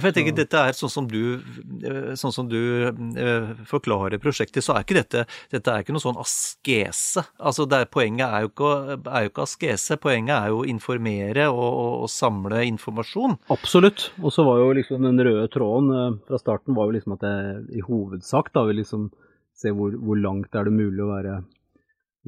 for 0.00 0.08
jeg 0.08 0.16
tenker 0.16 0.36
dette 0.36 0.60
er 0.60 0.76
sånn 0.76 0.92
som 0.92 1.08
du, 1.08 1.40
eh, 1.84 2.12
sånn 2.18 2.32
som 2.32 2.48
du 2.48 2.58
eh, 2.88 3.50
forklarer 3.68 4.20
prosjektet, 4.22 4.64
så 4.64 4.76
er 4.76 4.86
ikke 4.86 4.98
dette 5.00 5.24
Dette 5.52 5.72
er 5.72 5.82
ikke 5.82 5.94
noe 5.94 6.02
sånn 6.02 6.20
askese. 6.20 7.24
Altså 7.36 7.66
er, 7.68 7.84
poenget 7.92 8.24
er 8.26 8.46
jo, 8.46 8.52
ikke, 8.52 8.72
er 9.04 9.26
jo 9.26 9.32
ikke 9.32 9.46
askese, 9.46 9.98
poenget 10.00 10.34
er 10.36 10.52
jo 10.52 10.62
å 10.62 10.68
informere 10.68 11.48
og, 11.52 11.66
og, 11.66 11.92
og 12.06 12.12
samle 12.12 12.62
informasjon. 12.70 13.36
Absolutt. 13.52 14.10
Og 14.22 14.32
så 14.34 14.46
var 14.48 14.62
jo 14.62 14.70
liksom 14.78 15.04
den 15.04 15.20
røde 15.20 15.48
tråden 15.52 15.92
eh, 15.96 16.20
fra 16.28 16.40
starten 16.40 16.78
var 16.78 16.88
jo 16.88 16.96
liksom 16.96 17.18
at 17.18 17.26
jeg 17.28 17.82
i 17.82 17.84
hovedsak 17.86 18.52
da 18.56 18.64
vil 18.68 18.80
liksom 18.82 19.10
se 19.58 19.74
hvor, 19.76 19.92
hvor 20.00 20.18
langt 20.18 20.54
er 20.56 20.66
det 20.66 20.74
mulig 20.74 21.04
å 21.04 21.12
være 21.12 21.42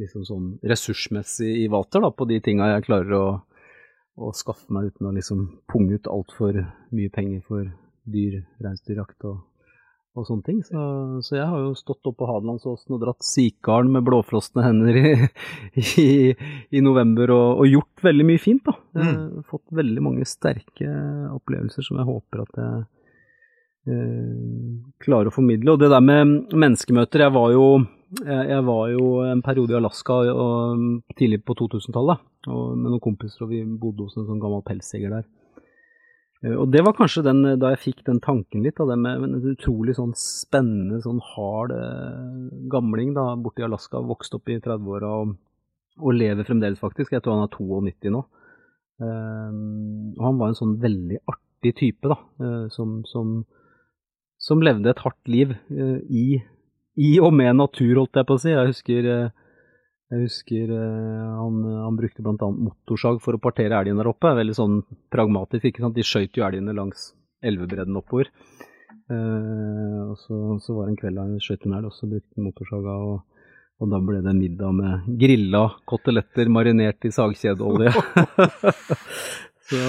liksom 0.00 0.24
sånn 0.26 0.46
ressursmessig 0.66 1.50
i 1.62 1.66
vater 1.70 2.02
da, 2.02 2.10
på 2.10 2.26
de 2.28 2.40
tinga 2.44 2.72
jeg 2.74 2.86
klarer 2.88 3.16
å, 3.18 3.26
å 4.14 4.30
skaffe 4.36 4.70
meg 4.74 4.92
uten 4.92 5.08
å 5.08 5.14
liksom 5.14 5.48
punge 5.70 5.98
ut 5.98 6.10
altfor 6.10 6.60
mye 6.94 7.10
penger 7.14 7.42
for 7.46 7.66
dyr, 8.04 8.44
reinsdyrjakt 8.62 9.26
og, 9.26 9.40
og 10.14 10.26
sånne 10.28 10.46
ting. 10.46 10.60
Så, 10.66 10.80
så 11.26 11.38
jeg 11.38 11.48
har 11.50 11.64
jo 11.64 11.72
stått 11.78 12.06
opp 12.06 12.18
på 12.20 12.28
Hadelandsåsen 12.28 12.94
og 12.94 13.02
dratt 13.02 13.26
sikarn 13.26 13.90
med 13.94 14.04
blåfrosne 14.06 14.66
hender 14.66 14.98
i, 15.00 15.14
i, 16.04 16.08
i 16.70 16.84
november 16.84 17.34
og, 17.34 17.64
og 17.64 17.70
gjort 17.72 18.06
veldig 18.06 18.28
mye 18.30 18.42
fint, 18.42 18.62
da. 18.68 18.76
Mm. 19.00 19.42
Fått 19.50 19.66
veldig 19.74 20.04
mange 20.04 20.28
sterke 20.28 20.90
opplevelser 21.34 21.86
som 21.86 21.98
jeg 21.98 22.10
håper 22.12 22.44
at 22.44 22.60
jeg 22.62 22.84
eh, 23.90 24.78
klarer 25.02 25.32
å 25.32 25.34
formidle. 25.34 25.74
Og 25.74 25.82
det 25.82 25.90
der 25.90 26.04
med 26.04 26.54
menneskemøter, 26.54 27.26
jeg 27.26 27.34
var 27.34 27.50
jo 27.56 27.68
jeg 28.24 28.48
jeg 28.50 28.64
var 28.66 28.88
jo 28.92 29.06
en 29.26 29.42
periode 29.42 29.74
i 29.74 29.78
Alaska 29.78 30.20
tidlig 31.18 31.42
på 31.44 31.56
2000-tallet 31.58 32.20
med 32.46 32.90
noen 32.90 33.00
kompiser, 33.02 33.46
og 33.46 33.50
vi 33.54 33.62
bodde 33.64 34.06
hos 34.06 34.18
en 34.18 34.26
sånn 34.28 34.42
gammel 34.42 34.62
pelsjeger 34.66 35.10
der. 35.14 35.24
Eh, 36.44 36.54
Og 36.60 36.68
det 36.72 36.84
var 36.84 36.96
kanskje 36.98 37.24
den, 37.24 37.42
da 37.58 37.72
jeg 37.72 37.82
fikk 37.86 38.04
den 38.06 38.20
tanken 38.20 38.62
litt, 38.62 38.80
av 38.80 38.90
det 38.92 38.98
med 39.00 39.24
en 39.24 39.48
utrolig 39.54 39.96
sånn 39.96 40.12
spennende, 40.18 41.00
sånn 41.04 41.22
hard 41.34 41.72
eh, 41.72 42.68
gamling 42.72 43.14
da, 43.16 43.30
borte 43.40 43.64
i 43.64 43.66
Alaska, 43.68 44.02
vokste 44.04 44.38
opp 44.38 44.52
i 44.52 44.60
30-åra 44.60 45.12
og, 45.22 45.34
og 46.00 46.16
lever 46.16 46.44
fremdeles 46.44 46.82
faktisk. 46.82 47.12
Jeg 47.14 47.24
tror 47.24 47.38
han 47.38 47.48
er 47.48 47.54
92 47.56 48.12
nå. 48.12 48.24
Eh, 49.00 49.52
og 50.18 50.24
han 50.28 50.40
var 50.40 50.52
en 50.52 50.60
sånn 50.60 50.76
veldig 50.82 51.22
artig 51.32 51.76
type, 51.80 52.12
da, 52.12 52.18
eh, 52.44 52.64
som, 52.74 53.00
som, 53.08 53.38
som 54.38 54.60
levde 54.62 54.92
et 54.92 55.00
hardt 55.06 55.32
liv 55.32 55.56
eh, 55.72 55.98
i, 56.12 56.26
i 57.00 57.16
og 57.22 57.32
med 57.34 57.56
natur, 57.58 57.96
holdt 58.02 58.20
jeg 58.20 58.28
på 58.28 58.36
å 58.36 58.42
si. 58.42 58.52
Jeg 58.52 58.70
husker, 58.70 59.08
eh, 59.10 59.32
jeg 60.14 60.26
husker 60.28 60.70
eh, 60.76 61.34
han, 61.40 61.60
han 61.86 61.98
brukte 61.98 62.22
bl.a. 62.22 62.50
motorsag 62.52 63.20
for 63.24 63.36
å 63.36 63.42
partere 63.42 63.80
elgen 63.80 63.98
der 64.00 64.10
oppe. 64.10 64.34
Veldig 64.38 64.56
sånn 64.56 64.80
pragmatisk, 65.12 65.66
ikke 65.70 65.84
sant. 65.84 65.96
De 65.98 66.06
skøyt 66.06 66.38
jo 66.38 66.46
elgene 66.46 66.76
langs 66.76 67.12
elvebredden 67.44 67.98
oppover. 67.98 68.30
Eh, 69.10 70.00
og 70.06 70.16
så, 70.22 70.38
så 70.62 70.76
var 70.76 70.86
det 70.86 70.94
en 70.94 71.00
kveld 71.02 71.20
han 71.20 71.38
skjøt 71.42 71.66
en 71.66 71.78
elg, 71.80 71.90
og 71.90 71.96
så 71.96 72.08
brukte 72.10 72.38
han 72.38 72.48
motorsaga. 72.48 72.96
Og, 73.10 73.50
og 73.82 73.90
da 73.90 74.02
ble 74.06 74.22
det 74.22 74.38
middag 74.38 74.78
med 74.78 75.10
grilla 75.20 75.66
koteletter 75.90 76.52
marinert 76.52 77.04
i 77.04 77.12
sagkjedeolje. 77.14 77.90
så, 79.68 79.84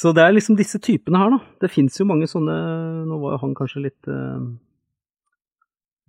så 0.00 0.14
det 0.14 0.22
er 0.22 0.38
liksom 0.38 0.56
disse 0.58 0.78
typene 0.78 1.18
her, 1.18 1.34
da. 1.34 1.42
Det 1.66 1.74
fins 1.74 1.98
jo 1.98 2.06
mange 2.08 2.30
sånne 2.30 2.56
Nå 3.10 3.18
var 3.20 3.34
jo 3.34 3.42
han 3.42 3.58
kanskje 3.58 3.88
litt 3.88 4.10
eh, 4.10 4.50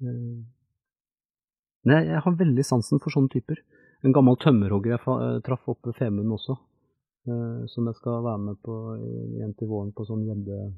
eh, 0.01 0.41
Nei, 1.89 2.01
jeg 2.05 2.21
har 2.21 2.35
veldig 2.37 2.63
sansen 2.65 3.01
for 3.01 3.09
sånne 3.13 3.31
typer. 3.33 3.57
En 4.05 4.13
gammel 4.13 4.35
tømmerhogger 4.41 4.93
jeg 4.93 5.01
eh, 5.01 5.37
traff 5.45 5.69
oppe 5.71 5.89
ved 5.89 5.97
Femund 5.97 6.33
også, 6.35 6.55
eh, 7.25 7.61
som 7.73 7.87
jeg 7.89 7.97
skal 7.97 8.25
være 8.25 8.41
med 8.47 8.59
på 8.61 8.77
igjen 9.37 9.55
til 9.57 9.69
våren 9.71 9.93
på 9.95 10.05
sånn 10.05 10.25
gjedde- 10.27 10.73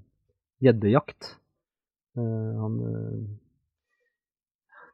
gjeddejakt. 0.63 1.33
Han 2.15 2.75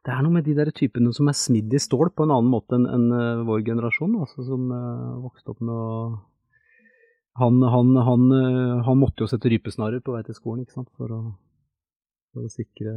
Det 0.00 0.08
er 0.14 0.22
noe 0.24 0.32
med 0.32 0.46
de 0.46 0.54
der 0.56 0.70
typene 0.72 1.12
som 1.12 1.28
er 1.28 1.36
smidd 1.36 1.74
i 1.76 1.78
stål 1.78 2.08
på 2.16 2.24
en 2.24 2.32
annen 2.32 2.48
måte 2.48 2.78
enn 2.80 3.44
vår 3.44 3.60
generasjon, 3.66 4.14
altså 4.16 4.46
som 4.46 4.70
vokste 5.20 5.52
opp 5.52 5.60
med 5.60 5.74
å 5.74 6.18
han, 7.40 7.60
han, 7.62 7.92
han, 7.96 8.24
han 8.84 8.98
måtte 8.98 9.22
jo 9.22 9.28
sette 9.30 9.52
rypesnarer 9.52 10.00
på 10.00 10.16
vei 10.16 10.22
til 10.26 10.34
skolen, 10.34 10.64
for 10.72 11.12
å, 11.12 11.20
for 12.32 12.48
å 12.48 12.52
sikre, 12.52 12.94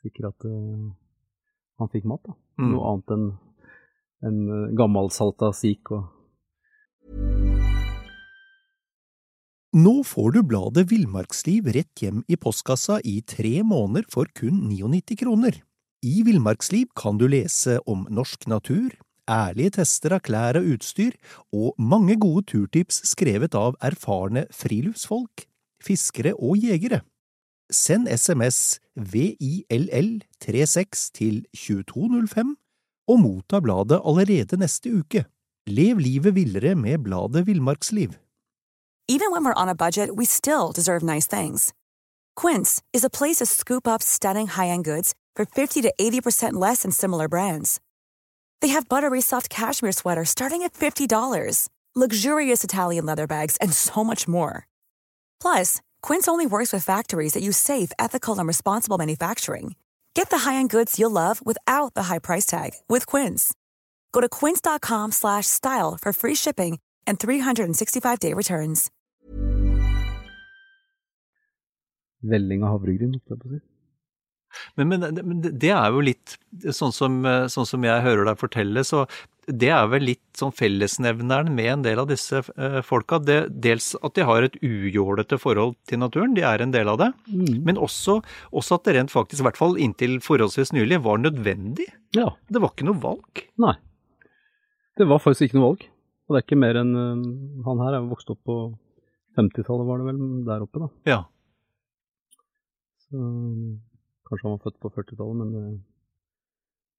sikre 0.00 0.30
at 0.32 0.48
eh, 0.48 0.88
han 1.80 1.92
fikk 1.92 2.08
mat. 2.10 2.24
da. 2.26 2.36
Mm. 2.60 2.72
Noe 2.74 2.92
annet 2.92 3.14
enn 3.16 3.28
en 4.20 4.40
uh, 4.52 4.72
gammelsalta 4.76 5.52
sik 5.56 5.94
og 5.96 6.08
Nå 9.70 10.00
får 10.02 10.32
du 10.34 10.40
bladet 10.42 10.82
Villmarksliv 10.90 11.68
rett 11.70 12.02
hjem 12.02 12.24
i 12.26 12.34
postkassa 12.34 12.96
i 13.06 13.20
tre 13.22 13.60
måneder 13.62 14.08
for 14.10 14.26
kun 14.34 14.64
99 14.66 15.14
kroner. 15.20 15.60
I 16.02 16.24
Villmarksliv 16.26 16.88
kan 16.98 17.20
du 17.20 17.28
lese 17.30 17.76
om 17.86 18.02
norsk 18.10 18.48
natur, 18.50 18.96
ærlige 19.30 19.76
tester 19.78 20.16
av 20.16 20.24
klær 20.26 20.58
og 20.58 20.66
utstyr, 20.74 21.14
og 21.54 21.78
mange 21.78 22.18
gode 22.18 22.48
turtips 22.50 22.98
skrevet 23.12 23.54
av 23.54 23.78
erfarne 23.78 24.48
friluftsfolk, 24.50 25.46
fiskere 25.78 26.34
og 26.34 26.58
jegere. 26.58 27.04
Send 27.70 28.08
SMS 28.08 28.80
VILL36 28.98 31.10
til 31.14 31.46
2205 31.54 32.56
og 33.08 33.20
motta 33.20 33.60
bladet 33.60 34.00
allerede 34.04 34.56
neste 34.56 34.98
uke. 34.98 35.24
Lev 35.66 35.98
livet 35.98 36.34
villere 36.34 36.74
med 36.74 36.98
bladet 36.98 37.46
Villmarksliv. 37.46 38.10
Even 39.08 39.32
when 39.32 39.44
we're 39.44 39.62
on 39.62 39.68
a 39.68 39.74
budget, 39.74 40.16
we 40.16 40.24
still 40.24 40.72
deserve 40.72 41.02
nice 41.02 41.26
things. 41.26 41.72
Quince 42.36 42.82
is 42.92 43.04
a 43.04 43.10
place 43.10 43.38
to 43.38 43.46
scoop 43.46 43.88
up 43.88 44.02
stunning 44.02 44.48
high-end 44.48 44.84
goods 44.84 45.14
for 45.36 45.44
50 45.44 45.82
to 45.82 45.92
80% 46.00 46.52
less 46.52 46.82
than 46.82 46.92
similar 46.92 47.28
brands. 47.28 47.80
They 48.60 48.68
have 48.68 48.88
buttery 48.88 49.20
soft 49.20 49.50
cashmere 49.50 49.92
sweaters 49.92 50.30
starting 50.30 50.62
at 50.62 50.74
$50, 50.74 51.68
luxurious 51.96 52.62
Italian 52.62 53.06
leather 53.06 53.26
bags, 53.26 53.56
and 53.60 53.72
so 53.72 54.04
much 54.04 54.28
more. 54.28 54.68
Plus, 55.40 55.80
Quince 56.02 56.28
only 56.28 56.46
works 56.46 56.72
with 56.72 56.84
factories 56.84 57.32
that 57.34 57.42
use 57.42 57.56
safe, 57.58 57.90
ethical, 57.98 58.38
and 58.38 58.46
responsible 58.46 58.96
manufacturing. 58.98 59.74
Get 60.14 60.30
the 60.30 60.38
high-end 60.50 60.70
goods 60.70 60.98
you'll 60.98 61.10
love 61.10 61.44
without 61.44 61.94
the 61.94 62.04
high 62.04 62.18
price 62.20 62.46
tag 62.46 62.70
with 62.88 63.06
Quince. 63.06 63.52
Go 64.12 64.20
to 64.20 64.28
quince.com 64.28 65.12
slash 65.12 65.46
style 65.46 65.96
for 66.00 66.12
free 66.12 66.34
shipping 66.34 66.78
and 67.06 67.18
365-day 67.18 68.34
returns. 68.34 68.90
velling 72.22 72.60
av 72.68 72.74
havregryn, 72.74 73.14
holdt 73.16 73.30
jeg 73.30 73.38
på 73.40 73.48
å 73.48 73.52
si. 73.54 73.60
Men, 74.76 74.88
men, 74.90 75.00
men 75.24 75.38
det- 75.40 75.54
det 75.62 75.70
er 75.72 75.86
jo 75.94 76.00
litt 76.04 76.34
sånn 76.76 76.92
som, 76.92 77.22
sånn 77.48 77.64
som 77.66 77.82
jeg 77.86 78.02
hører 78.04 78.26
deg 78.28 78.36
fortelle, 78.36 78.82
så, 78.84 79.06
det 79.50 79.70
er 79.74 79.86
vel 79.90 80.04
litt 80.08 80.38
sånn 80.38 80.52
fellesnevneren 80.54 81.50
med 81.54 81.68
en 81.72 81.84
del 81.84 82.00
av 82.02 82.08
disse 82.10 82.42
eh, 82.54 82.80
folka. 82.86 83.18
Det, 83.22 83.38
dels 83.64 83.92
at 84.00 84.14
de 84.16 84.26
har 84.28 84.46
et 84.46 84.58
ujålete 84.62 85.38
forhold 85.40 85.76
til 85.90 86.00
naturen, 86.02 86.34
de 86.36 86.44
er 86.46 86.62
en 86.64 86.74
del 86.74 86.90
av 86.92 87.00
det. 87.00 87.10
Mm. 87.30 87.62
Men 87.66 87.80
også, 87.80 88.20
også 88.56 88.78
at 88.78 88.88
det 88.88 88.96
rent 88.96 89.14
faktisk, 89.14 89.42
i 89.42 89.48
hvert 89.48 89.60
fall 89.60 89.78
inntil 89.80 90.18
forholdsvis 90.24 90.74
nylig, 90.76 91.00
var 91.06 91.22
nødvendig. 91.22 91.88
Ja. 92.16 92.30
Det 92.48 92.62
var 92.62 92.74
ikke 92.74 92.88
noe 92.88 93.02
valg. 93.02 93.44
Nei. 93.62 93.74
Det 95.00 95.08
var 95.08 95.22
faktisk 95.22 95.48
ikke 95.48 95.60
noe 95.60 95.72
valg. 95.72 95.84
Og 96.28 96.34
det 96.36 96.40
er 96.40 96.46
ikke 96.46 96.62
mer 96.62 96.78
enn 96.78 96.94
øh, 96.94 97.22
Han 97.66 97.80
her 97.82 97.98
er 97.98 98.06
vokst 98.06 98.30
opp 98.30 98.42
på 98.46 98.56
50-tallet, 99.38 99.86
var 99.88 100.00
det 100.00 100.10
vel, 100.10 100.24
der 100.46 100.64
oppe, 100.66 100.82
da. 100.82 100.90
Ja. 101.08 101.20
Så, 103.06 103.18
kanskje 104.28 104.46
han 104.46 104.56
var 104.56 104.64
født 104.66 104.78
på 104.82 104.92
40-tallet, 104.94 105.38
men 105.40 105.56
øh, 105.58 105.72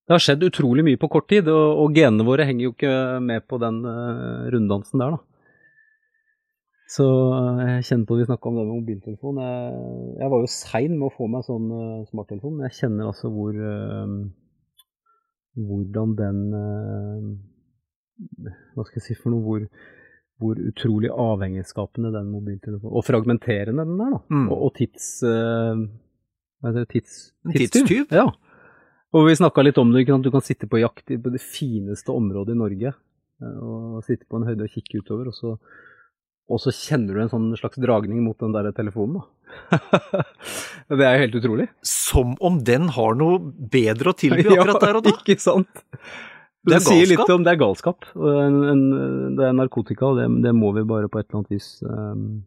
det 0.08 0.16
har 0.16 0.24
skjedd 0.24 0.42
utrolig 0.48 0.84
mye 0.86 1.00
på 1.00 1.10
kort 1.14 1.30
tid, 1.32 1.50
og, 1.52 1.82
og 1.84 1.94
genene 1.96 2.26
våre 2.28 2.48
henger 2.48 2.66
jo 2.66 2.74
ikke 2.74 2.96
med 3.24 3.46
på 3.48 3.60
den 3.62 3.84
uh, 3.86 4.48
runddansen 4.52 5.04
der, 5.04 5.18
da. 5.18 5.28
Så 6.92 7.06
øh, 7.08 7.60
jeg 7.64 7.86
kjenner 7.88 8.08
på 8.08 8.16
at 8.18 8.20
vi 8.20 8.26
snakka 8.28 8.50
om 8.50 8.58
det 8.58 8.64
med 8.66 8.80
mobiltelefon. 8.82 9.38
Jeg, 9.40 9.76
jeg 10.20 10.32
var 10.34 10.42
jo 10.44 10.50
sein 10.52 10.98
med 10.98 11.06
å 11.08 11.14
få 11.16 11.30
meg 11.32 11.46
sånn 11.48 11.70
uh, 11.72 12.02
smarttelefon, 12.10 12.58
men 12.58 12.68
jeg 12.68 12.78
kjenner 12.82 13.08
altså 13.14 13.32
hvor 13.32 13.56
uh, 13.56 14.18
hvordan 15.70 16.18
den 16.20 16.44
Hva 18.76 18.84
skal 18.88 19.00
jeg 19.00 19.06
si 19.06 19.16
for 19.22 19.32
noe 19.32 19.46
hvor, 19.46 19.64
hvor 20.44 20.60
utrolig 20.60 21.14
avhengighetsskapende 21.16 22.12
den 22.12 22.30
mobiltelefonen 22.34 23.00
Og 23.00 23.08
fragmenterende 23.08 23.88
den 23.88 24.04
er, 24.04 24.14
da. 24.18 24.22
Mm. 24.28 24.46
Og, 24.52 24.68
og 24.68 24.76
tids... 24.76 25.10
hva 25.24 26.74
heter 26.74 26.84
det? 26.84 26.92
Tids, 26.92 27.18
En 27.48 27.56
tidstyv? 27.56 28.12
Ja. 28.12 28.28
Og 29.14 29.26
vi 29.28 29.36
snakka 29.36 29.64
litt 29.66 29.78
om 29.82 29.92
det. 29.92 30.06
Ikke 30.06 30.14
sant? 30.16 30.24
Du 30.28 30.32
kan 30.32 30.42
sitte 30.46 30.68
på 30.72 30.80
jakt 30.80 31.12
i- 31.12 31.18
på 31.20 31.32
det 31.34 31.42
fineste 31.44 32.14
området 32.16 32.56
i 32.56 32.60
Norge. 32.60 32.94
øh, 33.42 33.62
Og 33.98 34.04
sitte 34.06 34.26
på 34.30 34.38
en 34.40 34.48
høyde 34.48 34.64
og 34.64 34.70
kikke 34.70 35.02
utover, 35.04 35.28
og 35.28 35.34
så, 35.34 35.58
og 36.50 36.60
så 36.60 36.72
kjenner 36.72 37.14
du 37.16 37.22
en 37.22 37.30
sånn 37.30 37.58
slags 37.58 37.78
dragning 37.82 38.22
mot 38.24 38.38
den 38.38 38.52
der 38.54 38.72
telefonen, 38.72 39.22
det 40.92 41.02
er 41.06 41.16
jo 41.18 41.24
helt 41.26 41.36
utrolig. 41.42 41.68
Som 41.84 42.36
om 42.40 42.60
den 42.64 42.88
har 42.96 43.16
noe 43.16 43.40
bedre 43.42 44.12
å 44.14 44.18
tilby 44.18 44.46
akkurat 44.54 44.82
der 44.84 45.00
og 45.00 45.04
da. 45.08 45.16
Ikke 45.18 45.40
sant? 45.42 45.84
Det 46.64 46.76
er 46.78 46.84
sier 46.86 47.08
litt 47.10 47.30
om 47.34 47.42
det 47.44 47.56
er 47.56 47.60
galskap. 47.64 48.06
Det 48.14 49.46
er 49.48 49.56
narkotika, 49.58 50.12
og 50.12 50.20
det, 50.20 50.28
det 50.46 50.54
må 50.54 50.70
vi 50.76 50.84
bare 50.86 51.10
på 51.10 51.18
et 51.20 51.26
eller 51.32 51.40
annet 51.42 51.56
vis 51.56 51.70
um, 51.82 52.44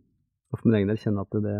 for 0.59 0.69
min 0.69 0.79
egen 0.81 0.93
del 0.93 1.01
kjenne 1.01 1.25
at 1.25 1.37
det 1.45 1.55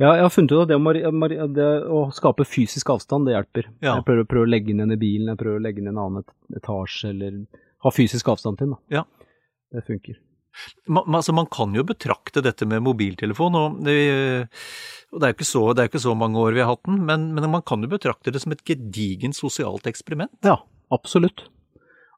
Ja, 0.00 0.14
jeg 0.16 0.24
har 0.24 0.32
funnet 0.32 0.54
ut 0.54 0.62
at 0.64 0.70
det 0.70 0.78
å, 0.78 1.48
det 1.54 1.68
å 1.90 2.00
skape 2.14 2.46
fysisk 2.48 2.92
avstand, 2.94 3.28
det 3.28 3.36
hjelper. 3.36 3.70
Ja. 3.82 3.98
Jeg 3.98 4.06
prøver, 4.08 4.28
prøver 4.30 4.48
å 4.48 4.52
legge 4.54 4.74
inn 4.74 4.84
i 4.86 5.00
bilen, 5.00 5.32
jeg 5.32 5.40
prøver 5.42 5.60
å 5.60 5.64
legge 5.66 5.82
den 5.82 5.90
i 5.90 5.94
en 5.94 6.02
annen 6.04 6.26
etasje, 6.56 7.12
eller 7.12 7.38
ha 7.84 7.94
fysisk 7.94 8.32
avstand 8.32 8.60
til 8.60 8.72
den. 8.72 8.80
Ja. 8.92 9.06
Det 9.70 9.84
funker. 9.86 10.18
Man, 10.90 11.06
altså, 11.14 11.32
man 11.36 11.46
kan 11.52 11.74
jo 11.76 11.84
betrakte 11.86 12.42
dette 12.42 12.66
med 12.68 12.82
mobiltelefon, 12.84 13.56
og 13.56 13.78
det, 13.86 13.94
og 15.14 15.22
det 15.22 15.28
er 15.28 15.34
jo 15.34 15.38
ikke, 15.38 15.86
ikke 15.86 16.02
så 16.02 16.16
mange 16.18 16.42
år 16.42 16.56
vi 16.56 16.64
har 16.64 16.72
hatt 16.72 16.82
den, 16.88 16.98
men, 17.06 17.30
men 17.36 17.50
man 17.52 17.64
kan 17.66 17.82
jo 17.84 17.90
betrakte 17.92 18.34
det 18.34 18.42
som 18.42 18.54
et 18.54 18.64
gedigent 18.66 19.38
sosialt 19.38 19.86
eksperiment. 19.90 20.34
Ja, 20.46 20.58
absolutt. 20.94 21.46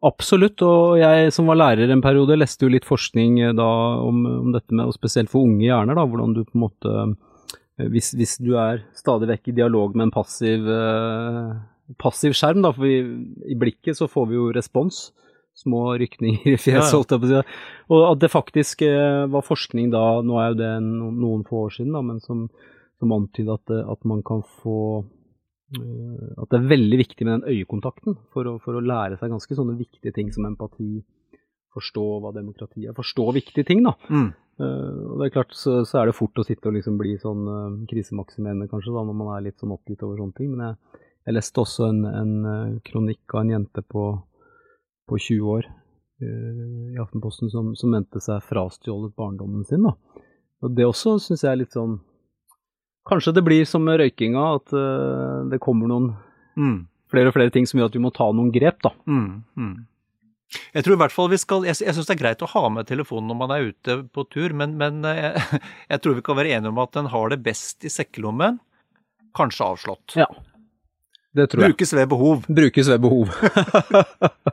Absolutt, 0.02 0.62
og 0.66 0.96
jeg 0.98 1.30
som 1.34 1.46
var 1.46 1.60
lærer 1.60 1.92
en 1.94 2.02
periode, 2.02 2.34
leste 2.38 2.66
jo 2.66 2.72
litt 2.72 2.86
forskning 2.88 3.38
eh, 3.38 3.52
da 3.54 3.68
om, 4.02 4.24
om 4.26 4.54
dette 4.54 4.74
med, 4.74 4.88
og 4.90 4.96
spesielt 4.96 5.30
for 5.30 5.46
unge 5.46 5.62
hjerner, 5.62 5.94
da, 5.94 6.06
hvordan 6.08 6.34
du 6.34 6.42
på 6.42 6.56
en 6.58 6.64
måte 6.64 6.94
eh, 6.98 7.86
hvis, 7.92 8.10
hvis 8.18 8.34
du 8.42 8.56
er 8.58 8.82
stadig 8.98 9.30
vekk 9.30 9.52
i 9.52 9.56
dialog 9.60 9.94
med 9.94 10.08
en 10.08 10.14
passiv, 10.14 10.66
eh, 10.66 11.94
passiv 12.02 12.34
skjerm, 12.34 12.64
da, 12.66 12.74
for 12.74 12.88
vi, 12.88 12.98
i 13.46 13.58
blikket 13.58 14.00
så 14.00 14.10
får 14.10 14.26
vi 14.32 14.40
jo 14.40 14.50
respons, 14.56 15.04
små 15.62 15.84
rykninger 16.00 16.50
i 16.50 16.58
fjeset, 16.58 16.96
holdt 16.96 17.14
jeg 17.14 17.22
på 17.22 17.28
å 17.28 17.32
si, 17.32 17.56
og 17.94 18.04
at 18.08 18.26
det 18.26 18.34
faktisk 18.34 18.82
eh, 18.88 19.22
var 19.30 19.46
forskning 19.46 19.94
da, 19.94 20.04
nå 20.26 20.42
er 20.42 20.50
jo 20.50 20.60
det 20.64 20.74
no, 20.82 21.14
noen 21.14 21.46
få 21.46 21.68
år 21.68 21.76
siden, 21.78 21.94
da, 21.94 22.02
men 22.10 22.18
som, 22.24 22.48
som 22.98 23.14
antyder 23.14 23.54
at, 23.54 23.78
at 23.94 24.08
man 24.08 24.26
kan 24.26 24.42
få 24.64 25.04
at 25.80 26.52
det 26.52 26.58
er 26.58 26.70
veldig 26.70 26.98
viktig 27.00 27.26
med 27.26 27.34
den 27.34 27.56
øyekontakten 27.56 28.16
for 28.34 28.48
å, 28.48 28.54
for 28.62 28.76
å 28.76 28.84
lære 28.84 29.18
seg 29.20 29.32
ganske 29.32 29.56
sånne 29.56 29.76
viktige 29.78 30.14
ting 30.16 30.32
som 30.34 30.46
empati, 30.48 31.00
forstå 31.72 32.06
hva 32.20 32.32
demokrati 32.36 32.86
er, 32.86 32.96
forstå 32.96 33.26
viktige 33.38 33.68
ting, 33.68 33.84
da. 33.86 33.94
Mm. 34.12 34.32
Uh, 34.60 35.14
det 35.18 35.28
er 35.28 35.34
klart, 35.38 35.54
så, 35.56 35.78
så 35.88 36.02
er 36.02 36.10
det 36.10 36.16
fort 36.18 36.36
å 36.38 36.44
sitte 36.44 36.68
og 36.68 36.76
liksom 36.76 36.98
bli 37.00 37.14
sånn 37.20 37.46
uh, 37.48 37.78
krisemaksimerende, 37.88 38.68
kanskje, 38.70 38.92
da, 38.92 39.06
når 39.08 39.16
man 39.16 39.32
er 39.36 39.46
litt 39.46 39.62
sånn 39.62 39.72
oppgitt 39.74 40.04
over 40.04 40.20
sånne 40.20 40.36
ting. 40.36 40.52
Men 40.52 40.66
jeg, 40.66 41.00
jeg 41.28 41.38
leste 41.38 41.64
også 41.64 41.88
en, 41.88 42.02
en 42.10 42.34
uh, 42.44 42.76
kronikk 42.84 43.32
av 43.32 43.44
en 43.44 43.54
jente 43.56 43.84
på, 43.94 44.10
på 45.08 45.18
20 45.18 45.48
år 45.56 45.68
eh, 45.68 46.94
i 46.94 47.00
Aftenposten 47.00 47.50
som, 47.52 47.72
som 47.78 47.92
mente 47.94 48.20
seg 48.22 48.44
frastjålet 48.46 49.16
barndommen 49.18 49.64
sin, 49.68 49.88
da. 49.88 49.96
Og 50.62 50.76
det 50.76 50.86
også 50.86 51.16
syns 51.18 51.42
jeg 51.42 51.50
er 51.50 51.62
litt 51.64 51.74
sånn 51.74 51.96
Kanskje 53.08 53.32
det 53.34 53.42
blir 53.46 53.64
som 53.66 53.82
med 53.84 53.98
røykinga, 54.00 54.42
at 54.60 54.74
uh, 54.76 55.48
det 55.50 55.62
kommer 55.62 55.90
noen 55.90 56.12
Mm. 56.52 56.82
flere 57.08 57.30
og 57.30 57.34
flere 57.34 57.48
ting 57.50 57.64
som 57.64 57.78
gjør 57.80 57.88
at 57.88 57.94
vi 57.96 58.00
må 58.04 58.10
ta 58.12 58.26
noen 58.28 58.50
grep, 58.52 58.82
da. 58.84 58.90
Mm. 59.08 59.40
Mm. 59.56 59.86
Jeg 60.76 60.84
tror 60.84 60.94
i 60.94 60.98
hvert 61.00 61.14
fall 61.14 61.30
vi 61.32 61.38
skal 61.40 61.64
Jeg, 61.64 61.78
jeg 61.80 61.94
syns 61.96 62.10
det 62.10 62.12
er 62.12 62.20
greit 62.20 62.42
å 62.44 62.48
ha 62.52 62.66
med 62.68 62.84
telefonen 62.84 63.30
når 63.32 63.38
man 63.40 63.54
er 63.54 63.70
ute 63.70 63.94
på 64.12 64.26
tur, 64.28 64.52
men, 64.52 64.74
men 64.76 65.00
eh, 65.08 65.30
jeg, 65.32 65.62
jeg 65.94 66.02
tror 66.04 66.18
vi 66.18 66.24
kan 66.26 66.36
være 66.36 66.52
enige 66.58 66.74
om 66.74 66.82
at 66.84 66.92
den 66.98 67.08
har 67.14 67.32
det 67.32 67.40
best 67.46 67.88
i 67.88 67.92
sekkelommen. 67.92 68.60
Kanskje 69.32 69.64
avslått. 69.64 70.12
Ja. 70.20 70.28
Det 71.32 71.48
tror 71.48 71.64
jeg. 71.64 71.72
Brukes 71.72 71.96
ved 71.96 72.10
behov. 72.12 72.44
Brukes 72.52 72.92
ved 72.92 73.00
behov. 73.00 73.32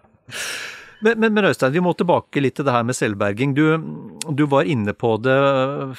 Men, 0.99 1.19
men, 1.19 1.33
men 1.33 1.47
Øystein, 1.47 1.71
vi 1.71 1.83
må 1.83 1.93
tilbake 1.95 2.41
litt 2.43 2.57
til 2.59 2.65
det 2.67 2.73
her 2.75 2.83
med 2.87 2.97
selvberging. 2.97 3.53
Du, 3.55 3.63
du 4.35 4.43
var 4.51 4.67
inne 4.67 4.91
på 4.97 5.13
det 5.23 5.37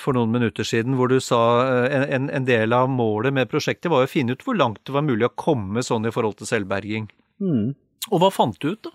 for 0.01 0.17
noen 0.17 0.33
minutter 0.35 0.67
siden, 0.67 0.99
hvor 0.99 1.09
du 1.09 1.17
sa 1.25 1.41
eh, 1.89 2.05
en, 2.17 2.29
en 2.29 2.49
del 2.49 2.77
av 2.77 2.91
målet 2.93 3.35
med 3.37 3.49
prosjektet 3.53 3.91
var 3.93 4.05
å 4.05 4.11
finne 4.11 4.37
ut 4.37 4.45
hvor 4.45 4.59
langt 4.61 4.83
det 4.85 4.97
var 4.97 5.07
mulig 5.07 5.31
å 5.31 5.35
komme 5.41 5.85
sånn 5.87 6.09
i 6.09 6.13
forhold 6.13 6.41
til 6.41 6.51
selvberging. 6.53 7.09
Mm. 7.41 7.73
Og 8.11 8.21
hva 8.21 8.33
fant 8.35 8.61
du 8.61 8.75
ut, 8.75 8.83
da? 8.91 8.95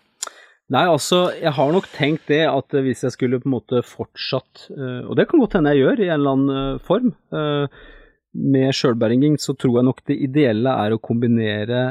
Nei, 0.74 0.88
altså, 0.90 1.28
jeg 1.38 1.54
har 1.54 1.74
nok 1.74 1.90
tenkt 1.94 2.30
det 2.30 2.44
at 2.50 2.78
eh, 2.78 2.86
hvis 2.86 3.06
jeg 3.08 3.18
skulle 3.18 3.42
på 3.42 3.50
en 3.50 3.58
måte 3.58 3.82
fortsatt, 3.86 4.70
eh, 4.78 5.02
og 5.10 5.18
det 5.18 5.26
kan 5.30 5.42
godt 5.42 5.58
hende 5.58 5.74
jeg 5.74 5.86
gjør 5.88 6.06
i 6.06 6.10
en 6.10 6.18
eller 6.20 6.38
annen 6.38 6.82
form, 6.86 7.14
med 8.36 8.76
sjølberging, 8.76 9.38
så 9.40 9.54
tror 9.56 9.78
jeg 9.80 9.88
nok 9.88 10.02
det 10.10 10.18
ideelle 10.26 10.72
er 10.84 10.92
å 10.92 11.00
kombinere 11.00 11.86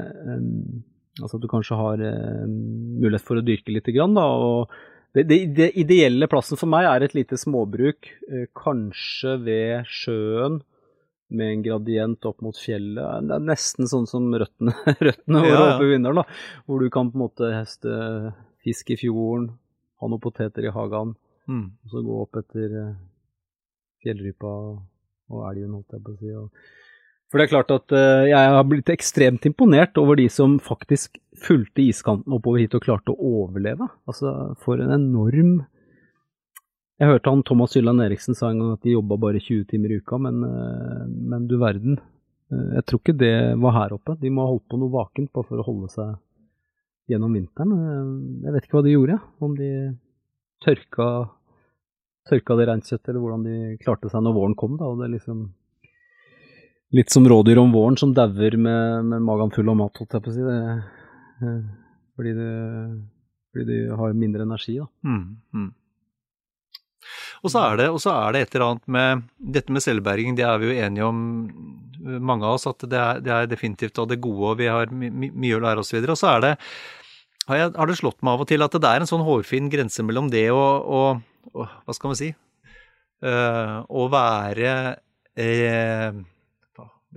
Altså 1.22 1.38
at 1.38 1.44
du 1.44 1.48
kanskje 1.52 1.76
har 1.78 2.00
eh, 2.02 2.44
mulighet 2.48 3.22
for 3.26 3.38
å 3.38 3.44
dyrke 3.46 3.70
litt. 3.74 3.86
grann, 3.94 4.14
da. 4.18 4.24
Og 4.34 4.72
det, 5.14 5.26
det, 5.30 5.38
det 5.54 5.68
ideelle 5.78 6.26
plassen 6.26 6.58
for 6.58 6.66
meg 6.72 6.88
er 6.90 7.04
et 7.06 7.14
lite 7.14 7.38
småbruk, 7.38 8.08
eh, 8.30 8.46
kanskje 8.58 9.36
ved 9.46 9.84
sjøen. 9.86 10.62
Med 11.34 11.48
en 11.50 11.62
gradient 11.64 12.26
opp 12.28 12.42
mot 12.44 12.54
fjellet. 12.54 13.24
Det 13.26 13.32
er 13.34 13.46
nesten 13.48 13.88
sånn 13.90 14.04
som 14.06 14.26
røttene, 14.38 14.74
røttene 15.06 15.40
Ja, 15.46 15.54
ja. 15.54 15.62
oppe 15.72 15.86
i 15.86 15.92
Vinderen. 15.94 16.20
da, 16.20 16.24
Hvor 16.68 16.82
du 16.84 16.90
kan 16.94 17.08
på 17.10 17.16
en 17.18 17.22
måte 17.24 17.48
heste 17.54 17.94
fisk 18.62 18.92
i 18.94 18.98
fjorden, 19.00 19.48
ha 20.02 20.10
noen 20.10 20.22
poteter 20.22 20.66
i 20.68 20.74
hagen, 20.74 21.14
Mm. 21.44 21.64
og 21.84 21.90
så 21.92 22.00
gå 22.00 22.14
opp 22.22 22.36
etter 22.40 22.72
eh, 22.80 22.92
fjellrypa 24.00 24.52
og 25.28 25.40
elgen, 25.50 25.74
holdt 25.76 25.92
jeg 25.96 26.04
på 26.06 26.12
å 26.14 26.20
si. 26.20 26.30
Og... 26.40 26.68
For 27.35 27.43
det 27.43 27.49
er 27.49 27.51
klart 27.51 27.72
at 27.74 27.91
eh, 27.99 28.28
jeg 28.30 28.51
har 28.55 28.66
blitt 28.70 28.91
ekstremt 28.95 29.43
imponert 29.49 29.99
over 29.99 30.14
de 30.14 30.28
som 30.30 30.53
faktisk 30.62 31.16
fulgte 31.43 31.82
iskanten 31.82 32.30
oppover 32.37 32.61
hit 32.62 32.76
og 32.78 32.85
klarte 32.85 33.11
å 33.11 33.30
overleve. 33.41 33.89
Altså, 34.07 34.55
for 34.62 34.78
en 34.78 34.93
enorm 34.95 35.57
Jeg 37.03 37.11
hørte 37.11 37.32
han 37.32 37.43
Thomas 37.43 37.74
Hylland 37.74 38.05
Eriksen 38.05 38.39
sa 38.39 38.53
en 38.53 38.61
gang 38.62 38.76
at 38.76 38.87
de 38.87 38.93
jobba 38.95 39.18
bare 39.18 39.41
20 39.43 39.64
timer 39.72 39.91
i 39.91 39.99
uka, 39.99 40.20
men, 40.28 40.45
eh, 40.47 41.01
men 41.32 41.49
du 41.51 41.57
verden. 41.59 41.99
Eh, 42.55 42.76
Jeg 42.76 42.87
tror 42.87 43.03
ikke 43.03 43.16
det 43.24 43.35
var 43.66 43.74
her 43.80 43.97
oppe. 43.99 44.14
De 44.22 44.30
må 44.30 44.47
ha 44.47 44.53
holdt 44.53 44.68
på 44.70 44.78
noe 44.78 44.95
vakent 44.95 45.32
bare 45.35 45.51
for 45.51 45.59
å 45.59 45.66
holde 45.66 45.91
seg 45.91 46.14
gjennom 47.11 47.35
vinteren. 47.35 47.74
Jeg 48.47 48.55
vet 48.55 48.62
ikke 48.68 48.78
hva 48.78 48.85
de 48.87 48.95
gjorde, 48.95 49.18
om 49.43 49.59
de 49.59 49.72
tørka, 50.62 51.11
tørka 52.30 52.61
det 52.62 52.70
reinkjøttet, 52.70 53.11
eller 53.11 53.26
hvordan 53.26 53.45
de 53.51 53.76
klarte 53.82 54.07
seg 54.14 54.22
når 54.22 54.39
våren 54.39 54.55
kom. 54.55 54.78
da, 54.78 54.87
og 54.87 55.03
det 55.03 55.11
liksom 55.18 55.49
Litt 56.95 57.11
som 57.11 57.26
rådyr 57.26 57.59
om 57.59 57.72
våren 57.74 57.97
som 57.99 58.12
dauer 58.14 58.57
med, 58.57 59.09
med 59.11 59.22
magen 59.26 59.51
full 59.55 59.70
av 59.72 59.78
mat, 59.80 59.99
holdt 59.99 60.14
jeg 60.14 60.24
på 60.24 60.30
å 60.30 60.34
si. 60.34 60.45
Det, 60.47 60.59
eh, 61.42 61.62
fordi, 62.14 62.34
det, 62.38 62.51
fordi 63.51 63.64
det 63.70 63.78
har 63.99 64.20
mindre 64.20 64.47
energi, 64.47 64.76
da. 64.78 64.86
Mm, 65.09 65.24
mm. 65.57 65.72
Og 67.45 67.53
så, 67.53 67.61
er 67.61 67.82
er 67.82 68.32
det 68.32 68.40
et 68.40 68.55
eller 68.55 68.66
annet 68.68 68.86
med 68.88 69.24
dette 69.57 69.74
med 69.74 69.84
selvberging, 69.84 70.36
det 70.38 70.47
er 70.47 70.61
vi 70.62 70.70
jo 70.70 70.84
enige 70.86 71.09
om, 71.09 71.18
mange 72.05 72.47
av 72.47 72.57
oss, 72.57 72.68
at 72.70 72.86
det 72.88 73.01
er, 73.01 73.20
det 73.24 73.32
er 73.32 73.51
definitivt 73.51 73.99
av 73.99 74.09
det 74.09 74.20
gode, 74.22 74.53
og 74.53 74.61
vi 74.61 74.70
har 74.70 74.92
my, 74.92 75.11
my, 75.11 75.30
mye 75.34 75.59
å 75.59 75.64
lære 75.64 75.82
oss 75.82 75.92
videre. 75.92 76.14
Og 76.14 76.20
så 76.20 76.30
er 76.36 76.45
det, 76.45 76.53
har, 77.49 77.59
jeg, 77.59 77.74
har 77.76 77.90
det 77.90 77.99
slått 77.99 78.22
meg 78.22 78.36
av 78.36 78.45
og 78.45 78.49
til 78.49 78.64
at 78.64 78.78
det 78.80 78.90
er 78.90 79.03
en 79.03 79.11
sånn 79.11 79.26
hårfin 79.26 79.68
grense 79.72 80.05
mellom 80.07 80.30
det 80.32 80.47
og, 80.55 80.86
og, 80.86 81.51
og 81.53 81.66
hva 81.84 81.97
skal 81.97 82.14
man 82.14 82.22
si, 82.22 82.34
Uh, 83.24 83.78
å 83.88 84.03
være 84.12 84.70
eh, 85.40 86.16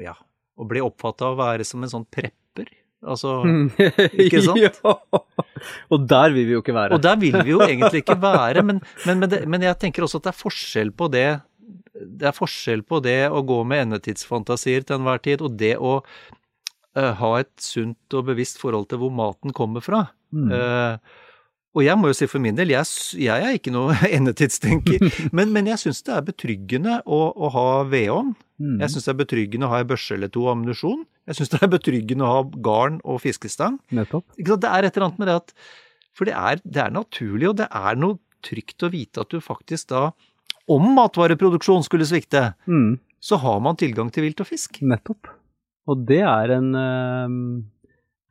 ja, 0.01 0.15
å 0.57 0.67
bli 0.69 0.83
oppfatta 0.83 1.31
å 1.31 1.37
være 1.39 1.65
som 1.67 1.83
en 1.83 1.91
sånn 1.91 2.05
prepper. 2.09 2.71
Altså, 3.07 3.39
ikke 4.25 4.41
sant? 4.45 4.61
ja. 4.61 4.95
Og 5.93 6.07
der 6.09 6.33
vil 6.33 6.47
vi 6.49 6.55
jo 6.57 6.63
ikke 6.63 6.75
være. 6.75 6.97
Og 6.97 7.03
der 7.03 7.19
vil 7.21 7.37
vi 7.43 7.53
jo 7.53 7.61
egentlig 7.69 8.03
ikke 8.03 8.17
være, 8.21 8.65
men, 8.65 8.81
men, 9.05 9.21
men, 9.21 9.29
det, 9.31 9.43
men 9.49 9.67
jeg 9.67 9.79
tenker 9.81 10.05
også 10.07 10.21
at 10.21 10.29
det 10.29 10.33
er 10.33 10.41
forskjell 10.45 10.95
på 10.97 11.11
det 11.13 11.29
det 11.97 12.27
er 12.29 12.35
forskjell 12.35 12.83
på 12.85 12.99
det 13.01 13.29
å 13.33 13.43
gå 13.45 13.61
med 13.67 13.87
endetidsfantasier 13.87 14.85
til 14.85 14.99
enhver 14.99 15.21
tid, 15.23 15.41
og 15.41 15.55
det 15.57 15.73
å 15.81 15.95
uh, 16.01 17.13
ha 17.21 17.31
et 17.39 17.53
sunt 17.61 18.17
og 18.17 18.27
bevisst 18.29 18.61
forhold 18.61 18.89
til 18.91 19.01
hvor 19.01 19.13
maten 19.13 19.55
kommer 19.55 19.83
fra. 19.85 20.03
Mm. 20.29 20.51
Uh, 20.51 21.25
og 21.77 21.83
jeg 21.85 21.99
må 21.99 22.09
jo 22.09 22.17
si 22.17 22.27
for 22.29 22.41
min 22.41 22.57
del, 22.57 22.71
jeg, 22.73 22.89
jeg 23.21 23.45
er 23.45 23.57
ikke 23.59 23.73
noe 23.75 23.95
endetidstenker, 24.17 25.03
men, 25.37 25.53
men 25.53 25.69
jeg 25.69 25.83
syns 25.83 26.01
det 26.07 26.15
er 26.17 26.25
betryggende 26.25 26.99
å, 27.05 27.21
å 27.37 27.51
ha 27.53 27.67
vedovn. 27.89 28.33
Mm. 28.57 28.79
Jeg 28.81 28.93
syns 28.93 29.05
det 29.05 29.13
er 29.13 29.19
betryggende 29.19 29.67
å 29.67 29.73
ha 29.75 29.81
ei 29.83 29.89
børse 29.89 30.15
eller 30.17 30.31
to 30.33 30.47
ammunisjon. 30.49 31.03
Jeg 31.29 31.37
syns 31.37 31.53
det 31.53 31.59
er 31.61 31.69
betryggende 31.75 32.25
å 32.25 32.31
ha 32.31 32.45
garn 32.65 32.97
og 33.05 33.21
fiskestang. 33.21 33.77
Nettopp. 33.93 34.25
Det 34.39 34.71
er 34.71 34.87
et 34.87 34.97
eller 34.97 35.11
annet 35.11 35.21
med 35.21 35.29
det 35.29 35.37
at 35.43 35.53
For 36.17 36.25
det 36.25 36.33
er, 36.33 36.63
det 36.65 36.81
er 36.81 36.95
naturlig, 36.95 37.51
og 37.51 37.59
det 37.59 37.67
er 37.69 37.99
noe 37.99 38.17
trygt 38.41 38.81
å 38.81 38.89
vite 38.89 39.21
at 39.21 39.29
du 39.29 39.37
faktisk 39.43 39.91
da 39.93 40.07
om 40.67 40.83
matvareproduksjon 40.97 41.85
skulle 41.85 42.07
svikte, 42.07 42.49
mm. 42.67 42.97
så 43.23 43.37
har 43.39 43.61
man 43.63 43.77
tilgang 43.79 44.09
til 44.11 44.25
vilt 44.25 44.41
og 44.43 44.49
fisk. 44.49 44.81
Nettopp. 44.83 45.29
Og 45.87 46.01
det 46.09 46.23
er 46.27 46.51
en, 46.57 46.73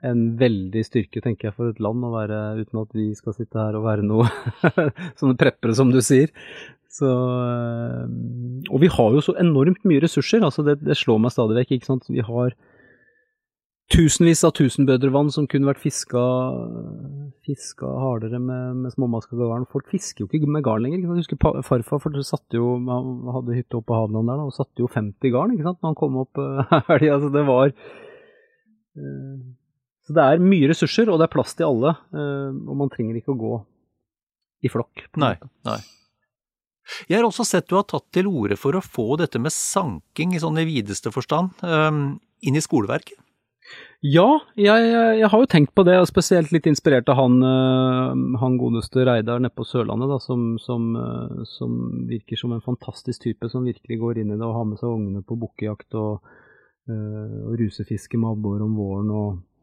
en 0.05 0.23
veldig 0.37 0.83
styrke, 0.85 1.23
tenker 1.25 1.49
jeg, 1.49 1.57
for 1.57 1.73
et 1.73 1.81
land 1.83 2.05
å 2.05 2.13
være, 2.13 2.41
uten 2.61 2.83
at 2.83 2.97
vi 2.97 3.09
skal 3.17 3.37
sitte 3.37 3.61
her 3.61 3.79
og 3.79 3.87
være 3.87 4.05
noe 4.05 4.29
sånne 5.21 5.39
preppere, 5.41 5.77
som 5.79 5.93
du 5.93 6.03
sier. 6.05 6.33
Så, 6.97 7.09
og 7.09 8.79
vi 8.81 8.89
har 8.93 9.17
jo 9.17 9.25
så 9.25 9.35
enormt 9.41 9.83
mye 9.89 10.03
ressurser, 10.05 10.45
altså 10.45 10.65
det, 10.67 10.79
det 10.85 10.97
slår 10.97 11.21
meg 11.25 11.35
stadig 11.35 11.59
vekk. 11.59 11.77
ikke 11.77 11.91
sant? 11.91 12.09
Vi 12.13 12.25
har 12.25 12.55
tusenvis 13.93 14.43
av 14.47 14.55
tusenbødrevann 14.59 15.29
som 15.35 15.47
kunne 15.51 15.69
vært 15.69 15.83
fiska, 15.83 16.23
fiska 17.47 17.91
hardere 18.03 18.41
med, 18.43 18.81
med 18.85 18.95
småmaska 18.95 19.39
garn. 19.39 19.69
Folk 19.71 19.91
fisker 19.93 20.25
jo 20.25 20.31
ikke 20.31 20.51
med 20.51 20.65
garn 20.67 20.87
lenger. 20.87 21.03
Ikke 21.03 21.11
sant? 21.11 21.21
Jeg 21.21 21.27
husker 21.27 21.69
farfar 21.69 22.03
for 22.03 22.25
satte 22.27 22.59
jo, 22.59 22.73
han 22.89 23.29
hadde 23.37 23.59
hytte 23.59 23.79
oppe 23.79 23.93
på 23.93 24.01
Hadeland 24.01 24.33
der 24.33 24.41
da, 24.41 24.49
og 24.49 24.57
satte 24.57 24.85
jo 24.85 24.91
50 24.93 25.37
garn 25.37 25.55
ikke 25.55 25.69
sant, 25.69 25.83
når 25.83 25.93
han 25.93 26.01
kom 26.01 26.19
opp 26.25 26.43
helga. 26.91 27.15
altså 27.19 27.31
det 27.37 27.47
var 27.47 27.71
uh, 28.97 29.37
Så 30.07 30.15
det 30.15 30.23
er 30.23 30.43
mye 30.43 30.71
ressurser, 30.71 31.11
og 31.11 31.19
det 31.19 31.27
er 31.27 31.35
plass 31.35 31.57
til 31.59 31.67
alle. 31.67 31.97
Uh, 32.15 32.55
og 32.71 32.79
man 32.85 32.91
trenger 32.93 33.19
ikke 33.19 33.35
å 33.35 33.41
gå 33.41 33.55
i 34.67 34.71
flokk. 34.73 35.07
Nei, 35.21 35.35
nei. 35.67 35.81
Jeg 37.11 37.19
har 37.19 37.27
også 37.27 37.43
sett 37.47 37.67
du 37.67 37.75
har 37.75 37.87
tatt 37.91 38.07
til 38.15 38.29
orde 38.31 38.55
for 38.59 38.79
å 38.79 38.85
få 38.85 39.17
dette 39.19 39.41
med 39.43 39.51
sanking 39.51 40.37
i 40.37 40.43
sånn 40.43 40.61
i 40.63 40.69
videste 40.69 41.11
forstand 41.11 41.65
um, 41.67 42.21
inn 42.47 42.59
i 42.59 42.63
skoleverket. 42.63 43.19
Ja, 44.07 44.37
jeg, 44.55 44.85
jeg, 45.19 45.27
har 45.33 45.41
jo 45.43 45.49
tenkt 45.51 45.73
på 45.75 45.83
det, 45.89 45.97
og 45.99 46.07
spesielt 46.07 46.53
litt 46.55 46.69
inspirert 46.71 47.09
av 47.11 47.17
han, 47.19 47.41
han 48.39 48.59
godeste 48.61 49.03
Reidar 49.09 49.41
nede 49.43 49.57
på 49.57 49.67
Sørlandet, 49.67 50.13
da, 50.13 50.21
som, 50.23 50.45
som, 50.63 50.85
som, 51.51 51.73
virker 52.07 52.39
som 52.39 52.55
en 52.55 52.63
fantastisk 52.63 53.25
type, 53.25 53.51
som 53.51 53.67
virkelig 53.67 53.99
går 54.05 54.21
inn 54.23 54.31
i 54.31 54.37
det 54.37 54.47
og 54.47 54.55
har 54.61 54.69
med 54.69 54.79
seg 54.79 54.93
ungene 54.93 55.25
på 55.27 55.41
bukkejakt 55.41 55.99
og, 55.99 56.31
og 56.93 57.59
rusefiske 57.59 58.21
med 58.21 58.37
abbor 58.37 58.63
om 58.69 58.79
våren. 58.79 59.11
og 59.11 59.56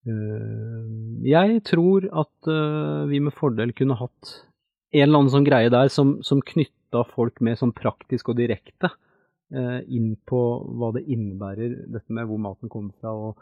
Jeg 0.00 1.60
tror 1.68 2.06
at 2.08 2.50
vi 3.10 3.18
med 3.20 3.34
fordel 3.36 3.74
kunne 3.76 3.98
hatt 3.98 4.30
en 4.96 5.02
eller 5.04 5.18
annen 5.18 5.32
sånn 5.34 5.44
greie 5.44 5.70
der 5.70 5.90
som, 5.92 6.14
som 6.24 6.40
knytta 6.40 7.04
folk 7.12 7.42
mer 7.44 7.58
sånn 7.60 7.74
praktisk 7.76 8.32
og 8.32 8.38
direkte 8.40 8.88
inn 9.50 10.14
på 10.30 10.40
hva 10.78 10.92
det 10.94 11.04
innebærer, 11.04 11.74
dette 11.92 12.16
med 12.16 12.30
hvor 12.30 12.40
maten 12.40 12.72
kommer 12.72 12.94
fra. 13.02 13.12
og 13.12 13.36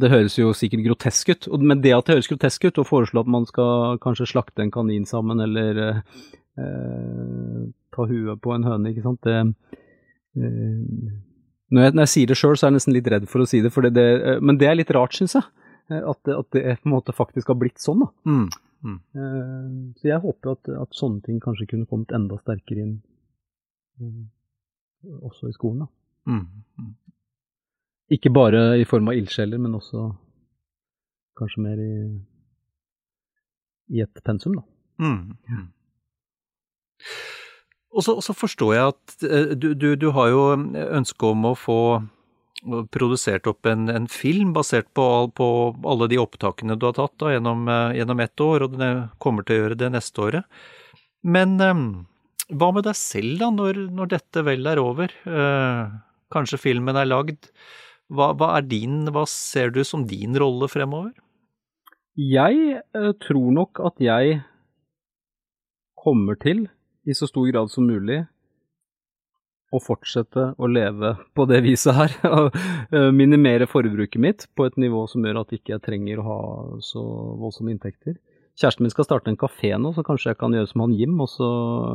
Det 0.00 0.10
høres 0.12 0.38
jo 0.38 0.52
sikkert 0.52 0.84
grotesk 0.84 1.28
ut, 1.32 1.48
men 1.60 1.80
det 1.80 1.94
at 1.96 2.06
det 2.06 2.18
høres 2.18 2.28
grotesk 2.28 2.64
ut, 2.68 2.78
å 2.78 2.84
foreslå 2.84 3.24
at 3.24 3.30
man 3.32 3.46
skal 3.48 3.98
kanskje 3.98 4.28
slakte 4.28 4.62
en 4.62 4.70
kanin 4.70 5.06
sammen, 5.08 5.40
eller 5.40 6.02
eh, 6.58 7.62
ta 7.94 8.06
huet 8.06 8.42
på 8.42 8.54
en 8.54 8.64
høne, 8.64 8.92
ikke 8.92 9.06
sant, 9.06 9.22
det 9.24 9.40
eh, 9.40 11.14
når, 11.72 11.82
jeg, 11.82 11.94
når 11.94 12.02
jeg, 12.04 12.12
sier 12.12 12.30
det 12.30 12.36
sjøl, 12.38 12.56
så 12.56 12.66
er 12.66 12.70
jeg 12.70 12.76
nesten 12.78 12.94
litt 12.94 13.08
redd 13.10 13.28
for 13.30 13.42
å 13.42 13.48
si 13.48 13.62
det, 13.64 13.72
det, 13.72 13.92
det 13.96 14.34
men 14.44 14.58
det 14.60 14.68
er 14.68 14.76
litt 14.78 14.92
rart, 14.94 15.16
syns 15.16 15.38
jeg. 15.38 15.46
At 15.92 16.20
det, 16.24 16.34
at 16.36 16.50
det, 16.56 16.62
på 16.80 16.88
en 16.88 16.94
måte 16.94 17.12
faktisk 17.12 17.50
har 17.52 17.58
blitt 17.60 17.82
sånn. 17.82 18.04
da. 18.04 18.10
Mm. 18.30 18.46
Mm. 18.84 19.92
Så 19.96 20.08
jeg 20.08 20.20
håper 20.20 20.54
at, 20.56 20.68
at, 20.82 20.96
sånne 20.96 21.24
ting 21.24 21.40
kanskje 21.40 21.68
kunne 21.70 21.88
kommet 21.88 22.12
enda 22.12 22.36
sterkere 22.40 22.84
inn 22.84 22.96
også 25.24 25.48
i 25.48 25.56
skolen. 25.56 25.84
da. 25.84 26.32
Mm. 26.32 26.46
Mm. 26.80 26.92
Ikke 28.16 28.32
bare 28.32 28.78
i 28.80 28.84
form 28.88 29.08
av 29.08 29.16
ildsjeler, 29.18 29.60
men 29.60 29.76
også 29.76 30.10
kanskje 31.38 31.64
mer 31.64 31.80
i, 31.80 31.94
i 33.96 34.04
et 34.04 34.24
pensum, 34.24 34.56
da. 34.58 34.64
Mm. 35.00 35.70
Og 37.94 38.02
så, 38.02 38.20
så, 38.22 38.34
forstår 38.34 38.74
jeg 38.74 38.92
at 38.92 39.58
du, 39.60 39.72
du, 39.74 39.94
du, 39.96 40.10
har 40.14 40.28
jo 40.30 40.44
ønske 40.54 41.26
om 41.26 41.48
å 41.50 41.54
få 41.58 41.78
produsert 42.94 43.46
opp 43.50 43.68
en, 43.68 43.88
en 43.92 44.08
film 44.08 44.54
basert 44.56 44.88
på, 44.96 45.04
på, 45.36 45.46
alle 45.84 46.08
de 46.12 46.18
opptakene 46.22 46.78
du 46.78 46.88
har 46.88 46.96
tatt 46.96 47.14
da, 47.20 47.34
gjennom, 47.34 47.68
gjennom 47.96 48.22
ett 48.24 48.40
år, 48.40 48.64
og 48.64 48.74
du 48.78 48.86
kommer 49.22 49.44
til 49.44 49.56
å 49.56 49.62
gjøre 49.62 49.78
det 49.82 49.92
neste 49.94 50.24
året. 50.24 50.64
Men 51.24 51.58
hva 52.52 52.70
med 52.76 52.84
deg 52.84 52.96
selv, 52.98 53.38
da, 53.40 53.48
når, 53.54 53.78
når 53.94 54.10
dette 54.12 54.44
vel 54.44 54.68
er 54.68 54.80
over? 54.82 55.12
Eh, 55.24 55.94
kanskje 56.34 56.60
filmen 56.60 56.98
er 57.00 57.08
lagd. 57.08 57.48
Hva, 58.12 58.32
hva, 58.36 58.54
er 58.58 58.66
din, 58.68 59.04
hva 59.14 59.24
ser 59.30 59.72
du 59.72 59.80
som 59.86 60.04
din 60.08 60.36
rolle 60.36 60.68
fremover? 60.68 61.14
Jeg 62.20 62.82
eh, 62.82 63.12
tror 63.24 63.48
nok 63.56 63.80
at 63.88 64.02
jeg 64.04 64.42
kommer 66.04 66.36
til, 66.40 66.66
i 67.08 67.16
så 67.16 67.28
stor 67.28 67.48
grad 67.48 67.72
som 67.72 67.88
mulig, 67.88 68.22
å 69.74 69.80
fortsette 69.82 70.50
å 70.56 70.68
leve 70.70 71.14
på 71.34 71.46
det 71.50 71.62
viset 71.66 71.96
her. 71.96 72.14
Og 72.36 72.54
eh, 72.94 73.10
minimere 73.14 73.68
forbruket 73.70 74.20
mitt 74.22 74.46
på 74.54 74.68
et 74.68 74.78
nivå 74.80 75.06
som 75.10 75.24
gjør 75.24 75.42
at 75.42 75.56
ikke 75.56 75.76
jeg 75.76 75.84
trenger 75.88 76.20
å 76.20 76.28
ha 76.28 76.38
så 76.84 77.02
voldsomme 77.40 77.74
inntekter. 77.74 78.18
Kjæresten 78.54 78.86
min 78.86 78.92
skal 78.92 79.08
starte 79.08 79.32
en 79.32 79.40
kafé 79.40 79.72
nå, 79.82 79.90
så 79.96 80.04
kanskje 80.06 80.30
jeg 80.30 80.38
kan 80.38 80.54
gjøre 80.54 80.70
som 80.70 80.84
han 80.84 80.94
Jim, 80.94 81.16
og 81.18 81.26
så 81.32 81.48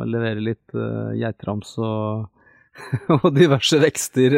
levere 0.03 0.43
litt 0.43 0.75
uh, 0.75 1.15
geitrams 1.15 1.71
og, 1.79 2.25
og 3.15 3.29
diverse 3.31 3.79
vekster. 3.79 4.35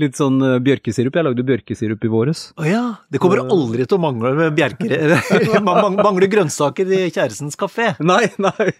Litt 0.00 0.16
sånn 0.16 0.40
bjørkesirup. 0.64 1.18
Jeg 1.20 1.28
lagde 1.28 1.44
bjørkesirup 1.50 2.06
i 2.08 2.12
våres. 2.12 2.46
Å 2.56 2.64
ja! 2.64 2.84
Det 3.12 3.20
kommer 3.20 3.44
aldri 3.44 3.84
til 3.84 3.98
å 3.98 4.02
mangle 4.06 4.48
bjerkere 4.56 5.20
Mangle 5.68 6.30
grønnsaker 6.32 6.96
i 6.96 7.02
kjærestens 7.10 7.60
kafé. 7.60 7.92
Nei, 8.00 8.24
nei. 8.40 8.70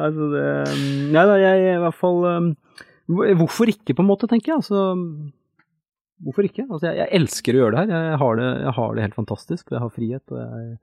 altså 0.00 0.32
det 0.32 0.46
Nei 1.12 1.28
da, 1.28 1.36
jeg 1.44 1.74
i 1.74 1.80
hvert 1.84 2.00
fall 2.00 2.24
Hvorfor 3.06 3.70
ikke, 3.70 3.94
på 3.94 4.02
en 4.02 4.08
måte, 4.08 4.28
tenker 4.30 4.54
jeg. 4.54 4.62
Altså 4.64 4.80
Hvorfor 6.24 6.46
ikke? 6.48 6.64
Altså, 6.64 6.88
jeg, 6.88 6.96
jeg 7.02 7.20
elsker 7.20 7.54
å 7.54 7.60
gjøre 7.60 7.74
det 7.74 7.82
her. 7.84 8.04
Jeg 8.10 8.20
har 8.22 8.38
det, 8.40 8.50
jeg 8.64 8.76
har 8.78 8.94
det 8.96 9.02
helt 9.04 9.18
fantastisk. 9.18 9.72
Jeg 9.74 9.82
har 9.84 9.92
frihet, 9.92 10.24
og 10.32 10.38
jeg 10.40 10.76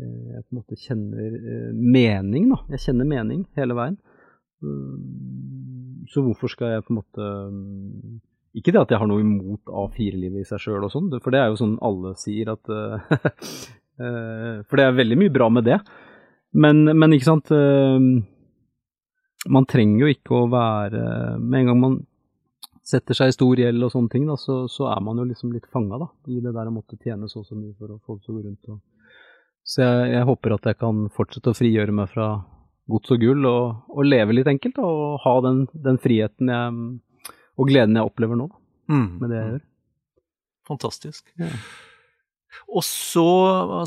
Eh, 0.00 0.32
jeg 0.34 0.44
på 0.46 0.54
en 0.54 0.60
måte 0.60 0.78
kjenner 0.78 1.36
eh, 1.36 1.68
mening, 1.74 2.48
da. 2.52 2.60
Jeg 2.74 2.84
kjenner 2.86 3.08
mening 3.08 3.44
hele 3.58 3.76
veien. 3.78 4.00
Så 6.10 6.20
hvorfor 6.20 6.52
skal 6.52 6.74
jeg 6.74 6.84
på 6.84 6.92
en 6.92 6.98
måte 6.98 7.26
mm, 7.48 8.16
Ikke 8.60 8.74
det 8.74 8.82
at 8.82 8.90
jeg 8.92 9.00
har 9.00 9.08
noe 9.08 9.22
imot 9.24 9.70
A4-livet 9.72 10.42
i 10.42 10.48
seg 10.50 10.60
sjøl 10.60 10.84
og 10.84 10.92
sånn, 10.92 11.06
for 11.16 11.32
det 11.32 11.40
er 11.40 11.48
jo 11.48 11.56
sånn 11.62 11.78
alle 11.80 12.12
sier 12.20 12.50
at 12.52 12.68
eh, 14.04 14.60
For 14.66 14.76
det 14.76 14.84
er 14.84 14.98
veldig 14.98 15.18
mye 15.22 15.32
bra 15.32 15.48
med 15.52 15.64
det. 15.70 15.80
Men, 16.60 16.84
men 16.92 17.16
ikke 17.16 17.30
sant 17.30 17.52
Man 19.48 19.64
trenger 19.64 20.04
jo 20.04 20.12
ikke 20.12 20.34
å 20.36 20.48
være 20.52 21.02
Med 21.40 21.62
en 21.62 21.70
gang 21.70 21.78
man 21.80 21.94
setter 22.90 23.16
seg 23.16 23.30
i 23.30 23.34
stor 23.36 23.60
gjeld 23.62 23.86
og 23.86 23.92
sånne 23.92 24.10
ting, 24.12 24.24
da, 24.26 24.34
så, 24.40 24.64
så 24.68 24.88
er 24.90 25.00
man 25.06 25.20
jo 25.20 25.24
liksom 25.28 25.52
litt 25.54 25.68
fanga 25.70 26.00
i 26.26 26.40
det 26.42 26.50
der 26.50 26.68
å 26.68 26.74
måtte 26.74 26.98
tjene 26.98 27.28
så 27.30 27.44
og 27.44 27.46
så 27.46 27.54
mye 27.54 27.76
for 27.78 27.92
å 27.94 28.00
få 28.02 28.16
det 28.16 28.24
til 28.24 28.32
å 28.32 28.38
gå 28.38 28.46
rundt. 28.48 28.72
og 28.72 28.80
så 29.70 29.84
jeg, 29.84 30.06
jeg, 30.14 30.26
håper 30.26 30.54
at 30.56 30.66
jeg 30.66 30.78
kan 30.80 31.04
fortsette 31.14 31.52
å 31.52 31.56
frigjøre 31.56 31.94
meg 31.94 32.10
fra 32.10 32.30
gods 32.90 33.12
og 33.14 33.22
gull, 33.22 33.44
og, 33.46 33.84
og 33.92 34.08
leve 34.08 34.34
litt 34.34 34.50
enkelt. 34.50 34.80
Og 34.82 35.20
ha 35.22 35.34
den, 35.46 35.60
den, 35.86 36.00
friheten 36.02 36.50
jeg, 36.50 36.80
og 37.60 37.70
gleden 37.70 37.98
jeg 38.00 38.10
opplever 38.10 38.40
nå, 38.40 38.48
mm. 38.90 39.06
med 39.20 39.30
det 39.30 39.38
jeg 39.38 39.52
gjør. 39.52 39.62
Fantastisk. 40.70 41.30
Ja. 41.40 41.52
Og 42.70 42.84
så, 42.86 43.26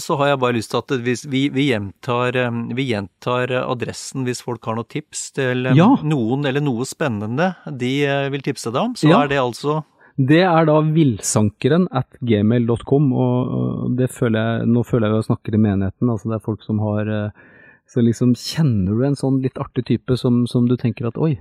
så, 0.03 0.17
har 0.19 0.33
jeg 0.33 0.41
bare 0.43 0.57
lyst 0.57 0.73
til 0.73 0.81
at 0.81 0.93
vi, 1.03 1.15
vi, 1.53 1.65
gjentar, 1.69 2.37
vi, 2.75 2.85
gjentar, 2.89 3.51
adressen 3.63 4.27
hvis 4.27 4.43
folk 4.43 4.63
har 4.67 4.77
noen 4.79 4.89
tips 4.91 5.25
til 5.37 5.69
ja. 5.75 5.89
noen 6.03 6.47
eller 6.49 6.63
noe 6.63 6.87
spennende 6.87 7.53
de 7.67 7.95
eh, 8.07 8.29
vil 8.33 8.45
tipse 8.45 8.71
deg 8.71 8.81
om. 8.81 8.95
Så 8.99 9.11
ja. 9.11 9.23
er 9.23 9.31
det 9.31 9.41
altså 9.43 9.81
det 10.13 10.43
er 10.45 10.67
da 10.69 10.75
villsankeren 10.85 11.87
at 11.89 12.19
gmail.com, 12.21 13.07
og 13.17 13.95
det 13.97 14.11
føler 14.13 14.37
jeg, 14.37 14.67
nå 14.69 14.83
føler 14.85 15.07
jeg 15.07 15.15
jo 15.15 15.21
jeg 15.23 15.27
snakker 15.31 15.55
i 15.57 15.61
menigheten. 15.63 16.09
altså 16.09 16.29
Det 16.29 16.35
er 16.37 16.45
folk 16.45 16.61
som 16.61 16.81
har 16.83 17.09
eh, 17.09 17.49
Så 17.89 18.01
liksom 18.01 18.35
kjenner 18.37 18.93
du 18.93 19.01
en 19.05 19.17
sånn 19.17 19.41
litt 19.41 19.57
artig 19.57 19.87
type 19.89 20.17
som, 20.17 20.45
som 20.47 20.69
du 20.69 20.77
tenker 20.77 21.09
at 21.09 21.17
oi, 21.17 21.39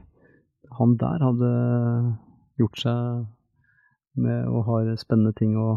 han 0.78 0.96
der 0.96 1.20
hadde 1.20 1.50
gjort 2.60 2.80
seg 2.80 3.26
med 4.16 4.48
og 4.48 4.66
har 4.66 4.88
spennende 5.00 5.32
ting 5.36 5.54
å, 5.56 5.76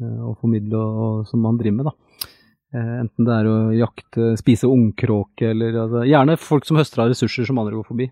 eh, 0.00 0.20
å 0.28 0.34
formidle 0.40 0.80
og, 0.80 1.26
som 1.30 1.44
man 1.44 1.60
driver 1.60 1.82
med. 1.82 1.90
da. 1.90 2.30
Eh, 2.74 2.94
enten 3.04 3.26
det 3.26 3.34
er 3.34 3.46
å 3.46 3.56
jakte, 3.76 4.32
spise 4.40 4.70
ungkråke 4.70 5.52
eller 5.52 5.76
altså, 5.84 6.00
Gjerne 6.10 6.38
folk 6.40 6.66
som 6.66 6.80
høster 6.80 7.04
av 7.04 7.12
ressurser 7.12 7.46
som 7.46 7.60
andre 7.62 7.78
går 7.78 7.86
forbi. 7.86 8.08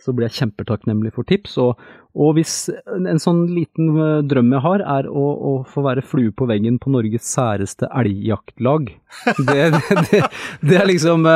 Så 0.00 0.14
blir 0.16 0.26
jeg 0.26 0.38
kjempetakknemlig 0.40 1.12
for 1.14 1.28
tips. 1.28 1.58
Og, 1.60 1.82
og 2.16 2.32
hvis 2.38 2.54
en 2.70 3.20
sånn 3.22 3.44
liten 3.52 3.92
eh, 3.94 4.22
drøm 4.26 4.54
jeg 4.56 4.64
har, 4.66 4.86
er 4.98 5.10
å, 5.10 5.26
å 5.50 5.52
få 5.68 5.84
være 5.86 6.06
flue 6.06 6.34
på 6.34 6.48
veggen 6.50 6.80
på 6.82 6.92
Norges 6.94 7.28
særeste 7.28 7.90
elgjaktlag. 8.02 8.90
Det, 9.38 9.60
det, 9.76 10.00
det, 10.10 10.24
det 10.64 10.80
er 10.80 10.90
liksom 10.90 11.28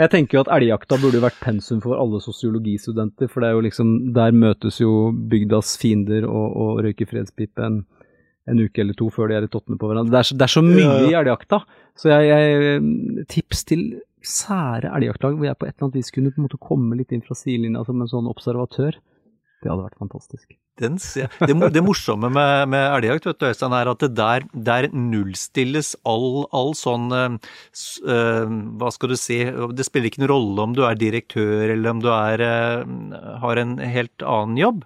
jeg 0.00 0.08
tenker 0.08 0.38
jo 0.38 0.42
at 0.46 0.50
elgjakta 0.56 0.96
burde 0.98 1.20
vært 1.20 1.40
pensum 1.42 1.82
for 1.84 2.00
alle 2.00 2.18
sosiologistudenter, 2.24 3.28
for 3.28 3.44
det 3.44 3.50
er 3.50 3.58
jo 3.58 3.64
liksom, 3.66 3.90
der 4.16 4.32
møtes 4.32 4.80
jo 4.80 5.10
bygdas 5.12 5.74
fiender 5.78 6.24
og, 6.24 6.46
og 6.56 6.80
røyker 6.86 7.10
fredspipe 7.10 7.68
en, 8.50 8.62
uke 8.62 8.82
eller 8.82 8.96
to 8.98 9.10
før 9.14 9.30
de 9.30 9.38
er 9.38 9.46
i 9.46 9.52
tottene 9.52 9.78
på 9.80 9.90
hverandre. 9.90 10.14
Det 10.14 10.22
er, 10.22 10.38
det 10.40 10.48
er 10.48 10.54
så 10.54 10.64
mye 10.66 10.96
i 11.08 11.14
elgjakta, 11.18 11.62
så 11.98 12.10
jeg, 12.14 12.32
jeg, 12.32 13.26
tips 13.30 13.64
til 13.68 13.86
sære 14.22 14.90
elgjaktlag 14.96 15.36
hvor 15.36 15.48
jeg 15.48 15.58
på 15.58 15.66
et 15.66 15.74
eller 15.74 15.88
annet 15.88 16.00
vis 16.00 16.12
kunne 16.14 16.32
på 16.32 16.40
en 16.40 16.48
måte 16.48 16.62
komme 16.62 16.98
litt 16.98 17.14
inn 17.14 17.24
fra 17.26 17.36
sidelinja 17.38 17.84
som 17.86 18.02
en 18.02 18.10
sånn 18.10 18.30
observatør. 18.30 18.98
Det 19.62 19.70
hadde 19.70 19.84
vært 19.84 20.00
fantastisk. 20.02 20.46
Den, 20.80 20.96
det, 20.96 21.54
det, 21.74 21.82
morsomme 21.84 22.30
med, 22.32 22.70
med 22.72 22.86
elgjakt 22.96 23.26
vet 23.28 23.38
du, 23.38 23.44
Øystein, 23.50 23.74
er 23.76 23.90
at 23.90 24.00
det 24.00 24.14
der, 24.16 24.46
der 24.56 24.88
nullstilles 24.96 25.92
all, 26.08 26.46
all 26.56 26.72
sånn 26.78 27.12
uh, 27.12 27.36
Hva 28.80 28.92
skal 28.94 29.12
du 29.12 29.18
si 29.20 29.36
Det 29.76 29.84
spiller 29.84 30.08
ikke 30.08 30.22
noen 30.22 30.32
rolle 30.32 30.64
om 30.64 30.72
du 30.74 30.80
er 30.88 30.96
direktør 30.96 31.74
eller 31.74 31.92
om 31.92 32.00
du 32.02 32.08
er, 32.14 32.42
uh, 32.42 33.36
har 33.44 33.60
en 33.60 33.76
helt 33.84 34.24
annen 34.24 34.56
jobb. 34.58 34.82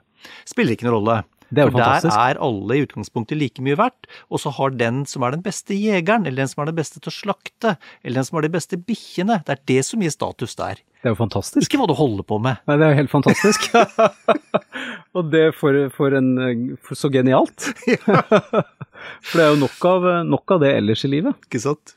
Spiller 0.49 0.75
ikke 0.75 0.89
noen 0.89 0.99
rolle. 0.99 1.17
Det 1.51 1.63
er 1.63 1.69
jo 1.69 1.73
For 1.75 1.79
fantastisk. 1.79 2.15
der 2.17 2.35
er 2.35 2.41
alle 2.43 2.77
i 2.77 2.83
utgangspunktet 2.83 3.39
like 3.39 3.63
mye 3.63 3.77
verdt, 3.79 4.09
og 4.31 4.43
så 4.43 4.51
har 4.57 4.75
den 4.75 5.05
som 5.07 5.23
er 5.23 5.37
den 5.37 5.45
beste 5.45 5.77
jegeren, 5.79 6.27
eller 6.27 6.43
den 6.43 6.51
som 6.51 6.65
er 6.65 6.71
den 6.73 6.79
beste 6.79 6.99
til 6.99 7.13
å 7.13 7.15
slakte, 7.15 7.77
eller 8.03 8.21
den 8.21 8.27
som 8.27 8.39
har 8.39 8.47
de 8.47 8.53
beste 8.57 8.79
bikkjene, 8.81 9.41
det 9.47 9.55
er 9.55 9.63
det 9.71 9.79
som 9.87 10.03
gir 10.03 10.15
status 10.15 10.57
der. 10.59 10.83
Det 11.03 11.11
er 11.11 11.15
jo 11.15 11.21
fantastisk. 11.21 11.69
Ikke 11.69 11.79
hva 11.79 11.87
du 11.87 11.95
holder 11.95 12.27
på 12.27 12.41
med. 12.43 12.59
Nei, 12.67 12.79
det 12.81 12.87
er 12.87 12.95
jo 12.95 13.01
helt 13.03 13.13
fantastisk. 13.13 13.69
og 15.17 15.29
det 15.31 15.45
for, 15.55 15.79
for 15.95 16.17
en 16.19 16.33
for 16.83 16.99
Så 16.99 17.13
genialt. 17.15 17.69
for 18.07 19.37
det 19.39 19.45
er 19.45 19.53
jo 19.53 19.61
nok 19.61 19.87
av, 19.93 20.09
nok 20.27 20.57
av 20.57 20.65
det 20.65 20.73
ellers 20.81 21.07
i 21.07 21.13
livet. 21.13 21.39
Ikke 21.47 21.63
sant? 21.63 21.95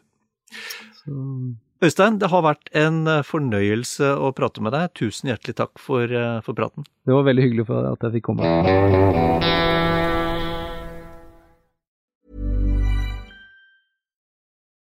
Så. 1.02 1.16
Øystein, 1.80 2.18
det 2.20 2.28
har 2.28 2.42
vært 2.44 2.68
en 2.76 3.06
eh, 3.08 3.22
fornøyelse 3.24 4.10
å 4.20 4.34
prate 4.36 4.60
med 4.60 4.74
deg. 4.76 4.90
Tusen 5.00 5.30
hjertelig 5.32 5.54
takk 5.56 5.80
for, 5.80 6.12
eh, 6.12 6.42
for 6.44 6.52
praten. 6.58 6.84
Det 7.08 7.14
var 7.16 7.24
veldig 7.24 7.44
hyggelig 7.46 7.66
for 7.70 7.86
at 7.88 8.02
jeg 8.04 8.18
fikk 8.18 8.26
komme. 8.28 8.50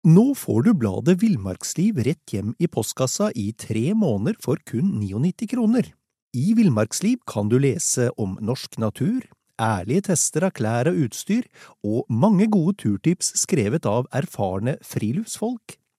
Nå 0.08 0.24
får 0.40 0.64
du 0.64 0.70
bladet 0.80 1.18
Villmarksliv 1.20 2.00
rett 2.06 2.32
hjem 2.32 2.54
i 2.56 2.70
postkassa 2.72 3.28
i 3.36 3.50
tre 3.52 3.92
måneder 3.92 4.38
for 4.40 4.56
kun 4.64 4.94
99 5.02 5.44
kroner. 5.50 5.90
I 6.32 6.54
Villmarksliv 6.56 7.18
kan 7.28 7.50
du 7.52 7.58
lese 7.60 8.08
om 8.16 8.38
norsk 8.40 8.78
natur, 8.80 9.26
ærlige 9.60 10.06
tester 10.08 10.48
av 10.48 10.56
klær 10.56 10.88
og 10.88 11.02
utstyr, 11.04 11.44
og 11.84 12.08
mange 12.08 12.48
gode 12.48 12.78
turtips 12.80 13.34
skrevet 13.42 13.84
av 13.84 14.08
erfarne 14.16 14.78
friluftsfolk, 14.80 15.76